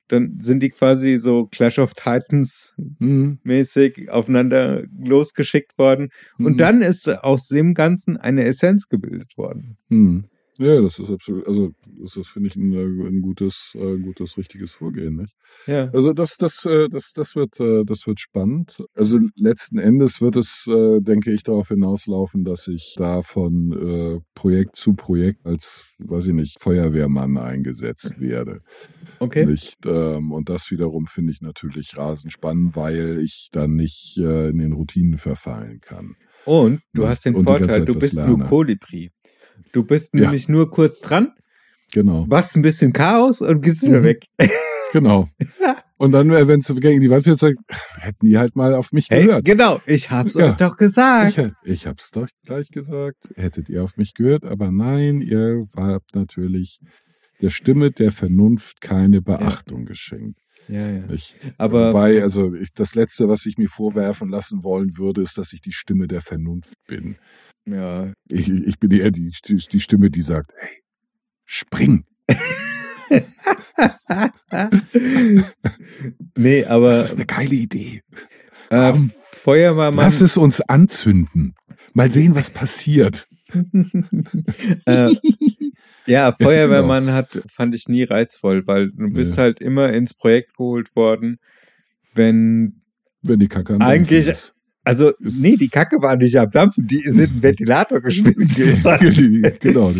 dann 0.09 0.39
sind 0.41 0.61
die 0.61 0.71
quasi 0.71 1.19
so 1.19 1.47
Clash 1.47 1.79
of 1.79 1.95
Titans 1.95 2.75
Mhm. 2.99 3.39
mäßig 3.43 4.11
aufeinander 4.11 4.85
losgeschickt 4.99 5.79
worden. 5.79 6.11
Und 6.39 6.53
Mhm. 6.55 6.57
dann 6.59 6.83
ist 6.83 7.09
aus 7.09 7.49
dem 7.49 7.75
Ganzen 7.75 8.17
eine 8.17 8.45
Essenz 8.45 8.89
gebildet 8.89 9.37
worden. 9.37 9.77
Hm. 9.89 10.25
Ja, 10.59 10.81
das 10.81 10.99
ist 10.99 11.11
absolut, 11.11 11.47
also 11.47 11.73
das 12.03 12.17
ist, 12.17 12.29
finde 12.29 12.49
ich, 12.49 12.57
ein, 12.57 12.73
äh, 12.73 13.09
ein 13.09 13.21
gutes, 13.21 13.73
äh, 13.75 13.99
gutes, 13.99 14.39
richtiges 14.39 14.73
Vorgehen, 14.73 15.17
nicht? 15.17 15.35
Ja. 15.67 15.91
Also 15.93 16.13
das, 16.13 16.37
das, 16.37 16.65
äh, 16.65 16.89
das, 16.89 17.13
das 17.13 17.37
wird, 17.37 17.61
äh, 17.61 17.85
das 17.85 18.07
wird 18.07 18.21
spannend. 18.21 18.83
Also 18.95 19.19
letzten 19.35 19.79
Endes 19.79 20.21
wird 20.21 20.37
es, 20.37 20.67
äh, 20.67 21.01
denke 21.01 21.31
ich, 21.33 21.43
darauf 21.43 21.69
hinauslaufen, 21.69 22.45
dass 22.45 22.69
ich 22.69 22.95
da 22.97 23.23
von 23.23 23.73
äh, 23.73 24.21
Projekt 24.35 24.77
zu 24.77 24.95
Projekt 24.95 25.45
als, 25.45 25.85
weiß 25.99 26.29
ich 26.29 26.35
nicht, 26.35 26.59
Feuerwehrmann 26.61 27.37
eingesetzt 27.37 28.19
werde. 28.19 28.61
Okay. 29.19 29.47
Nicht, 29.47 29.79
ähm, 29.87 30.33
und 30.33 30.49
das 30.49 30.71
wiederum 30.71 31.07
finde 31.07 31.33
ich 31.33 31.41
natürlich 31.41 31.97
rasend 31.97 32.33
spannend, 32.33 32.77
weil 32.77 33.21
ich 33.21 33.49
dann 33.53 33.75
nicht 33.77 34.17
in 34.17 34.59
den 34.59 34.73
Routinen 34.73 35.19
verfallen 35.19 35.81
kann. 35.81 36.17
Und 36.47 36.81
du 36.95 37.03
Ja, 37.03 37.09
hast 37.09 37.25
den 37.25 37.35
und 37.35 37.45
Vorteil, 37.45 37.85
du 37.85 37.95
bist 37.95 38.15
lerne. 38.15 38.37
nur 38.37 38.47
Kolibri. 38.47 39.11
Du 39.73 39.83
bist 39.85 40.15
Ja. 40.15 40.21
nämlich 40.23 40.49
nur 40.49 40.71
kurz 40.71 41.01
dran, 41.01 41.33
Genau. 41.93 42.27
machst 42.27 42.57
ein 42.57 42.63
bisschen 42.63 42.93
Chaos 42.93 43.41
und 43.41 43.61
gehst 43.63 43.83
wieder 43.83 44.01
Mhm. 44.01 44.05
weg. 44.05 44.25
Genau. 44.93 45.29
Und 45.99 46.13
dann, 46.13 46.31
äh, 46.31 46.47
wenn 46.47 46.61
es 46.61 46.69
gegen 46.69 47.01
die 47.01 47.11
Wand 47.11 47.25
fährt, 47.25 47.39
sagt, 47.41 47.57
hätten 47.99 48.27
die 48.27 48.39
halt 48.39 48.55
mal 48.55 48.73
auf 48.75 48.93
mich 48.93 49.09
Hey, 49.11 49.25
gehört. 49.27 49.45
genau, 49.45 49.81
ich 49.85 50.11
hab's 50.11 50.35
Ja. 50.35 50.51
euch 50.51 50.57
doch 50.57 50.77
gesagt. 50.77 51.37
Ich, 51.65 51.73
ich 51.73 51.87
hab's 51.87 52.11
doch 52.13 52.29
gleich 52.47 52.69
gesagt. 52.69 53.31
Hättet 53.35 53.69
ihr 53.69 53.83
auf 53.83 53.97
mich 53.97 54.15
gehört, 54.15 54.45
aber 54.45 54.71
nein, 54.71 55.21
ihr 55.21 55.65
habt 55.77 56.15
natürlich 56.15 56.79
der 57.43 57.51
Stimme 57.51 57.91
der 57.91 58.13
Vernunft 58.13 58.81
keine 58.81 59.21
Beachtung 59.23 59.85
geschenkt. 59.87 60.39
ja, 60.69 60.89
ja. 60.89 61.07
Nicht? 61.07 61.37
Aber- 61.59 61.89
Wobei, 61.91 62.23
also 62.23 62.55
ich, 62.55 62.69
das 62.75 62.95
Letzte, 62.95 63.29
was 63.29 63.45
ich 63.45 63.59
mir 63.59 63.69
vorwerfen 63.69 64.29
lassen 64.31 64.63
wollen 64.63 64.97
würde, 64.97 65.23
ist, 65.23 65.37
dass 65.37 65.53
ich 65.53 65.61
die 65.61 65.73
Stimme 65.73 66.07
der 66.07 66.21
Vernunft 66.23 66.75
bin. 66.87 67.17
Ja. 67.67 68.13
Ich, 68.29 68.49
ich 68.49 68.79
bin 68.79 68.91
eher 68.93 69.11
die, 69.11 69.33
die 69.49 69.81
Stimme, 69.81 70.11
die 70.11 70.23
sagt, 70.23 70.53
hey, 70.59 70.83
spring. 71.45 72.05
nee, 76.37 76.65
aber 76.65 76.91
Das 76.91 77.03
ist 77.13 77.15
eine 77.17 77.27
geile 77.27 77.55
Idee. 77.55 78.03
äh, 78.71 78.91
komm, 78.93 79.13
Feuerwehrmann. 79.31 80.05
Lass 80.05 80.21
es 80.21 80.37
uns 80.37 80.61
anzünden. 80.61 81.55
Mal 81.93 82.11
sehen, 82.11 82.35
was 82.35 82.51
passiert. 82.51 83.29
äh, 84.87 85.15
ja, 86.07 86.33
Feuerwehrmann 86.41 87.11
hat, 87.13 87.43
fand 87.49 87.75
ich 87.75 87.89
nie 87.89 88.03
reizvoll, 88.05 88.67
weil 88.67 88.91
du 88.91 89.07
bist 89.13 89.33
Nee. 89.37 89.43
halt 89.43 89.61
immer 89.61 89.93
ins 89.93 90.15
Projekt 90.15 90.57
geholt 90.57 90.95
worden, 90.97 91.39
wenn 92.15 92.83
Wenn 93.23 93.41
die 93.41 93.49
Kacke 93.49 93.75
am 93.75 93.83
Eigentlich- 93.83 94.27
ist. 94.27 94.53
Also, 94.87 95.13
nee, 95.19 95.57
die 95.57 95.69
Kacke 95.69 96.01
war 96.01 96.15
nicht 96.17 96.39
am 96.39 96.49
Dampfen, 96.49 96.87
die 96.87 97.01
sind 97.11 97.35
im 97.35 97.43
Ventilator 97.43 98.01
geschmissen 98.01 98.85
genau. 99.61 99.93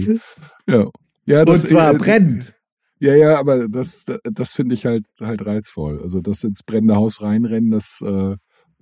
Ja. 0.69 0.87
Ja, 1.25 1.41
Und 1.41 1.49
das, 1.49 1.65
zwar 1.65 1.93
äh, 1.93 1.99
brennend. 1.99 2.55
Ja, 3.01 3.17
ja, 3.17 3.37
aber 3.37 3.69
das, 3.69 4.05
das 4.23 4.53
finde 4.53 4.77
ich 4.77 4.87
halt 4.87 5.05
halt 5.21 5.45
reizvoll. 5.45 6.01
Also 6.01 6.21
das 6.21 6.45
ins 6.45 6.63
brennende 6.63 6.95
Haus 6.95 7.21
reinrennen, 7.21 7.73
das 7.73 8.01
äh, 8.01 8.37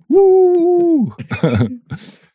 wuh. 0.07 1.11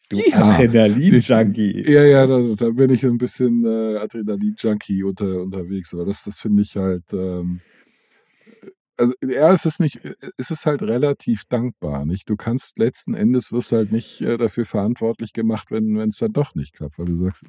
Du 0.09 0.17
Ja. 0.17 0.59
Adrenalin-Junkie. 0.59 1.89
ja, 1.89 2.03
ja, 2.03 2.27
da, 2.27 2.41
da 2.57 2.71
bin 2.71 2.91
ich 2.91 3.07
ein 3.07 3.19
bisschen 3.19 3.65
äh, 3.65 3.99
Adrenalin-Junkie 3.99 5.05
unter, 5.05 5.43
unterwegs. 5.43 5.95
Aber 5.95 6.05
das, 6.05 6.25
das 6.25 6.41
finde 6.41 6.63
ich 6.63 6.75
halt, 6.77 7.05
ähm, 7.13 7.61
also 9.01 9.15
ja, 9.27 9.53
es 9.53 9.65
ist 9.65 9.81
nicht, 9.81 10.01
es 10.37 10.51
ist 10.51 10.67
halt 10.67 10.83
relativ 10.83 11.45
dankbar, 11.49 12.05
nicht? 12.05 12.29
Du 12.29 12.37
kannst 12.37 12.79
letzten 12.79 13.15
Endes 13.15 13.51
wirst 13.51 13.73
halt 13.73 13.93
nicht 13.93 14.21
äh, 14.21 14.37
dafür 14.37 14.67
verantwortlich 14.67 15.33
gemacht, 15.33 15.71
wenn 15.71 15.97
es 15.97 16.19
dann 16.19 16.33
doch 16.33 16.55
nicht 16.55 16.75
klappt, 16.75 16.99
weil 16.99 17.07
du 17.07 17.17
sagst, 17.17 17.45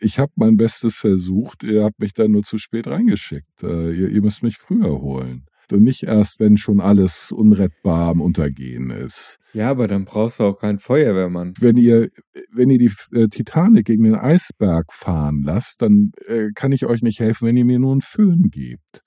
ich 0.00 0.18
habe 0.18 0.32
mein 0.34 0.56
Bestes 0.56 0.96
versucht, 0.96 1.62
ihr 1.62 1.84
habt 1.84 2.00
mich 2.00 2.12
dann 2.12 2.32
nur 2.32 2.42
zu 2.42 2.58
spät 2.58 2.88
reingeschickt. 2.88 3.62
Äh, 3.62 3.92
ihr, 3.92 4.08
ihr 4.08 4.22
müsst 4.22 4.42
mich 4.42 4.58
früher 4.58 5.00
holen. 5.00 5.46
Und 5.72 5.84
nicht 5.84 6.02
erst, 6.02 6.40
wenn 6.40 6.56
schon 6.56 6.80
alles 6.80 7.30
unrettbar 7.30 8.08
am 8.10 8.20
Untergehen 8.20 8.90
ist. 8.90 9.38
Ja, 9.52 9.70
aber 9.70 9.86
dann 9.86 10.04
brauchst 10.04 10.40
du 10.40 10.44
auch 10.44 10.58
keinen 10.58 10.80
Feuerwehrmann. 10.80 11.54
Wenn 11.60 11.76
ihr, 11.76 12.08
wenn 12.52 12.70
ihr 12.70 12.78
die 12.78 12.90
äh, 13.12 13.28
Titanic 13.28 13.86
gegen 13.86 14.02
den 14.02 14.16
Eisberg 14.16 14.92
fahren 14.92 15.42
lasst, 15.44 15.80
dann 15.82 16.10
äh, 16.26 16.48
kann 16.56 16.72
ich 16.72 16.86
euch 16.86 17.02
nicht 17.02 17.20
helfen, 17.20 17.46
wenn 17.46 17.56
ihr 17.56 17.64
mir 17.64 17.78
nur 17.78 17.92
einen 17.92 18.00
Föhn 18.00 18.50
gebt. 18.50 19.04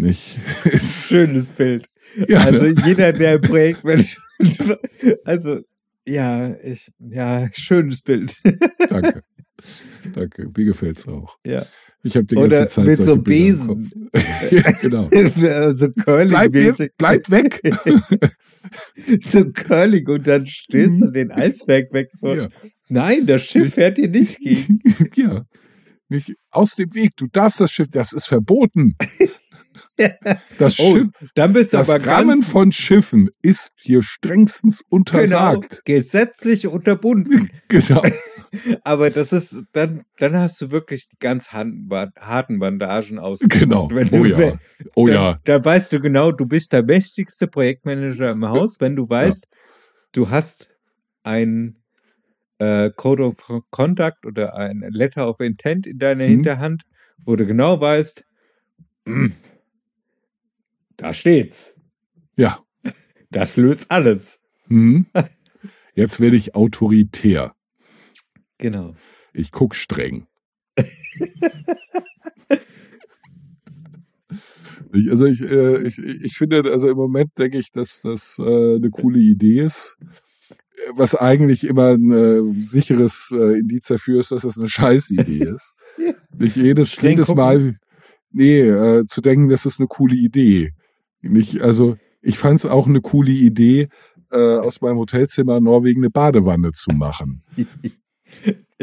Nicht? 0.00 0.38
Schönes 0.80 1.52
Bild. 1.52 1.86
ja, 2.28 2.38
Also 2.40 2.62
ne? 2.64 2.74
jeder, 2.86 3.12
der 3.12 3.38
Projektmensch, 3.40 4.18
also 5.24 5.60
ja, 6.06 6.56
ich, 6.62 6.90
ja, 6.98 7.48
schönes 7.52 8.00
Bild. 8.02 8.34
Danke. 8.88 9.22
Danke. 10.14 10.50
Mir 10.56 10.64
gefällt's 10.64 11.06
auch. 11.06 11.36
ja. 11.44 11.66
Ich 12.02 12.16
habe 12.16 12.24
die 12.24 12.34
Oder 12.36 12.60
ganze 12.60 12.76
Zeit 12.76 12.86
mit 12.86 12.96
so 13.04 13.12
im 13.12 13.22
Besen. 13.22 14.10
Ja, 14.50 14.70
genau. 14.70 15.02
so 15.04 15.10
Bleib, 15.10 15.36
mir, 15.36 15.92
curling-mäßig. 16.04 16.92
bleib 16.96 17.30
weg. 17.30 17.60
so 19.28 19.44
curling 19.52 20.08
und 20.08 20.26
dann 20.26 20.46
stößt 20.46 21.02
du 21.02 21.10
den 21.10 21.30
Eisberg 21.30 21.92
weg. 21.92 22.08
So. 22.18 22.32
ja. 22.34 22.48
Nein, 22.88 23.26
das 23.26 23.42
Schiff 23.42 23.74
fährt 23.74 23.98
dir 23.98 24.08
nicht 24.08 24.38
gegen. 24.38 24.80
ja. 25.14 25.44
Nicht 26.08 26.34
aus 26.50 26.74
dem 26.74 26.94
Weg. 26.94 27.10
Du 27.16 27.26
darfst 27.26 27.60
das 27.60 27.70
Schiff, 27.70 27.88
das 27.90 28.14
ist 28.14 28.26
verboten. 28.28 28.96
Das 30.58 30.78
Oh, 30.78 30.96
Schiff, 30.96 31.08
dann 31.34 31.52
bist 31.52 31.72
du 31.72 31.78
das 31.78 31.88
aber 31.90 32.04
Rammen 32.06 32.42
von 32.42 32.72
Schiffen 32.72 33.30
ist 33.42 33.72
hier 33.76 34.02
strengstens 34.02 34.78
genau, 34.80 34.96
untersagt. 34.96 35.84
gesetzlich 35.84 36.66
unterbunden. 36.66 37.50
Genau. 37.68 38.02
Aber 38.82 39.10
das 39.10 39.32
ist, 39.32 39.56
dann, 39.72 40.02
dann 40.18 40.34
hast 40.36 40.60
du 40.60 40.72
wirklich 40.72 41.08
die 41.08 41.16
ganz 41.20 41.52
harten 41.52 41.86
Ba- 41.86 42.10
harten 42.18 42.58
Bandagen 42.58 43.20
aus. 43.20 43.38
Genau. 43.48 43.88
Wenn 43.92 44.08
du, 44.08 44.16
Oh 44.22 44.24
ja. 44.24 44.58
Oh 44.96 45.06
da, 45.06 45.12
ja. 45.12 45.38
Da 45.44 45.64
weißt 45.64 45.92
du 45.92 46.00
genau, 46.00 46.32
du 46.32 46.46
bist 46.46 46.72
der 46.72 46.82
mächtigste 46.82 47.46
Projektmanager 47.46 48.32
im 48.32 48.48
Haus, 48.48 48.80
wenn 48.80 48.96
du 48.96 49.08
weißt, 49.08 49.46
du 50.10 50.30
hast 50.30 50.68
ein 51.22 51.76
äh, 52.58 52.90
Code 52.96 53.22
of 53.24 53.36
Conduct 53.70 54.26
oder 54.26 54.56
ein 54.56 54.84
Letter 54.90 55.28
of 55.28 55.38
Intent 55.38 55.86
in 55.86 55.98
deiner 56.00 56.24
Mhm. 56.24 56.30
Hinterhand, 56.30 56.82
wo 57.24 57.36
du 57.36 57.46
genau 57.46 57.80
weißt, 57.80 58.24
"Mm, 59.04 59.26
da 61.00 61.14
steht's. 61.14 61.74
Ja. 62.36 62.62
Das 63.30 63.56
löst 63.56 63.90
alles. 63.90 64.38
Hm. 64.66 65.06
Jetzt 65.94 66.20
werde 66.20 66.36
ich 66.36 66.54
autoritär. 66.54 67.54
Genau. 68.58 68.94
Ich 69.32 69.50
guck 69.50 69.74
streng. 69.74 70.26
ich, 74.92 75.10
also 75.10 75.24
ich, 75.24 75.40
äh, 75.40 75.82
ich, 75.82 75.98
ich 75.98 76.36
finde, 76.36 76.70
also 76.70 76.90
im 76.90 76.98
Moment 76.98 77.30
denke 77.38 77.56
ich, 77.58 77.72
dass 77.72 78.02
das 78.02 78.38
äh, 78.38 78.76
eine 78.76 78.90
coole 78.90 79.20
Idee 79.20 79.60
ist. 79.62 79.96
Was 80.94 81.14
eigentlich 81.14 81.64
immer 81.64 81.94
ein 81.94 82.12
äh, 82.12 82.42
sicheres 82.62 83.32
äh, 83.34 83.58
Indiz 83.58 83.86
dafür 83.86 84.20
ist, 84.20 84.32
dass 84.32 84.44
es 84.44 84.58
eine 84.58 84.68
Scheißidee 84.68 85.44
ist. 85.44 85.76
Nicht 86.38 86.56
jedes, 86.56 86.92
Streng 86.92 87.12
jedes 87.12 87.28
gucken. 87.28 87.42
Mal, 87.42 87.78
nee, 88.32 88.60
äh, 88.60 89.06
zu 89.06 89.22
denken, 89.22 89.48
das 89.48 89.64
ist 89.66 89.80
eine 89.80 89.88
coole 89.88 90.14
Idee. 90.14 90.74
Nicht, 91.22 91.60
also 91.62 91.96
ich 92.22 92.38
fand 92.38 92.60
es 92.60 92.66
auch 92.66 92.86
eine 92.86 93.00
coole 93.00 93.30
Idee, 93.32 93.88
äh, 94.30 94.36
aus 94.38 94.80
meinem 94.80 94.98
Hotelzimmer 94.98 95.56
in 95.58 95.64
Norwegen 95.64 96.00
eine 96.02 96.10
Badewanne 96.10 96.72
zu 96.72 96.90
machen. 96.92 97.42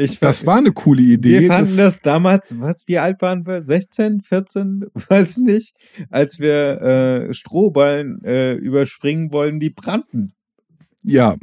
Ich 0.00 0.20
Das 0.20 0.46
war 0.46 0.58
eine 0.58 0.70
coole 0.70 1.02
Idee. 1.02 1.40
Wir 1.40 1.48
fanden 1.48 1.76
das, 1.76 2.00
damals, 2.02 2.54
was, 2.60 2.86
wie 2.86 2.98
alt 2.98 3.20
waren 3.20 3.44
wir? 3.46 3.62
16, 3.62 4.20
14, 4.20 4.84
weiß 4.94 5.38
nicht, 5.38 5.74
als 6.10 6.38
wir 6.38 6.80
äh, 7.30 7.34
Strohballen 7.34 8.22
äh, 8.22 8.52
überspringen 8.54 9.32
wollen, 9.32 9.58
die 9.58 9.70
brannten. 9.70 10.34
ja, 11.02 11.34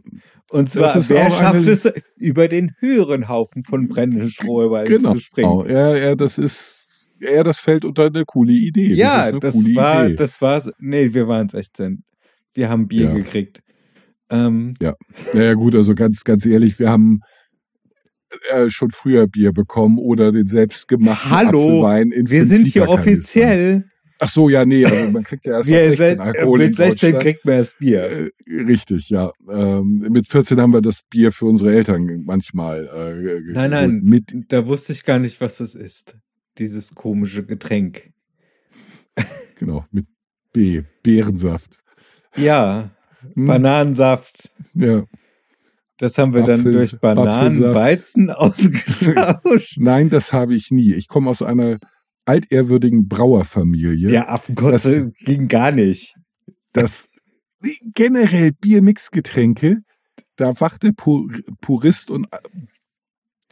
Und 0.51 0.69
zwar, 0.69 0.95
wer 0.95 1.31
schafft 1.31 1.55
eine- 1.59 1.69
es, 1.71 1.91
über 2.15 2.47
den 2.47 2.71
höheren 2.79 3.27
Haufen 3.27 3.65
von 3.65 3.89
brennenden 3.89 4.29
Strohballen 4.29 4.87
genau. 4.87 5.13
zu 5.15 5.19
springen? 5.19 5.65
Ja, 5.69 5.93
ja, 5.97 6.15
das 6.15 6.37
ist, 6.37 6.84
ja, 7.19 7.43
das 7.43 7.59
fällt 7.59 7.85
unter 7.85 8.05
eine 8.07 8.23
coole 8.25 8.51
Idee. 8.53 8.93
Ja, 8.93 9.31
das, 9.31 9.39
das, 9.55 9.55
war, 9.75 10.05
Idee. 10.07 10.15
das 10.15 10.41
war, 10.41 10.61
nee, 10.79 11.13
wir 11.13 11.27
waren 11.27 11.49
16. 11.49 12.03
Wir 12.53 12.69
haben 12.69 12.87
Bier 12.87 13.05
Ja. 13.05 13.13
gekriegt. 13.13 13.59
Ähm, 14.29 14.73
Naja, 15.33 15.53
gut, 15.53 15.75
also 15.75 15.93
ganz, 15.95 16.23
ganz 16.23 16.45
ehrlich, 16.45 16.79
wir 16.79 16.89
haben 16.89 17.19
äh, 18.51 18.69
schon 18.69 18.89
früher 18.91 19.27
Bier 19.27 19.53
bekommen 19.53 19.97
oder 19.99 20.31
den 20.31 20.47
selbstgemachten 20.47 21.31
Hallo, 21.31 21.85
Apfelwein 21.85 22.11
in 22.11 22.29
wir 22.29 22.45
sind 22.45 22.67
hier 22.67 22.89
offiziell. 22.89 23.85
Ach 24.17 24.29
so, 24.29 24.47
ja, 24.49 24.65
nee, 24.65 24.85
also 24.85 25.11
man 25.11 25.23
kriegt 25.23 25.45
ja 25.45 25.57
erst 25.57 25.69
ab 25.71 25.85
16 25.87 26.05
se- 26.17 26.19
Alkohol 26.23 26.59
mit 26.59 26.75
16 26.77 26.87
Deutschland. 27.11 27.21
kriegt 27.23 27.45
man 27.45 27.57
das 27.57 27.75
Bier. 27.77 28.03
Äh, 28.03 28.29
richtig, 28.63 29.09
ja. 29.09 29.31
Ähm, 29.49 30.05
mit 30.09 30.27
14 30.29 30.59
haben 30.61 30.71
wir 30.73 30.81
das 30.81 31.01
Bier 31.09 31.31
für 31.33 31.45
unsere 31.45 31.75
Eltern 31.75 32.23
manchmal 32.25 32.85
äh, 32.87 33.51
Nein, 33.53 33.71
nein, 33.71 34.01
Mit, 34.03 34.33
da 34.47 34.65
wusste 34.67 34.93
ich 34.93 35.03
gar 35.03 35.19
nicht, 35.19 35.41
was 35.41 35.57
das 35.57 35.75
ist. 35.75 36.15
Dieses 36.57 36.95
komische 36.95 37.45
Getränk. 37.45 38.11
genau, 39.59 39.85
mit 39.91 40.07
B, 40.53 40.83
Beerensaft. 41.03 41.79
Ja, 42.35 42.91
Hm, 43.33 43.47
Bananensaft. 43.47 44.53
Ja. 44.75 45.03
Das 45.97 46.17
haben 46.17 46.33
wir 46.33 46.43
dann 46.43 46.59
Apfel- 46.59 46.73
durch 46.73 46.99
Bananenweizen 46.99 48.29
ausgetauscht. 48.29 49.77
Nein, 49.79 50.09
das 50.09 50.31
habe 50.33 50.53
ich 50.55 50.69
nie. 50.69 50.93
Ich 50.93 51.07
komme 51.07 51.29
aus 51.29 51.41
einer 51.41 51.79
altehrwürdigen 52.25 53.07
Brauerfamilie. 53.07 54.11
Ja, 54.11 54.27
Affenkotze 54.27 55.11
ging 55.25 55.47
gar 55.47 55.71
nicht. 55.71 56.15
Das 56.73 57.07
generell 57.93 58.51
Biermixgetränke, 58.51 59.77
da 60.35 60.59
wacht 60.59 60.83
der 60.83 60.91
Pur 60.91 61.27
Purist 61.61 62.11
und 62.11 62.27
äh, 62.31 62.37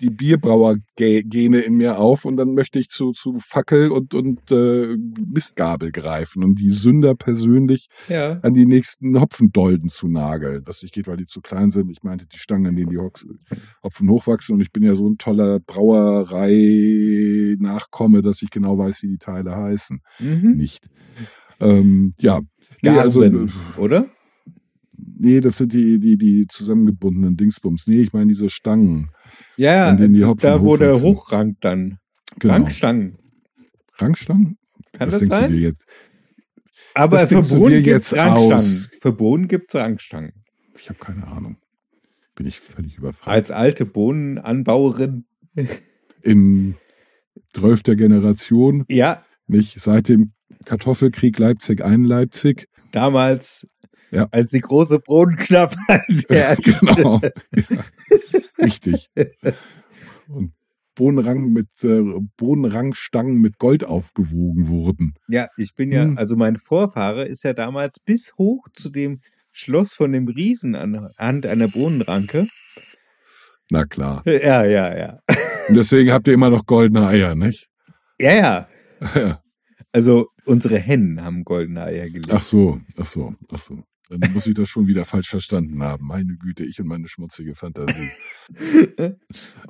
die 0.04 0.10
Bierbrauer-Gene 0.10 1.62
in 1.62 1.76
mir 1.76 1.98
auf 1.98 2.26
und 2.26 2.36
dann 2.38 2.54
möchte 2.54 2.78
ich 2.78 2.90
zu, 2.90 3.14
zu 3.14 3.38
Fackel 3.40 3.90
und, 3.90 4.14
und 4.14 4.52
äh, 4.52 4.98
Mistgabel 4.98 5.92
greifen 5.92 6.44
und 6.44 6.60
die 6.60 6.70
Sünder 6.70 7.16
persönlich 7.16 7.88
Ja. 8.10 8.40
an 8.42 8.54
die 8.54 8.66
nächsten 8.66 9.20
Hopfendolden 9.20 9.88
zu 9.90 10.08
nageln. 10.10 10.64
Was 10.66 10.84
nicht 10.84 10.94
geht, 10.94 11.08
weil 11.08 11.18
die 11.18 11.26
zu 11.26 11.42
klein 11.42 11.72
sind. 11.72 11.90
Ich 11.90 12.04
meinte 12.04 12.26
die 12.28 12.38
Stangen, 12.38 12.68
an 12.68 12.76
denen 12.76 12.90
die 12.92 12.98
Hopfen 12.98 14.10
hochwachsen 14.10 14.56
und 14.56 14.62
ich 14.62 14.72
bin 14.72 14.84
ja 14.84 14.96
so 14.96 15.08
ein 15.10 15.18
toller 15.18 15.60
Brauerei-Nachkomme, 15.62 18.22
dass 18.22 18.42
ich 18.42 18.50
genau 18.50 18.78
weiß, 18.78 19.02
wie 19.04 19.08
die 19.08 19.18
Teile 19.18 19.56
heißen. 19.56 20.02
Mhm. 20.20 20.56
Nicht. 20.58 20.90
Ähm, 21.60 22.14
ja. 22.20 22.42
Nee, 22.82 22.90
also, 22.90 23.22
Garben, 23.22 23.52
oder? 23.78 24.08
nee, 24.98 25.40
das 25.40 25.58
sind 25.58 25.72
die, 25.74 26.00
die, 26.00 26.18
die 26.18 26.48
zusammengebundenen 26.50 27.38
Dingsbums. 27.38 27.88
Nee, 27.88 28.02
ich 28.02 28.12
meine 28.14 28.28
diese 28.28 28.50
Stangen. 28.50 29.10
Ja, 29.58 29.88
An 29.90 29.98
denen 29.98 30.14
die 30.16 30.24
Hopfen 30.26 30.42
da 30.48 30.62
wo 30.62 30.78
der 30.78 31.00
hochrankt 31.02 31.64
dann. 31.64 32.00
Genau. 32.40 32.54
Rankstangen. 32.56 33.18
Rankstangen? 33.98 34.58
Kann 34.94 35.08
Was 35.08 35.14
das 35.14 35.20
denkst 35.22 35.36
du 35.36 35.42
sein? 35.42 35.52
dir 35.52 35.60
jetzt? 35.60 35.86
Aber 36.96 37.18
das 37.18 37.28
für 37.30 37.58
Bohnen 37.58 37.84
gibt 37.84 38.02
es 38.02 38.16
Rankstangen. 38.16 38.54
aus? 38.54 38.90
Für 39.02 39.12
Bohnen 39.12 39.48
gibt 39.48 39.70
es 39.74 39.76
Rankstangen. 39.80 40.34
Ich 40.78 40.90
habe 40.90 41.00
keine 41.00 41.28
Ahnung. 41.28 41.58
Bin 42.36 42.48
ich 42.48 42.60
völlig 42.60 42.98
überfragt. 42.98 43.28
Als 43.28 43.52
alte 43.52 43.86
Bohnenanbauerin. 43.86 45.26
In 46.24 46.76
zwölfter 47.54 47.96
Generation, 47.96 48.86
Ja, 48.90 49.24
nicht 49.48 49.80
seit 49.80 50.08
dem 50.10 50.32
Kartoffelkrieg 50.66 51.38
Leipzig 51.38 51.84
ein 51.84 52.04
Leipzig. 52.06 52.68
damals, 52.92 53.68
Ja. 54.14 54.28
als 54.32 54.50
die 54.50 54.60
große 54.62 55.00
Bohnenknappheit 55.00 56.04
herrschte. 56.30 56.72
genau. 56.82 57.20
Ja. 57.24 57.84
Richtig. 58.62 59.10
Und 60.28 60.54
Bohnenrang 60.96 61.52
mit 61.52 61.68
äh, 61.84 62.02
Bohnenrangstangen 62.38 63.40
mit 63.42 63.58
Gold 63.58 63.84
aufgewogen 63.84 64.68
wurden. 64.68 65.16
Ja, 65.28 65.48
ich 65.58 65.74
bin 65.76 65.92
ja, 65.92 66.04
Hm. 66.04 66.18
also 66.18 66.36
mein 66.36 66.58
Vorfahre 66.58 67.26
ist 67.26 67.44
ja 67.44 67.54
damals 67.54 68.00
bis 68.00 68.34
hoch 68.38 68.68
zu 68.74 68.90
dem 68.90 69.22
Schloss 69.52 69.94
von 69.94 70.12
dem 70.12 70.28
Riesen 70.28 70.76
anhand 70.76 71.46
einer 71.46 71.68
Bohnenranke. 71.68 72.48
Na 73.72 73.86
klar. 73.86 74.22
Ja, 74.26 74.64
ja, 74.66 74.96
ja. 74.98 75.20
Und 75.70 75.76
deswegen 75.76 76.12
habt 76.12 76.28
ihr 76.28 76.34
immer 76.34 76.50
noch 76.50 76.66
goldene 76.66 77.08
Eier, 77.08 77.34
nicht? 77.36 77.70
Ja, 78.20 78.34
ja. 78.34 78.68
Ja. 79.16 79.42
Also 79.92 80.30
unsere 80.46 80.78
Hennen 80.80 81.24
haben 81.24 81.44
goldene 81.44 81.84
Eier 81.84 82.06
gelegt. 82.08 82.32
Ach 82.32 82.44
so, 82.44 82.80
ach 82.98 83.06
so, 83.06 83.36
ach 83.52 83.60
so. 83.60 83.84
Dann 84.10 84.34
muss 84.34 84.48
ich 84.48 84.54
das 84.54 84.68
schon 84.70 84.86
wieder 84.88 85.06
falsch 85.06 85.30
verstanden 85.30 85.82
haben. 85.82 86.06
Meine 86.06 86.36
Güte, 86.38 86.64
ich 86.66 86.80
und 86.80 86.88
meine 86.88 87.08
schmutzige 87.08 87.56
Fantasie. 87.56 88.10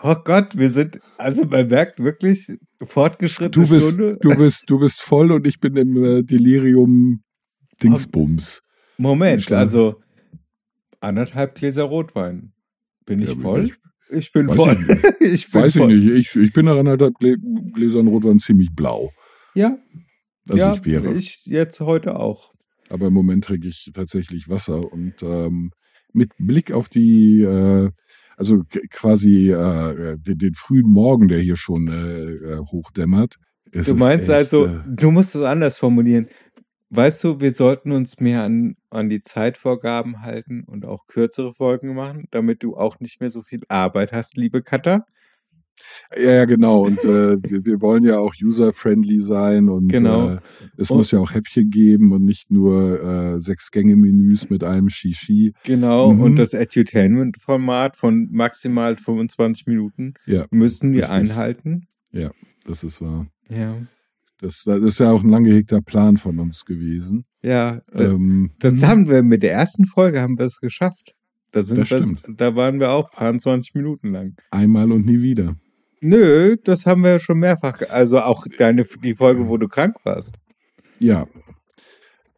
Oh 0.02 0.16
Gott, 0.16 0.58
wir 0.58 0.70
sind, 0.70 1.00
also 1.18 1.46
man 1.46 1.68
merkt 1.68 2.00
wirklich 2.00 2.52
fortgeschrittene 2.82 3.66
Du 3.66 3.72
bist, 3.72 3.88
Stunde. 3.90 4.18
du 4.22 4.36
bist, 4.36 4.64
du 4.68 4.80
bist 4.80 5.02
voll 5.02 5.32
und 5.32 5.48
ich 5.48 5.60
bin 5.60 5.76
im 5.78 6.04
äh, 6.04 6.24
Delirium 6.24 7.24
Dingsbums. 7.82 8.62
Moment, 8.98 9.52
also 9.52 10.02
anderthalb 11.00 11.56
Gläser 11.56 11.84
Rotwein. 11.84 12.54
Bin 13.06 13.22
ich 13.22 13.30
Ja, 13.30 13.36
voll? 13.36 13.66
ich- 13.66 13.74
Ich 14.18 14.32
bin 14.32 14.48
Weiß 14.48 14.56
voll. 14.56 14.78
ich. 14.88 15.04
Ich 15.34 15.52
bin 15.52 15.62
Weiß 15.62 15.76
ich 15.76 15.82
voll. 15.82 15.96
nicht. 15.96 16.10
Ich, 16.36 16.36
ich 16.42 16.54
bin 16.54 16.66
nach 16.66 16.78
anderthalb 16.78 17.16
Glä 17.16 17.36
Gläsern 17.74 18.08
Rotwein 18.08 18.40
ziemlich 18.40 18.70
blau. 18.76 19.12
Ja, 19.56 19.78
Also 20.48 20.58
ja, 20.58 20.74
ich 20.76 20.86
wäre. 20.86 21.14
ich 21.14 21.42
jetzt 21.46 21.80
heute 21.80 22.16
auch. 22.20 22.53
Aber 22.94 23.08
im 23.08 23.14
Moment 23.14 23.46
trinke 23.46 23.68
ich 23.68 23.90
tatsächlich 23.92 24.50
Wasser 24.50 24.94
und 24.94 25.16
ähm, 25.24 25.72
mit 26.14 26.30
Blick 26.38 26.72
auf 26.72 26.90
die, 26.90 27.42
äh, 27.42 27.90
also 28.38 28.62
quasi 28.92 29.50
äh, 29.50 30.16
den, 30.20 30.38
den 30.38 30.54
frühen 30.54 30.92
Morgen, 30.92 31.28
der 31.28 31.40
hier 31.40 31.56
schon 31.56 31.88
äh, 31.88 32.54
äh, 32.54 32.58
hochdämmert. 32.60 33.38
Du 33.72 33.96
meinst 33.96 34.30
echt, 34.30 34.38
also, 34.38 34.68
Äh, 34.68 34.82
du 34.86 35.10
musst 35.10 35.34
es 35.34 35.42
anders 35.42 35.80
formulieren. 35.80 36.28
Weißt 36.92 37.24
du, 37.24 37.40
wir 37.40 37.52
sollten 37.52 37.92
uns 37.92 38.20
mehr 38.20 38.44
an, 38.44 38.76
an 38.92 39.10
die 39.10 39.24
Zeitvorgaben 39.24 40.22
halten 40.22 40.64
und 40.64 40.86
auch 40.86 41.08
kürzere 41.08 41.52
Folgen 41.56 41.96
machen, 41.96 42.28
damit 42.30 42.62
du 42.62 42.78
auch 42.78 43.00
nicht 43.00 43.20
mehr 43.20 43.32
so 43.32 43.42
viel 43.42 43.62
Arbeit 43.70 44.12
hast, 44.12 44.38
liebe 44.38 44.62
Katha. 44.62 45.08
Ja, 46.16 46.32
ja, 46.32 46.46
genau. 46.46 46.86
Und 46.86 47.00
äh, 47.04 47.38
wir, 47.44 47.66
wir 47.66 47.82
wollen 47.82 48.04
ja 48.04 48.18
auch 48.20 48.34
user-friendly 48.42 49.20
sein 49.20 49.70
und 49.70 49.88
Genau. 49.90 50.32
äh, 50.32 50.40
es 50.78 50.90
Und- 50.92 50.98
muss 50.98 51.12
ja 51.12 51.20
auch 51.20 51.34
Häppchen 51.34 51.70
geben 51.70 52.12
und 52.12 52.24
nicht 52.26 52.52
nur 52.52 53.02
äh, 53.36 53.42
sechs 53.42 53.72
Gänge-Menüs 53.72 54.50
mit 54.50 54.64
einem 54.64 54.90
Shishi. 54.90 55.54
Genau, 55.64 56.14
Mhm. 56.14 56.22
und 56.22 56.36
das 56.38 56.54
Edutainment-Format 56.54 57.98
von 57.98 58.30
maximal 58.32 58.96
25 58.98 59.66
Minuten 59.68 60.14
Ja, 60.26 60.46
müssen 60.52 60.94
wir 60.94 61.04
richtig. 61.04 61.18
einhalten. 61.18 61.88
das 62.66 62.84
ist 62.84 63.02
wahr. 63.02 63.28
Ja. 63.50 63.76
Das, 64.40 64.64
das 64.66 64.82
ist 64.82 65.00
ja 65.00 65.12
auch 65.12 65.24
ein 65.24 65.30
lang 65.30 65.44
gehegter 65.46 65.82
Plan 65.82 66.18
von 66.18 66.40
uns 66.40 66.66
gewesen. 66.66 67.26
Ja, 67.42 67.82
Ähm, 67.94 68.52
das 68.60 68.82
haben 68.84 69.08
wir 69.10 69.22
mit 69.24 69.44
der 69.44 69.52
ersten 69.54 69.86
Folge 69.86 70.22
haben 70.22 70.38
wir 70.38 70.46
es 70.46 70.60
geschafft. 70.60 71.13
Da, 71.54 71.64
sind 71.64 71.78
Das 71.80 71.88
stimmt. 71.88 72.22
da 72.28 72.56
waren 72.56 72.80
wir 72.80 72.92
auch 72.92 73.12
20 73.14 73.74
Minuten 73.76 74.12
lang. 74.12 74.36
einmal 74.52 74.92
und 74.92 75.06
nie 75.06 75.22
wieder. 75.22 75.56
Nö, 76.02 76.58
das 76.62 76.86
haben 76.86 77.02
wir 77.04 77.12
ja 77.12 77.20
schon 77.20 77.40
mehrfach. 77.40 77.82
Also 77.90 78.20
auch 78.20 78.46
deine, 78.58 78.84
die 79.04 79.16
Folge, 79.16 79.48
wo 79.48 79.56
du 79.58 79.70
krank 79.70 79.96
warst. 80.04 80.36
Ja. 81.00 81.28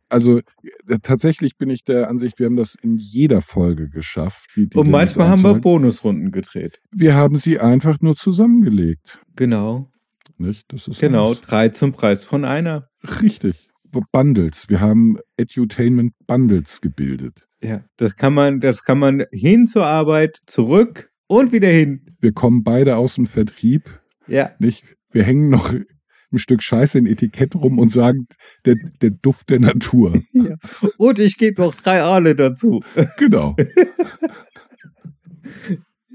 Also 0.07 0.39
äh, 0.87 0.99
tatsächlich 1.01 1.57
bin 1.57 1.69
ich 1.71 1.83
der 1.83 2.09
Ansicht, 2.09 2.37
wir 2.39 2.45
haben 2.45 2.55
das 2.57 2.75
in 2.75 2.97
jeder 2.97 3.41
Folge 3.41 3.89
geschafft. 3.89 4.49
die- 4.55 4.67
die 4.69 4.77
Und 4.77 4.89
manchmal 4.91 5.29
haben 5.29 5.41
wir. 5.41 5.55
Bonusrunden 5.55 6.31
gedreht. 6.31 6.79
Wir 6.91 7.15
haben 7.15 7.37
sie 7.37 7.59
einfach 7.59 7.99
nur 8.01 8.15
zusammengelegt. 8.15 9.19
Genau. 9.35 9.89
Nicht? 10.37 10.65
Das 10.71 10.87
ist 10.87 10.99
Genau, 10.99 11.27
alles. 11.29 11.41
drei 11.41 11.69
zum 11.69 11.91
Preis 11.93 12.23
von 12.23 12.45
einer. 12.45 12.89
richtig. 13.21 13.67
Bundles. 14.11 14.67
Wir 14.69 14.81
haben 14.81 15.17
Edutainment 15.37 16.13
Bundles 16.27 16.81
gebildet. 16.81 17.44
Ja, 17.65 17.83
das 17.97 18.15
kann 18.15 18.33
man, 18.33 18.59
das 18.59 18.83
kann 18.83 18.99
man 18.99 19.25
hin 19.31 19.65
zur 19.65 19.87
Arbeit, 19.87 20.41
zurück 20.45 21.11
und 21.25 21.51
wieder 21.51 21.67
hin. 21.67 22.15
Wir 22.21 22.31
kommen 22.31 22.63
beide 22.63 22.95
aus 22.95 23.15
dem 23.15 23.25
Vertrieb. 23.25 23.89
Ja, 24.27 24.51
Nicht? 24.59 24.83
Wir 25.11 25.23
hängen 25.23 25.49
noch 25.49 25.73
ein 25.73 26.37
Stück 26.37 26.61
Scheiße 26.61 26.99
in 26.99 27.07
Etikett 27.07 27.55
rum 27.55 27.79
und 27.79 27.91
sagen, 27.91 28.27
der, 28.65 28.75
der 29.01 29.09
Duft 29.09 29.49
der 29.49 29.59
Natur. 29.59 30.21
und 30.97 31.19
ich 31.19 31.37
gebe 31.37 31.61
noch 31.61 31.73
drei 31.73 32.03
Aale 32.03 32.35
dazu. 32.35 32.83
genau. 33.17 33.55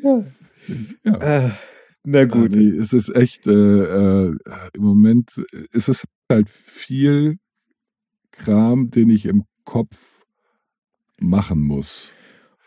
Ja. 0.03 0.25
Ja. 1.05 1.47
Äh, 1.47 1.51
na 2.05 2.25
gut. 2.27 2.53
Nee, 2.53 2.77
es 2.77 2.93
ist 2.93 3.09
echt, 3.09 3.47
äh, 3.47 3.51
äh, 3.51 4.37
im 4.75 4.83
Moment 4.83 5.33
ist 5.73 5.89
es 5.89 6.07
halt 6.31 6.49
viel 6.49 7.39
Kram, 8.31 8.91
den 8.91 9.11
ich 9.11 9.27
im 9.27 9.45
Kopf 9.65 10.20
machen 11.21 11.61
muss. 11.63 12.13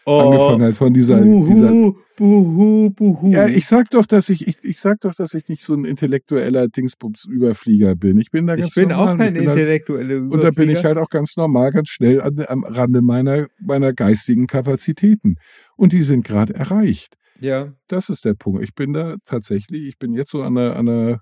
Oh, 0.05 0.19
Angefangen 0.19 0.61
halt 0.63 0.75
von 0.75 0.93
dieser, 0.93 1.21
dieser 1.21 1.69
buhu, 1.69 1.95
buhu, 2.17 2.89
buhu. 2.89 3.31
ja, 3.31 3.47
ich 3.47 3.67
sag 3.67 3.89
doch, 3.91 4.05
dass 4.05 4.27
ich, 4.27 4.45
ich, 4.45 4.57
ich 4.61 4.79
sag 4.81 4.99
doch, 4.99 5.15
dass 5.15 5.33
ich 5.33 5.47
nicht 5.47 5.63
so 5.63 5.73
ein 5.73 5.85
intellektueller 5.85 6.67
Dingsbums-Überflieger 6.67 7.95
bin. 7.95 8.17
Ich 8.17 8.29
bin 8.29 8.45
da 8.45 8.57
ganz 8.57 8.67
ich 8.67 8.75
bin 8.75 8.89
normal. 8.89 9.13
auch 9.13 9.17
kein 9.17 9.35
halt, 9.35 9.45
intellektueller 9.45 10.15
Und 10.17 10.43
da 10.43 10.51
bin 10.51 10.69
ich 10.69 10.79
Überflieger. 10.79 10.83
halt 10.83 10.97
auch 10.97 11.09
ganz 11.09 11.37
normal, 11.37 11.71
ganz 11.71 11.87
schnell 11.87 12.19
an, 12.19 12.43
am 12.47 12.65
Rande 12.65 13.01
meiner, 13.01 13.47
meiner 13.61 13.93
geistigen 13.93 14.45
Kapazitäten. 14.47 15.37
Und 15.77 15.93
die 15.93 16.03
sind 16.03 16.25
gerade 16.25 16.53
erreicht. 16.53 17.15
Ja, 17.39 17.73
Das 17.87 18.09
ist 18.09 18.25
der 18.25 18.33
Punkt. 18.33 18.61
Ich 18.61 18.75
bin 18.75 18.91
da 18.91 19.15
tatsächlich, 19.25 19.87
ich 19.87 19.97
bin 19.97 20.13
jetzt 20.13 20.31
so 20.31 20.43
an 20.43 20.57
einer, 20.57 20.75
an 20.75 20.89
einer, 20.89 21.21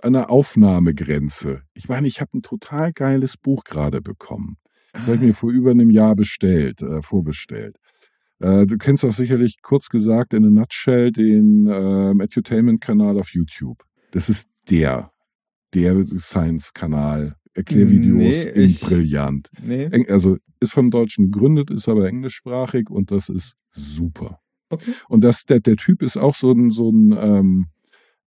an 0.00 0.14
einer 0.14 0.30
Aufnahmegrenze. 0.30 1.62
Ich 1.74 1.88
meine, 1.88 2.06
ich 2.08 2.20
habe 2.20 2.38
ein 2.38 2.42
total 2.42 2.92
geiles 2.92 3.36
Buch 3.36 3.64
gerade 3.64 4.00
bekommen. 4.00 4.56
Das 4.92 5.06
habe 5.06 5.16
ich 5.16 5.22
mir 5.22 5.34
vor 5.34 5.50
über 5.50 5.70
einem 5.70 5.90
Jahr 5.90 6.14
bestellt, 6.14 6.82
äh, 6.82 7.00
vorbestellt. 7.02 7.76
Äh, 8.40 8.66
du 8.66 8.76
kennst 8.76 9.04
auch 9.04 9.12
sicherlich 9.12 9.62
kurz 9.62 9.88
gesagt 9.88 10.34
in 10.34 10.44
a 10.44 10.50
nutshell 10.50 11.10
den 11.12 11.66
ähm, 11.72 12.20
Edutainment-Kanal 12.20 13.18
auf 13.18 13.30
YouTube. 13.32 13.82
Das 14.10 14.28
ist 14.28 14.48
der, 14.70 15.10
der 15.74 16.04
Science-Kanal. 16.18 17.36
Erklärvideos 17.54 18.16
Nee, 18.16 18.42
in 18.50 18.62
ich- 18.62 18.80
brillant. 18.80 19.50
nee. 19.62 19.84
Eng, 19.84 20.08
also 20.08 20.38
ist 20.60 20.72
vom 20.72 20.90
Deutschen 20.90 21.30
gegründet, 21.30 21.70
ist 21.70 21.86
aber 21.88 22.08
englischsprachig 22.08 22.88
und 22.88 23.10
das 23.10 23.28
ist 23.28 23.56
super. 23.72 24.38
Okay. 24.70 24.92
Und 25.08 25.22
das, 25.22 25.44
der, 25.44 25.60
der 25.60 25.76
Typ 25.76 26.02
ist 26.02 26.16
auch 26.16 26.34
so 26.34 26.52
ein, 26.52 26.70
so 26.70 26.90
ein 26.90 27.12
ähm, 27.18 27.66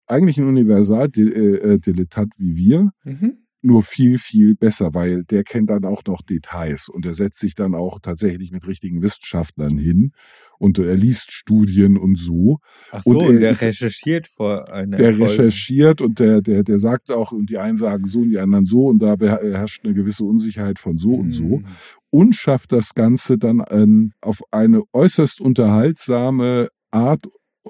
eigentlich 0.06 0.38
ein 0.38 0.46
Universal-Dilettant 0.46 2.34
wie 2.38 2.56
wir, 2.56 2.90
Mhm. 3.04 3.38
Nur 3.62 3.82
viel, 3.82 4.18
viel 4.18 4.54
besser, 4.54 4.94
weil 4.94 5.24
der 5.24 5.42
kennt 5.42 5.70
dann 5.70 5.84
auch 5.84 6.02
noch 6.06 6.22
Details 6.22 6.88
und 6.88 7.04
er 7.06 7.14
setzt 7.14 7.38
sich 7.40 7.54
dann 7.54 7.74
auch 7.74 7.98
tatsächlich 8.00 8.52
mit 8.52 8.66
richtigen 8.66 9.02
Wissenschaftlern 9.02 9.76
hin 9.78 10.12
und 10.58 10.78
er 10.78 10.96
liest 10.96 11.32
Studien 11.32 11.96
und 11.96 12.16
so. 12.16 12.58
Ach 12.92 13.02
so, 13.02 13.10
Und 13.10 13.16
und, 13.26 13.34
er 13.34 13.40
der 13.40 13.50
ist- 13.50 13.62
recherchiert 13.62 14.28
vor 14.28 14.72
einer 14.72 14.96
Der 14.96 15.12
Folge. 15.12 15.32
recherchiert 15.32 16.00
und 16.00 16.18
der, 16.18 16.42
der, 16.42 16.62
der 16.62 16.78
sagt 16.78 17.10
auch, 17.10 17.32
und 17.32 17.50
die 17.50 17.58
einen 17.58 17.76
sagen 17.76 18.06
so 18.06 18.20
und 18.20 18.30
die 18.30 18.38
anderen 18.38 18.66
so 18.66 18.86
und 18.86 19.00
da 19.00 19.16
herrscht 19.18 19.84
eine 19.84 19.94
gewisse 19.94 20.24
Unsicherheit 20.24 20.78
von 20.78 20.96
so 20.98 21.14
und 21.14 21.32
so 21.32 21.58
Mhm. 21.58 21.66
und 22.10 22.36
schafft 22.36 22.72
das 22.72 22.94
Ganze 22.94 23.36
dann 23.36 23.62
ähm, 23.70 24.12
auf 24.20 24.42
eine 24.52 24.82
äußerst 24.92 25.40
unterhaltsame 25.40 26.68
Art 26.90 27.26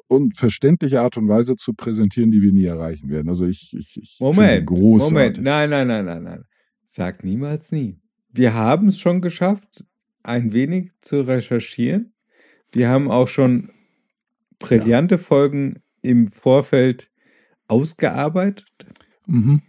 und 0.09 0.37
verständliche 0.37 1.01
Art 1.01 1.17
und 1.17 1.29
Weise 1.29 1.57
zu 1.57 1.73
präsentieren, 1.75 2.31
die 2.31 2.43
wir 2.43 2.53
nie 2.53 2.65
erreichen 2.65 3.09
werden. 3.11 3.29
Also 3.29 3.47
ich, 3.47 3.75
ich, 3.77 3.97
ich 4.01 4.17
Moment, 4.21 4.67
großartig. 4.67 5.13
Moment, 5.13 5.43
nein, 5.43 5.71
nein, 5.71 5.87
nein, 5.89 6.05
nein, 6.05 6.23
nein. 6.23 6.45
Sag 6.87 7.25
niemals 7.25 7.73
nie. 7.73 8.01
Wir 8.33 8.55
haben 8.55 8.89
es 8.89 8.99
schon 8.99 9.21
geschafft, 9.21 9.85
ein 10.23 10.53
wenig 10.53 10.91
zu 11.01 11.21
recherchieren. 11.23 12.13
Wir 12.73 12.89
haben 12.89 13.11
auch 13.11 13.29
schon 13.29 13.71
brillante 14.59 15.19
Folgen 15.19 15.83
im 16.03 16.31
Vorfeld 16.31 17.11
ausgearbeitet. 17.69 18.67
Mhm. 19.27 19.63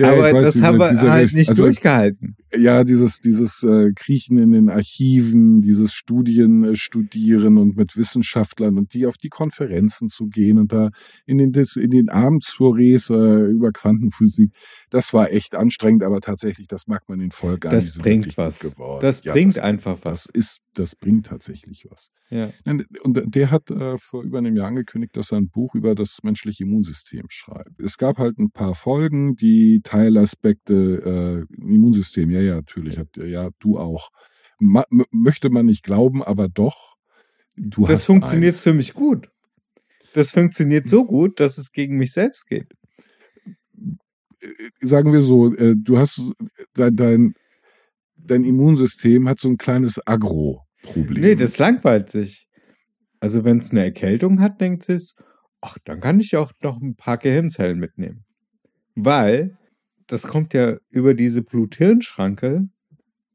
aber 0.00 0.32
das 0.32 0.54
diese- 0.54 0.66
haben 0.66 0.78
wir 0.78 1.10
halt 1.10 1.32
nicht 1.32 1.50
also, 1.50 1.64
durchgehalten. 1.64 2.36
Ja, 2.56 2.82
dieses, 2.84 3.20
dieses 3.20 3.62
äh, 3.62 3.92
Kriechen 3.94 4.36
in 4.38 4.50
den 4.50 4.70
Archiven, 4.70 5.60
dieses 5.62 5.92
Studien 5.92 6.64
äh, 6.64 6.74
studieren 6.76 7.58
und 7.58 7.76
mit 7.76 7.96
Wissenschaftlern 7.96 8.76
und 8.76 8.92
die 8.92 9.06
auf 9.06 9.16
die 9.18 9.28
Konferenzen 9.28 10.08
zu 10.08 10.26
gehen 10.26 10.58
und 10.58 10.72
da 10.72 10.90
in 11.26 11.38
den, 11.38 11.52
in 11.52 11.90
den 11.90 12.08
Abendsoirees 12.08 13.10
äh, 13.10 13.50
über 13.50 13.70
Quantenphysik, 13.72 14.50
das 14.90 15.14
war 15.14 15.30
echt 15.30 15.54
anstrengend, 15.54 16.02
aber 16.02 16.20
tatsächlich, 16.20 16.66
das 16.66 16.88
mag 16.88 17.08
man 17.08 17.20
in 17.20 17.30
Folge 17.30 17.68
an. 17.68 17.78
die 17.78 17.84
Das 17.84 17.92
sind 17.94 18.02
bringt 18.02 18.24
wirklich 18.24 18.38
was. 18.38 18.58
geworden. 18.58 19.00
Das 19.02 19.22
Ja, 19.22 19.32
bringt 19.32 19.56
das, 19.56 19.62
einfach 19.64 20.00
das 20.00 20.26
was. 20.26 20.26
ist, 20.34 20.58
das 20.74 20.96
bringt 20.96 21.26
tatsächlich 21.26 21.86
was. 21.88 22.10
Ja. 22.30 22.50
Und 22.64 22.86
der 23.34 23.50
hat 23.50 23.70
äh, 23.70 23.98
vor 23.98 24.22
über 24.22 24.38
einem 24.38 24.56
Jahr 24.56 24.68
angekündigt, 24.68 25.16
dass 25.16 25.32
er 25.32 25.38
ein 25.38 25.48
Buch 25.48 25.74
über 25.74 25.94
das 25.94 26.18
menschliche 26.22 26.62
Immunsystem 26.64 27.26
schreibt. 27.28 27.80
Es 27.80 27.96
gab 27.98 28.18
halt 28.18 28.38
ein 28.38 28.50
paar 28.50 28.74
Folgen, 28.74 29.34
die 29.34 29.80
Teilaspekte 29.82 31.46
äh, 31.50 31.54
Immunsystem, 31.60 32.30
ja, 32.30 32.39
ja, 32.40 32.54
natürlich, 32.56 32.98
hat, 32.98 33.16
ja, 33.16 33.50
du 33.58 33.78
auch. 33.78 34.10
Ma 34.58 34.84
möchte 35.10 35.48
man 35.50 35.66
nicht 35.66 35.82
glauben, 35.82 36.22
aber 36.22 36.48
doch. 36.48 36.96
Du 37.56 37.86
Das 37.86 38.04
funktioniert 38.04 38.54
eins. 38.54 38.62
für 38.62 38.72
mich 38.74 38.94
gut. 38.94 39.28
Das 40.14 40.32
funktioniert 40.32 40.88
so 40.88 41.04
gut, 41.04 41.40
dass 41.40 41.56
es 41.58 41.72
gegen 41.72 41.96
mich 41.96 42.12
selbst 42.12 42.46
geht. 42.46 42.72
Äh, 44.40 44.48
Sagen 44.80 45.12
wir 45.12 45.22
so, 45.22 45.54
äh, 45.54 45.74
du 45.76 45.98
hast 45.98 46.22
dein, 46.74 46.96
dein, 46.96 47.34
dein 48.16 48.44
Immunsystem 48.44 49.28
hat 49.28 49.40
so 49.40 49.48
ein 49.48 49.56
kleines 49.56 50.00
Agro-Problem. 50.06 51.22
Nee, 51.22 51.34
das 51.34 51.58
langweilt 51.58 52.10
sich. 52.10 52.46
Also 53.20 53.44
wenn 53.44 53.58
es 53.58 53.70
eine 53.70 53.84
Erkältung 53.84 54.40
hat, 54.40 54.60
denkt 54.60 54.88
es, 54.88 55.14
ach, 55.60 55.76
dann 55.84 56.00
kann 56.00 56.20
ich 56.20 56.36
auch 56.36 56.52
noch 56.62 56.80
ein 56.80 56.96
paar 56.96 57.18
Gehirnzellen 57.18 57.78
mitnehmen. 57.78 58.24
Weil 58.94 59.58
das 60.10 60.22
kommt 60.24 60.54
ja 60.54 60.76
über 60.90 61.14
diese 61.14 61.42
Blut-Hirn-Schranke 61.42 62.68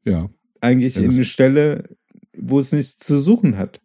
ja, 0.04 0.28
eigentlich 0.60 0.94
Ja, 0.96 1.02
in 1.02 1.10
eine 1.10 1.24
Stelle, 1.24 1.96
wo 2.36 2.58
es 2.58 2.72
nichts 2.72 2.98
zu 2.98 3.20
suchen 3.20 3.56
hat. 3.56 3.80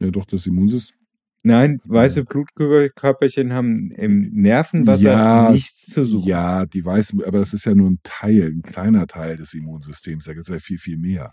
ja, 0.00 0.10
doch, 0.10 0.24
das 0.26 0.46
Immunsystem 0.46 0.96
Nein, 1.44 1.80
weiße 1.84 2.24
Blutkörperchen 2.24 3.52
haben 3.52 3.90
im 3.92 4.28
Nervenwasser 4.32 5.02
Ja, 5.02 5.52
nichts 5.52 5.86
zu 5.86 6.04
suchen. 6.04 6.28
Ja, 6.28 6.66
die 6.66 6.84
weißen, 6.84 7.22
aber 7.24 7.38
das 7.38 7.54
ist 7.54 7.64
ja 7.64 7.74
nur 7.74 7.90
ein 7.90 8.00
Teil, 8.02 8.52
ein 8.52 8.62
kleiner 8.62 9.06
Teil 9.06 9.36
des 9.36 9.54
Immunsystems. 9.54 10.26
Da 10.26 10.34
gibt 10.34 10.42
es 10.48 10.52
ja 10.52 10.58
viel, 10.58 10.78
viel 10.78 10.98
mehr. 10.98 11.32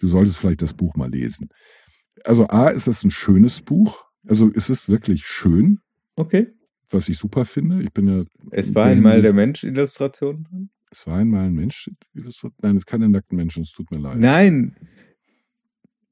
Du 0.00 0.06
solltest 0.06 0.38
vielleicht 0.38 0.62
das 0.62 0.74
Buch 0.74 0.94
mal 0.96 1.10
lesen. 1.10 1.48
Also 2.24 2.46
A, 2.48 2.68
ist 2.68 2.86
das 2.86 3.02
ein 3.04 3.10
schönes 3.10 3.62
Buch. 3.62 4.04
Also 4.26 4.50
es 4.54 4.70
ist 4.70 4.88
wirklich 4.88 5.26
schön, 5.26 5.80
Okay. 6.14 6.48
Was 6.90 7.08
ich 7.08 7.18
super 7.18 7.44
finde. 7.44 7.82
Ich 7.82 7.92
bin 7.92 8.04
ja. 8.06 8.24
Es 8.50 8.74
war 8.74 8.86
einmal 8.86 9.22
der 9.22 9.32
Mensch 9.32 9.64
Illustration. 9.64 10.44
drin? 10.44 10.70
Es 10.90 11.06
war 11.06 11.18
einmal 11.18 11.46
ein 11.46 11.52
Mensch. 11.54 11.90
Illustrat- 12.14 12.52
Nein, 12.62 12.80
keine 12.86 13.08
nackten 13.08 13.36
Menschen, 13.36 13.62
es 13.62 13.72
tut 13.72 13.90
mir 13.90 13.98
leid. 13.98 14.18
Nein. 14.18 14.76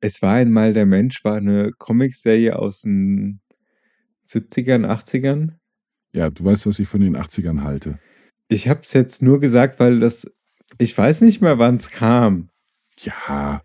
Es 0.00 0.20
war 0.20 0.34
einmal 0.34 0.74
der 0.74 0.86
Mensch, 0.86 1.24
war 1.24 1.36
eine 1.36 1.72
Comicserie 1.72 2.58
aus 2.58 2.82
den 2.82 3.40
70ern, 4.28 4.84
80ern. 4.84 5.52
Ja, 6.12 6.28
du 6.30 6.44
weißt, 6.44 6.66
was 6.66 6.78
ich 6.78 6.88
von 6.88 7.00
den 7.00 7.16
80ern 7.16 7.62
halte. 7.62 7.98
Ich 8.48 8.68
habe 8.68 8.80
es 8.82 8.92
jetzt 8.92 9.22
nur 9.22 9.40
gesagt, 9.40 9.80
weil 9.80 10.00
das, 10.00 10.30
ich 10.78 10.96
weiß 10.96 11.22
nicht 11.22 11.40
mehr, 11.40 11.58
wann 11.58 11.76
es 11.76 11.90
kam. 11.90 12.50
Ja, 12.98 13.62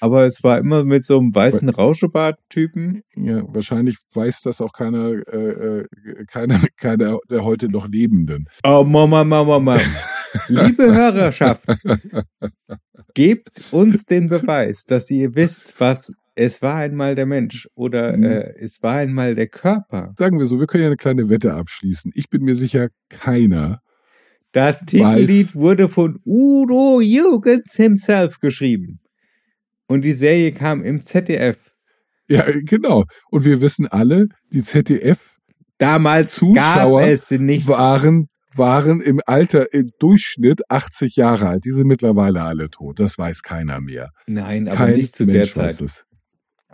Aber 0.00 0.26
es 0.26 0.42
war 0.42 0.58
immer 0.58 0.84
mit 0.84 1.06
so 1.06 1.18
einem 1.18 1.34
weißen 1.34 1.68
Rauschebart-Typen. 1.68 3.02
ja, 3.16 3.42
wahrscheinlich 3.48 3.96
weiß 4.14 4.42
das 4.42 4.60
auch 4.60 4.72
keiner, 4.72 5.10
äh, 5.32 5.80
äh, 5.80 5.84
keiner, 6.26 6.60
keiner 6.76 7.18
der 7.30 7.44
heute 7.44 7.68
noch 7.70 7.88
Lebenden. 7.88 8.46
Oh, 8.64 8.84
Mama, 8.84 9.24
Mama, 9.24 9.58
Mama. 9.58 9.80
Liebe 10.48 10.94
Hörerschaft, 10.94 11.62
gebt 13.14 13.62
uns 13.72 14.04
den 14.04 14.28
Beweis, 14.28 14.84
dass 14.84 15.10
ihr 15.10 15.34
wisst, 15.34 15.74
was 15.78 16.12
es 16.34 16.60
war 16.60 16.76
einmal 16.76 17.14
der 17.14 17.24
Mensch 17.26 17.66
oder 17.74 18.14
Mhm. 18.16 18.24
äh, 18.24 18.54
es 18.60 18.82
war 18.82 18.96
einmal 18.96 19.34
der 19.34 19.48
Körper. 19.48 20.12
Sagen 20.18 20.38
wir 20.38 20.46
so, 20.46 20.60
wir 20.60 20.66
können 20.66 20.82
ja 20.82 20.88
eine 20.88 20.96
kleine 20.98 21.30
Wette 21.30 21.54
abschließen. 21.54 22.12
Ich 22.14 22.28
bin 22.28 22.42
mir 22.42 22.54
sicher, 22.54 22.88
keiner. 23.08 23.80
Das 24.52 24.80
Titellied 24.84 25.54
wurde 25.54 25.88
von 25.88 26.18
Udo 26.26 27.00
Jürgens 27.00 27.74
himself 27.74 28.38
geschrieben. 28.40 29.00
Und 29.86 30.02
die 30.02 30.14
Serie 30.14 30.52
kam 30.52 30.84
im 30.84 31.04
ZDF. 31.04 31.58
Ja, 32.28 32.44
genau. 32.50 33.04
Und 33.30 33.44
wir 33.44 33.60
wissen 33.60 33.86
alle, 33.86 34.26
die 34.52 34.62
ZDF 34.62 35.36
Damals 35.78 36.34
Zuschauer 36.34 37.00
gab 37.00 37.10
es 37.10 37.30
nicht. 37.30 37.68
waren, 37.68 38.28
waren 38.54 39.00
im 39.00 39.20
Alter, 39.26 39.72
im 39.72 39.90
Durchschnitt 39.98 40.62
80 40.70 41.16
Jahre 41.16 41.48
alt. 41.48 41.64
Die 41.64 41.72
sind 41.72 41.86
mittlerweile 41.86 42.42
alle 42.42 42.70
tot. 42.70 42.98
Das 42.98 43.18
weiß 43.18 43.42
keiner 43.42 43.80
mehr. 43.80 44.10
Nein, 44.26 44.68
aber 44.68 44.76
Kein 44.76 44.94
nicht 44.94 45.14
zu 45.14 45.26
Mensch 45.26 45.52
der 45.52 45.68
Zeit. 45.68 46.04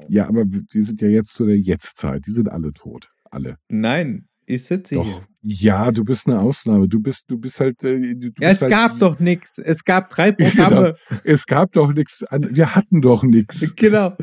Ja, 0.08 0.28
aber 0.28 0.44
die 0.44 0.82
sind 0.82 1.00
ja 1.00 1.08
jetzt 1.08 1.34
zu 1.34 1.46
der 1.46 1.58
Jetztzeit. 1.58 2.22
Die 2.26 2.30
sind 2.30 2.48
alle 2.48 2.72
tot. 2.72 3.08
Alle. 3.30 3.56
Nein, 3.68 4.26
ich 4.46 4.64
sitze 4.64 4.96
Doch. 4.96 5.04
hier. 5.04 5.26
Ja, 5.44 5.90
du 5.90 6.04
bist 6.04 6.28
eine 6.28 6.38
Ausnahme. 6.40 6.88
Du 6.88 7.00
bist, 7.00 7.24
du 7.28 7.36
bist 7.36 7.58
halt. 7.58 7.82
äh, 7.82 8.14
Du, 8.14 8.30
du 8.30 8.42
Ja, 8.42 8.50
es 8.50 8.60
bist 8.60 8.62
halt, 8.62 8.70
gab 8.70 8.98
doch 9.00 9.18
nichts. 9.18 9.58
Es 9.58 9.84
gab 9.84 10.08
drei 10.10 10.30
Programme. 10.32 10.94
Es 11.24 11.46
gab 11.46 11.72
doch 11.72 11.92
nichts. 11.92 12.24
Wir 12.30 12.74
hatten 12.76 13.00
doch 13.00 13.24
nichts. 13.24 13.74
Genau. 13.76 14.16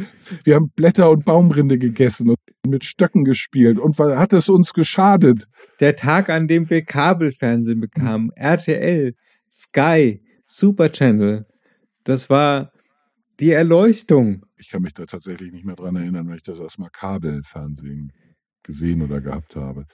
Wir 0.45 0.55
haben 0.55 0.69
Blätter 0.75 1.09
und 1.09 1.25
Baumrinde 1.25 1.77
gegessen 1.77 2.29
und 2.29 2.37
mit 2.65 2.85
Stöcken 2.85 3.25
gespielt. 3.25 3.79
Und 3.79 3.99
was 3.99 4.17
hat 4.17 4.31
es 4.33 4.47
uns 4.47 4.73
geschadet? 4.73 5.47
Der 5.81 5.95
Tag, 5.95 6.29
an 6.29 6.47
dem 6.47 6.69
wir 6.69 6.83
Kabelfernsehen 6.83 7.79
bekamen, 7.81 8.29
RTL, 8.35 9.13
Sky, 9.51 10.21
Super 10.45 10.91
Channel, 10.91 11.45
das 12.05 12.29
war 12.29 12.71
die 13.39 13.51
Erleuchtung. 13.51 14.43
Ich 14.57 14.69
kann 14.69 14.81
mich 14.83 14.93
da 14.93 15.05
tatsächlich 15.05 15.51
nicht 15.51 15.65
mehr 15.65 15.75
dran 15.75 15.95
erinnern, 15.95 16.27
wenn 16.29 16.35
ich 16.35 16.43
das 16.43 16.59
erstmal 16.59 16.89
Kabelfernsehen 16.91 18.11
gesehen 18.63 19.01
oder 19.01 19.21
gehabt 19.21 19.55
habe. 19.55 19.85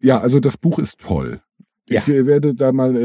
Ja, 0.00 0.20
also 0.20 0.40
das 0.40 0.56
Buch 0.56 0.78
ist 0.78 0.98
toll. 0.98 1.40
Ja. 1.88 2.00
Ich 2.00 2.08
äh, 2.08 2.26
werde 2.26 2.54
da 2.54 2.70
mal, 2.72 2.96
äh, 2.96 3.00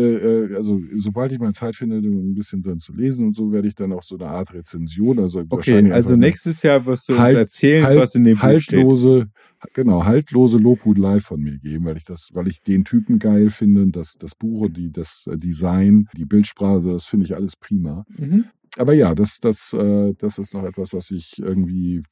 äh, 0.51 0.55
also 0.55 0.80
sobald 0.95 1.32
ich 1.32 1.39
mal 1.39 1.51
Zeit 1.53 1.76
finde, 1.76 1.97
ein 1.97 2.36
bisschen 2.36 2.61
dann 2.61 2.80
zu 2.80 2.93
lesen 2.93 3.26
und 3.28 3.36
so, 3.36 3.51
werde 3.51 3.68
ich 3.68 3.74
dann 3.76 3.91
auch 3.91 4.03
so 4.03 4.15
eine 4.18 4.28
Art 4.28 4.53
Rezension, 4.53 5.18
also 5.20 5.39
Okay, 5.39 5.49
wahrscheinlich 5.49 5.93
also 5.93 6.15
nächstes 6.15 6.61
Jahr 6.61 6.86
wirst 6.86 7.09
du 7.09 7.18
Halt- 7.18 7.36
uns 7.38 7.47
erzählen, 7.47 7.84
halt- 7.86 7.99
was 7.99 8.13
in 8.15 8.24
dem 8.24 8.38
Buch 8.38 8.59
steht. 8.59 8.78
haltlose, 8.80 9.28
genau, 9.74 10.05
haltlose 10.05 10.57
Lobhudelei 10.59 11.20
von 11.22 11.41
mir 11.41 11.57
geben, 11.57 11.86
weil 11.86 11.97
ich 11.97 12.05
das, 12.05 12.30
weil 12.34 12.47
ich 12.47 12.61
den 12.61 12.86
Typen 12.86 13.18
geil 13.18 13.49
finde, 13.49 13.82
und 13.82 13.95
das, 13.95 14.13
das 14.13 14.36
Buch 14.36 14.61
und 14.61 14.78
die, 14.78 14.91
das 14.91 15.26
Design, 15.34 16.05
die 16.15 16.26
Bildsprache, 16.26 16.82
das 16.91 17.05
finde 17.05 17.26
ich 17.26 17.36
alles 17.36 17.55
prima. 17.55 18.05
Mhm. 18.15 18.45
Aber 18.78 18.93
ja, 18.93 19.15
das, 19.15 19.39
das, 19.39 19.74
äh, 19.74 20.13
das 20.20 20.38
ist 20.38 20.53
noch 20.53 20.63
etwas, 20.63 20.93
was 20.93 21.09
ich 21.09 21.39
irgendwie 21.39 22.03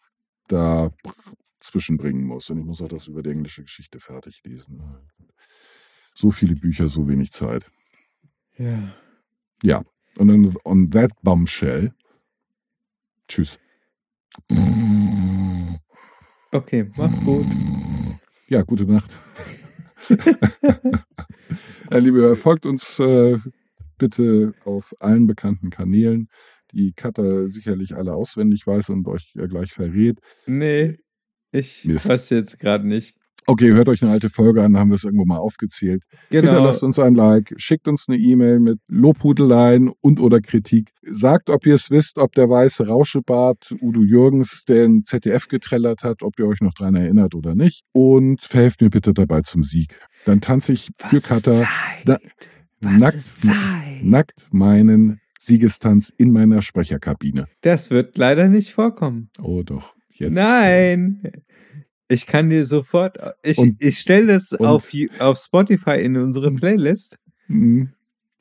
da 0.47 0.89
zwischenbringen 1.65 2.23
muss. 2.23 2.49
Und 2.49 2.59
ich 2.59 2.65
muss 2.65 2.81
auch 2.81 2.87
das 2.87 3.07
über 3.07 3.23
die 3.23 3.31
englische 3.31 3.63
Geschichte 3.63 3.99
fertig 3.99 4.41
lesen. 4.43 4.81
So 6.13 6.31
viele 6.31 6.55
Bücher, 6.55 6.87
so 6.87 7.07
wenig 7.07 7.31
Zeit. 7.31 7.69
Ja. 9.63 9.83
Und 10.17 10.27
dann 10.27 10.55
on 10.63 10.89
that 10.91 11.11
bombshell. 11.21 11.93
Tschüss. 13.27 13.59
Okay, 16.51 16.89
mach's 16.95 17.19
gut. 17.21 17.45
Ja, 18.47 18.61
gute 18.61 18.85
Nacht. 18.85 19.17
ja, 21.89 21.97
liebe 21.97 22.19
Hörer, 22.19 22.35
folgt 22.35 22.65
uns 22.65 22.99
äh, 22.99 23.39
bitte 23.97 24.53
auf 24.63 24.93
allen 24.99 25.27
bekannten 25.27 25.69
Kanälen, 25.69 26.29
die 26.71 26.93
Katha 26.93 27.47
sicherlich 27.47 27.95
alle 27.95 28.13
auswendig 28.13 28.65
weiß 28.67 28.89
und 28.89 29.07
euch 29.07 29.33
äh, 29.35 29.47
gleich 29.47 29.73
verrät. 29.73 30.19
Nee, 30.45 30.97
ich 31.55 31.85
Mist. 31.85 32.07
weiß 32.09 32.29
jetzt 32.31 32.59
gerade 32.59 32.87
nicht. 32.87 33.15
Okay, 33.47 33.73
hört 33.73 33.89
euch 33.89 34.01
eine 34.01 34.11
alte 34.11 34.29
Folge 34.29 34.63
an, 34.63 34.73
da 34.73 34.79
haben 34.79 34.89
wir 34.89 34.95
es 34.95 35.03
irgendwo 35.03 35.25
mal 35.25 35.37
aufgezählt. 35.37 36.03
Genau. 36.31 36.47
Hinterlasst 36.49 36.81
uns 36.81 36.97
ein 36.97 37.13
Like, 37.13 37.53
schickt 37.57 37.87
uns 37.87 38.05
eine 38.07 38.17
E-Mail 38.17 38.59
mit 38.59 38.79
Lobhudeleien 38.87 39.91
und 40.01 40.19
oder 40.19 40.41
Kritik. 40.41 40.89
Sagt, 41.03 41.51
ob 41.51 41.63
ihr 41.67 41.75
es 41.75 41.91
wisst, 41.91 42.17
ob 42.17 42.31
der 42.33 42.49
weiße 42.49 42.87
Rauschebart 42.87 43.75
Udo 43.81 44.01
Jürgens 44.01 44.63
den 44.65 45.03
ZDF 45.03 45.47
getrellert 45.47 46.03
hat, 46.03 46.23
ob 46.23 46.39
ihr 46.39 46.47
euch 46.47 46.61
noch 46.61 46.73
dran 46.73 46.95
erinnert 46.95 47.35
oder 47.35 47.53
nicht. 47.53 47.83
Und 47.91 48.41
verhelft 48.41 48.81
mir 48.81 48.89
bitte 48.89 49.13
dabei 49.13 49.41
zum 49.41 49.63
Sieg. 49.63 49.95
Dann 50.25 50.41
tanze 50.41 50.73
ich 50.73 50.89
für 51.05 51.21
Katha 51.21 51.67
da- 52.03 52.17
nackt, 52.81 53.23
nackt 54.01 54.47
meinen 54.51 55.19
Siegestanz 55.39 56.11
in 56.17 56.31
meiner 56.31 56.61
Sprecherkabine. 56.63 57.47
Das 57.61 57.91
wird 57.91 58.17
leider 58.17 58.47
nicht 58.47 58.73
vorkommen. 58.73 59.29
Oh 59.41 59.61
doch, 59.63 59.94
jetzt. 60.19 60.35
Nein. 60.35 61.21
Ich 62.07 62.27
kann 62.27 62.49
dir 62.51 62.65
sofort, 62.65 63.17
ich, 63.43 63.57
Und- 63.57 63.77
ich 63.81 63.97
stelle 63.99 64.27
das 64.27 64.51
und- 64.51 64.65
auf, 64.65 64.89
auf 65.19 65.37
Spotify 65.39 66.01
in 66.01 66.17
unsere 66.17 66.51
Playlist, 66.51 67.17
Mhm. 67.47 67.89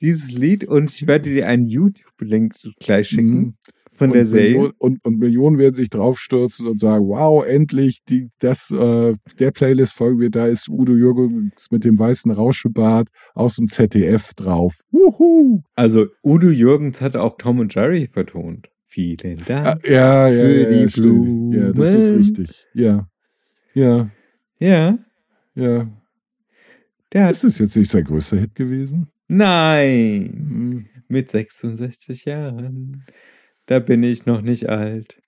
dieses 0.01 0.31
Lied, 0.33 0.65
und 0.65 0.91
ich 0.91 1.07
werde 1.07 1.31
dir 1.31 1.47
einen 1.49 1.65
YouTube-Link 1.67 2.55
gleich 2.81 3.09
schicken 3.09 3.35
Mhm. 3.39 3.55
von 3.95 4.11
und 4.11 4.17
der 4.17 4.27
Serie. 4.27 4.51
Millionen, 4.53 4.73
und, 4.79 5.05
und 5.05 5.19
Millionen 5.19 5.59
werden 5.59 5.75
sich 5.77 5.89
draufstürzen 5.89 6.67
und 6.67 6.79
sagen, 6.79 7.07
wow, 7.09 7.43
endlich, 7.47 8.01
die, 8.07 8.29
das, 8.39 8.71
äh, 8.71 9.15
der 9.39 9.51
Playlist 9.51 9.95
folgen 9.95 10.21
wir, 10.21 10.29
da 10.31 10.47
ist 10.47 10.69
Udo 10.69 10.93
Jürgens 10.95 11.71
mit 11.71 11.85
dem 11.85 11.99
weißen 11.99 12.31
Rauschebart 12.33 13.09
aus 13.35 13.57
dem 13.57 13.69
ZDF 13.69 14.35
drauf. 14.35 14.75
Wuhu! 14.91 15.63
Also 15.75 16.07
Udo 16.23 16.51
Jürgens 16.51 17.01
hat 17.01 17.17
auch 17.17 17.39
Tom 17.39 17.61
und 17.61 17.75
Jerry 17.75 18.09
vertont. 18.13 18.69
Vielen 18.95 19.41
Ah, 19.43 19.45
Dank. 19.75 19.89
ja, 19.89 20.29
ja, 20.29 20.41
Für 20.41 20.61
ja, 20.63 20.69
die 20.71 20.83
ja, 20.83 20.89
stimmt. 20.89 21.55
ja, 21.55 21.73
das 21.73 21.89
ist 21.95 22.05
Blumen. 22.07 22.19
richtig. 22.19 22.67
Ja, 22.75 23.09
ja, 23.75 24.11
Ja, 24.61 24.99
ja. 25.57 25.89
der 27.13 27.25
hat. 27.25 27.33
Ist 27.33 27.43
es 27.43 27.59
jetzt 27.59 27.77
nicht 27.77 27.91
sein 27.91 28.05
größter 28.05 28.37
Hit 28.37 28.55
gewesen? 28.55 29.09
Nein, 29.27 30.31
Hm. 30.33 30.87
mit 31.09 31.29
66 31.29 32.25
Jahren. 32.25 33.05
Da 33.67 33.81
bin 33.81 34.05
ich 34.05 34.27
noch 34.27 34.43
nicht 34.43 34.69
alt. 34.69 35.21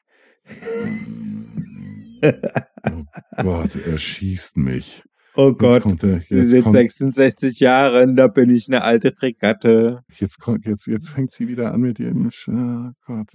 Oh 2.22 3.04
Gott, 3.42 3.74
er 3.74 3.98
schießt 3.98 4.58
mich. 4.58 5.02
Oh 5.36 5.52
Gott, 5.52 5.84
er, 6.02 6.18
jetzt 6.18 6.52
mit 6.52 6.62
kommt, 6.62 6.72
66 6.72 7.60
Jahren, 7.60 8.16
da 8.16 8.26
bin 8.26 8.50
ich 8.50 8.68
eine 8.68 8.82
alte 8.82 9.12
Fregatte. 9.12 10.00
Jetzt, 10.18 10.38
jetzt, 10.64 10.86
jetzt 10.86 11.08
fängt 11.10 11.30
sie 11.32 11.46
wieder 11.48 11.72
an 11.72 11.80
mit 11.80 11.98
ihrem. 12.00 12.28
Sch- 12.28 12.48
Oh 12.48 12.92
Gott. 13.06 13.28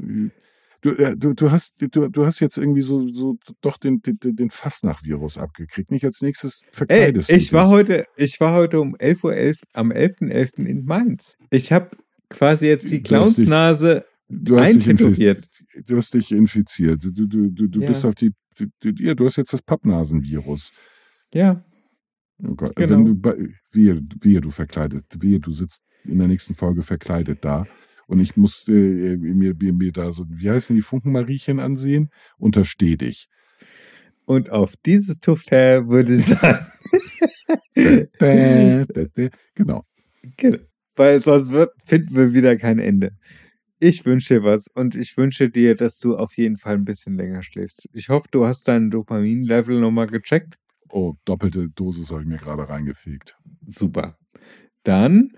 Du, 0.84 0.90
äh, 0.96 1.16
du, 1.16 1.34
du, 1.34 1.52
hast, 1.52 1.76
du, 1.80 1.88
du 2.10 2.26
hast 2.26 2.40
jetzt 2.40 2.58
irgendwie 2.58 2.82
so, 2.82 3.08
so 3.08 3.38
doch 3.62 3.78
den, 3.78 4.02
den, 4.02 4.18
den 4.36 4.50
Fastnacht-Virus 4.50 5.38
abgekriegt. 5.38 5.92
Nicht 5.92 6.06
als 6.06 6.22
nächstes 6.22 6.62
Ey, 6.64 6.70
verkleidest 6.74 7.30
ich 7.30 7.50
du 7.50 7.56
war 7.56 7.66
dich. 7.66 7.72
heute, 7.72 8.06
ich 8.18 8.40
war 8.40 8.54
heute 8.54 8.82
um 8.82 8.96
11.11 8.96 9.24
Uhr 9.24 9.54
am 9.74 9.92
11.11. 9.92 10.66
in 10.66 10.84
Mainz. 10.86 11.36
Ich 11.52 11.72
habe 11.72 11.92
quasi 12.30 12.66
jetzt 12.66 12.86
die 12.86 12.98
dich- 12.98 13.04
Clownsnase 13.04 14.06
du 14.28 14.60
hast 14.60 14.74
dich 14.76 14.88
infiziert. 14.88 15.48
Du 15.86 15.98
hast 15.98 16.14
dich 16.16 16.32
infiziert. 16.32 17.04
Du, 17.04 17.12
du, 17.12 17.50
du, 17.52 17.68
du 17.68 17.80
Ja. 17.82 17.88
bist 17.88 18.04
auf 18.06 18.16
die. 18.16 18.32
Du, 18.58 18.66
du, 18.80 18.90
ja, 19.04 19.14
du 19.14 19.26
hast 19.26 19.36
jetzt 19.36 19.54
das 19.54 19.62
Pappnasenvirus. 19.62 20.72
Ja, 21.34 21.64
Oh 22.48 22.56
Gott. 22.56 22.76
Genau. 22.76 22.98
Wenn 22.98 23.06
du 23.06 23.16
bei- 23.16 23.38
wehe, 23.72 24.02
wehe, 24.22 24.42
du 24.42 24.50
verkleidet, 24.50 25.06
wehe, 25.20 25.40
du 25.40 25.52
sitzt 25.52 25.84
in 26.04 26.18
der 26.18 26.28
nächsten 26.28 26.56
Folge 26.56 26.82
verkleidet 26.82 27.44
da. 27.46 27.66
Und 28.08 28.20
ich 28.20 28.36
musste 28.36 28.74
äh, 28.74 29.18
mir, 29.18 29.54
mir, 29.56 29.74
mir 29.74 29.92
da 29.92 30.12
so, 30.12 30.26
wie 30.28 30.50
heißen 30.50 30.76
die 30.76 30.82
Funkenmariechen 30.82 31.60
ansehen? 31.60 32.10
Untersteh 32.38 32.98
dich. 32.98 33.28
Und 34.26 34.50
auf 34.50 34.74
dieses 34.86 35.20
Tufter 35.20 35.88
würde 35.88 36.16
ich 36.16 36.26
sagen. 36.26 36.66
Dä, 37.76 38.86
dä, 38.86 39.08
dä. 39.18 39.30
Genau. 39.56 39.84
Genau. 40.38 40.58
Weil 40.96 41.22
sonst 41.22 41.52
wird, 41.52 41.72
finden 41.86 42.16
wir 42.16 42.34
wieder 42.34 42.58
kein 42.58 42.80
Ende. 42.80 43.12
Ich 43.80 44.06
wünsche 44.06 44.36
dir 44.36 44.44
was 44.44 44.68
und 44.68 44.96
ich 44.96 45.18
wünsche 45.18 45.50
dir, 45.50 45.76
dass 45.76 45.98
du 45.98 46.16
auf 46.16 46.38
jeden 46.38 46.58
Fall 46.58 46.76
ein 46.76 46.86
bisschen 46.86 47.16
länger 47.18 47.42
schläfst. 47.44 47.90
Ich 47.94 48.10
hoffe, 48.10 48.28
du 48.32 48.46
hast 48.46 48.68
dein 48.68 48.92
Dopamin-Level 48.92 49.80
nochmal 49.80 50.08
gecheckt. 50.08 50.56
Oh, 50.92 51.16
doppelte 51.26 51.70
Dosis 51.70 52.12
habe 52.12 52.22
ich 52.22 52.28
mir 52.28 52.38
gerade 52.38 52.68
reingefegt. 52.68 53.38
Super. 53.66 54.18
Dann 54.84 55.32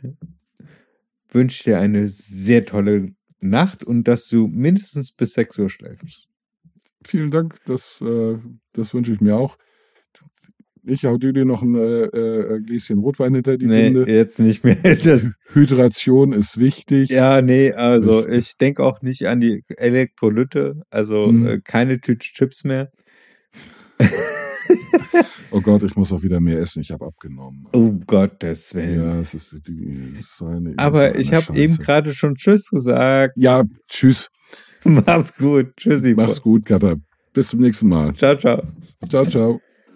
wünsche 1.30 1.56
ich 1.58 1.64
dir 1.64 1.80
eine 1.80 2.10
sehr 2.10 2.66
tolle 2.66 3.14
Nacht 3.40 3.84
und 3.84 4.08
dass 4.08 4.28
du 4.28 4.48
mindestens 4.48 5.12
bis 5.12 5.34
6 5.34 5.60
Uhr 5.60 5.70
schläfst. 5.70 6.28
Vielen 7.06 7.32
Dank, 7.32 7.60
das, 7.66 8.02
äh, 8.02 8.38
das 8.72 8.94
wünsche 8.94 9.14
ich 9.14 9.20
mir 9.22 9.36
auch. 9.36 9.58
Ich 10.86 11.06
hau 11.06 11.18
dir 11.18 11.46
noch 11.46 11.62
ein 11.62 11.76
äh, 11.76 12.04
äh, 12.06 12.62
Gläschen 12.62 13.00
Rotwein 13.00 13.34
hinter 13.36 13.58
die 13.58 13.68
Nee, 13.68 13.92
Binde. 13.92 14.12
jetzt 14.12 14.40
nicht 14.40 14.64
mehr. 14.64 14.76
Das, 15.04 15.30
Hydration 15.54 16.34
ist 16.34 16.60
wichtig. 16.60 17.10
ja, 17.10 17.42
nee, 17.42 17.72
also 17.72 18.20
Richtig. 18.20 18.36
ich 18.36 18.58
denke 18.58 18.84
auch 18.84 19.02
nicht 19.02 19.28
an 19.28 19.40
die 19.40 19.64
Elektrolyte, 19.78 20.84
also 20.90 21.28
Mhm. 21.32 21.46
äh, 21.48 21.62
keine 21.62 22.02
Tüte 22.02 22.20
Chips 22.28 22.64
mehr. 22.64 22.92
Oh 25.52 25.62
Gott, 25.62 25.84
ich 25.84 25.96
muss 25.96 26.12
auch 26.12 26.24
wieder 26.24 26.40
mehr 26.40 26.60
essen. 26.60 26.82
Ich 26.82 26.92
habe 26.92 27.06
abgenommen. 27.06 27.66
Um 27.72 28.04
Gottes 28.06 28.74
Willen. 28.74 29.02
Ja, 29.02 29.20
es 29.20 29.34
ist, 29.34 29.54
es 29.54 29.62
ist 29.68 30.38
so 30.38 30.46
eine. 30.46 30.72
so 30.72 30.76
Aber 30.78 31.02
eine 31.02 31.18
ich 31.18 31.34
habe 31.34 31.56
eben 31.58 31.78
gerade 31.78 32.14
schon 32.14 32.36
Tschüss 32.36 32.70
gesagt. 32.70 33.34
Ja, 33.38 33.64
tschüss. 33.88 34.30
Mach's 34.84 35.36
gut. 35.36 35.76
Tschüssi. 35.78 36.14
Mach's 36.16 36.42
gut, 36.42 36.66
Katha. 36.66 36.96
Bis 37.34 37.48
zum 37.50 37.60
nächsten 37.60 37.88
Mal. 37.88 38.16
Ciao, 38.16 38.38
ciao. 38.38 38.62
Ciao, 39.10 39.26
ciao. 39.26 39.62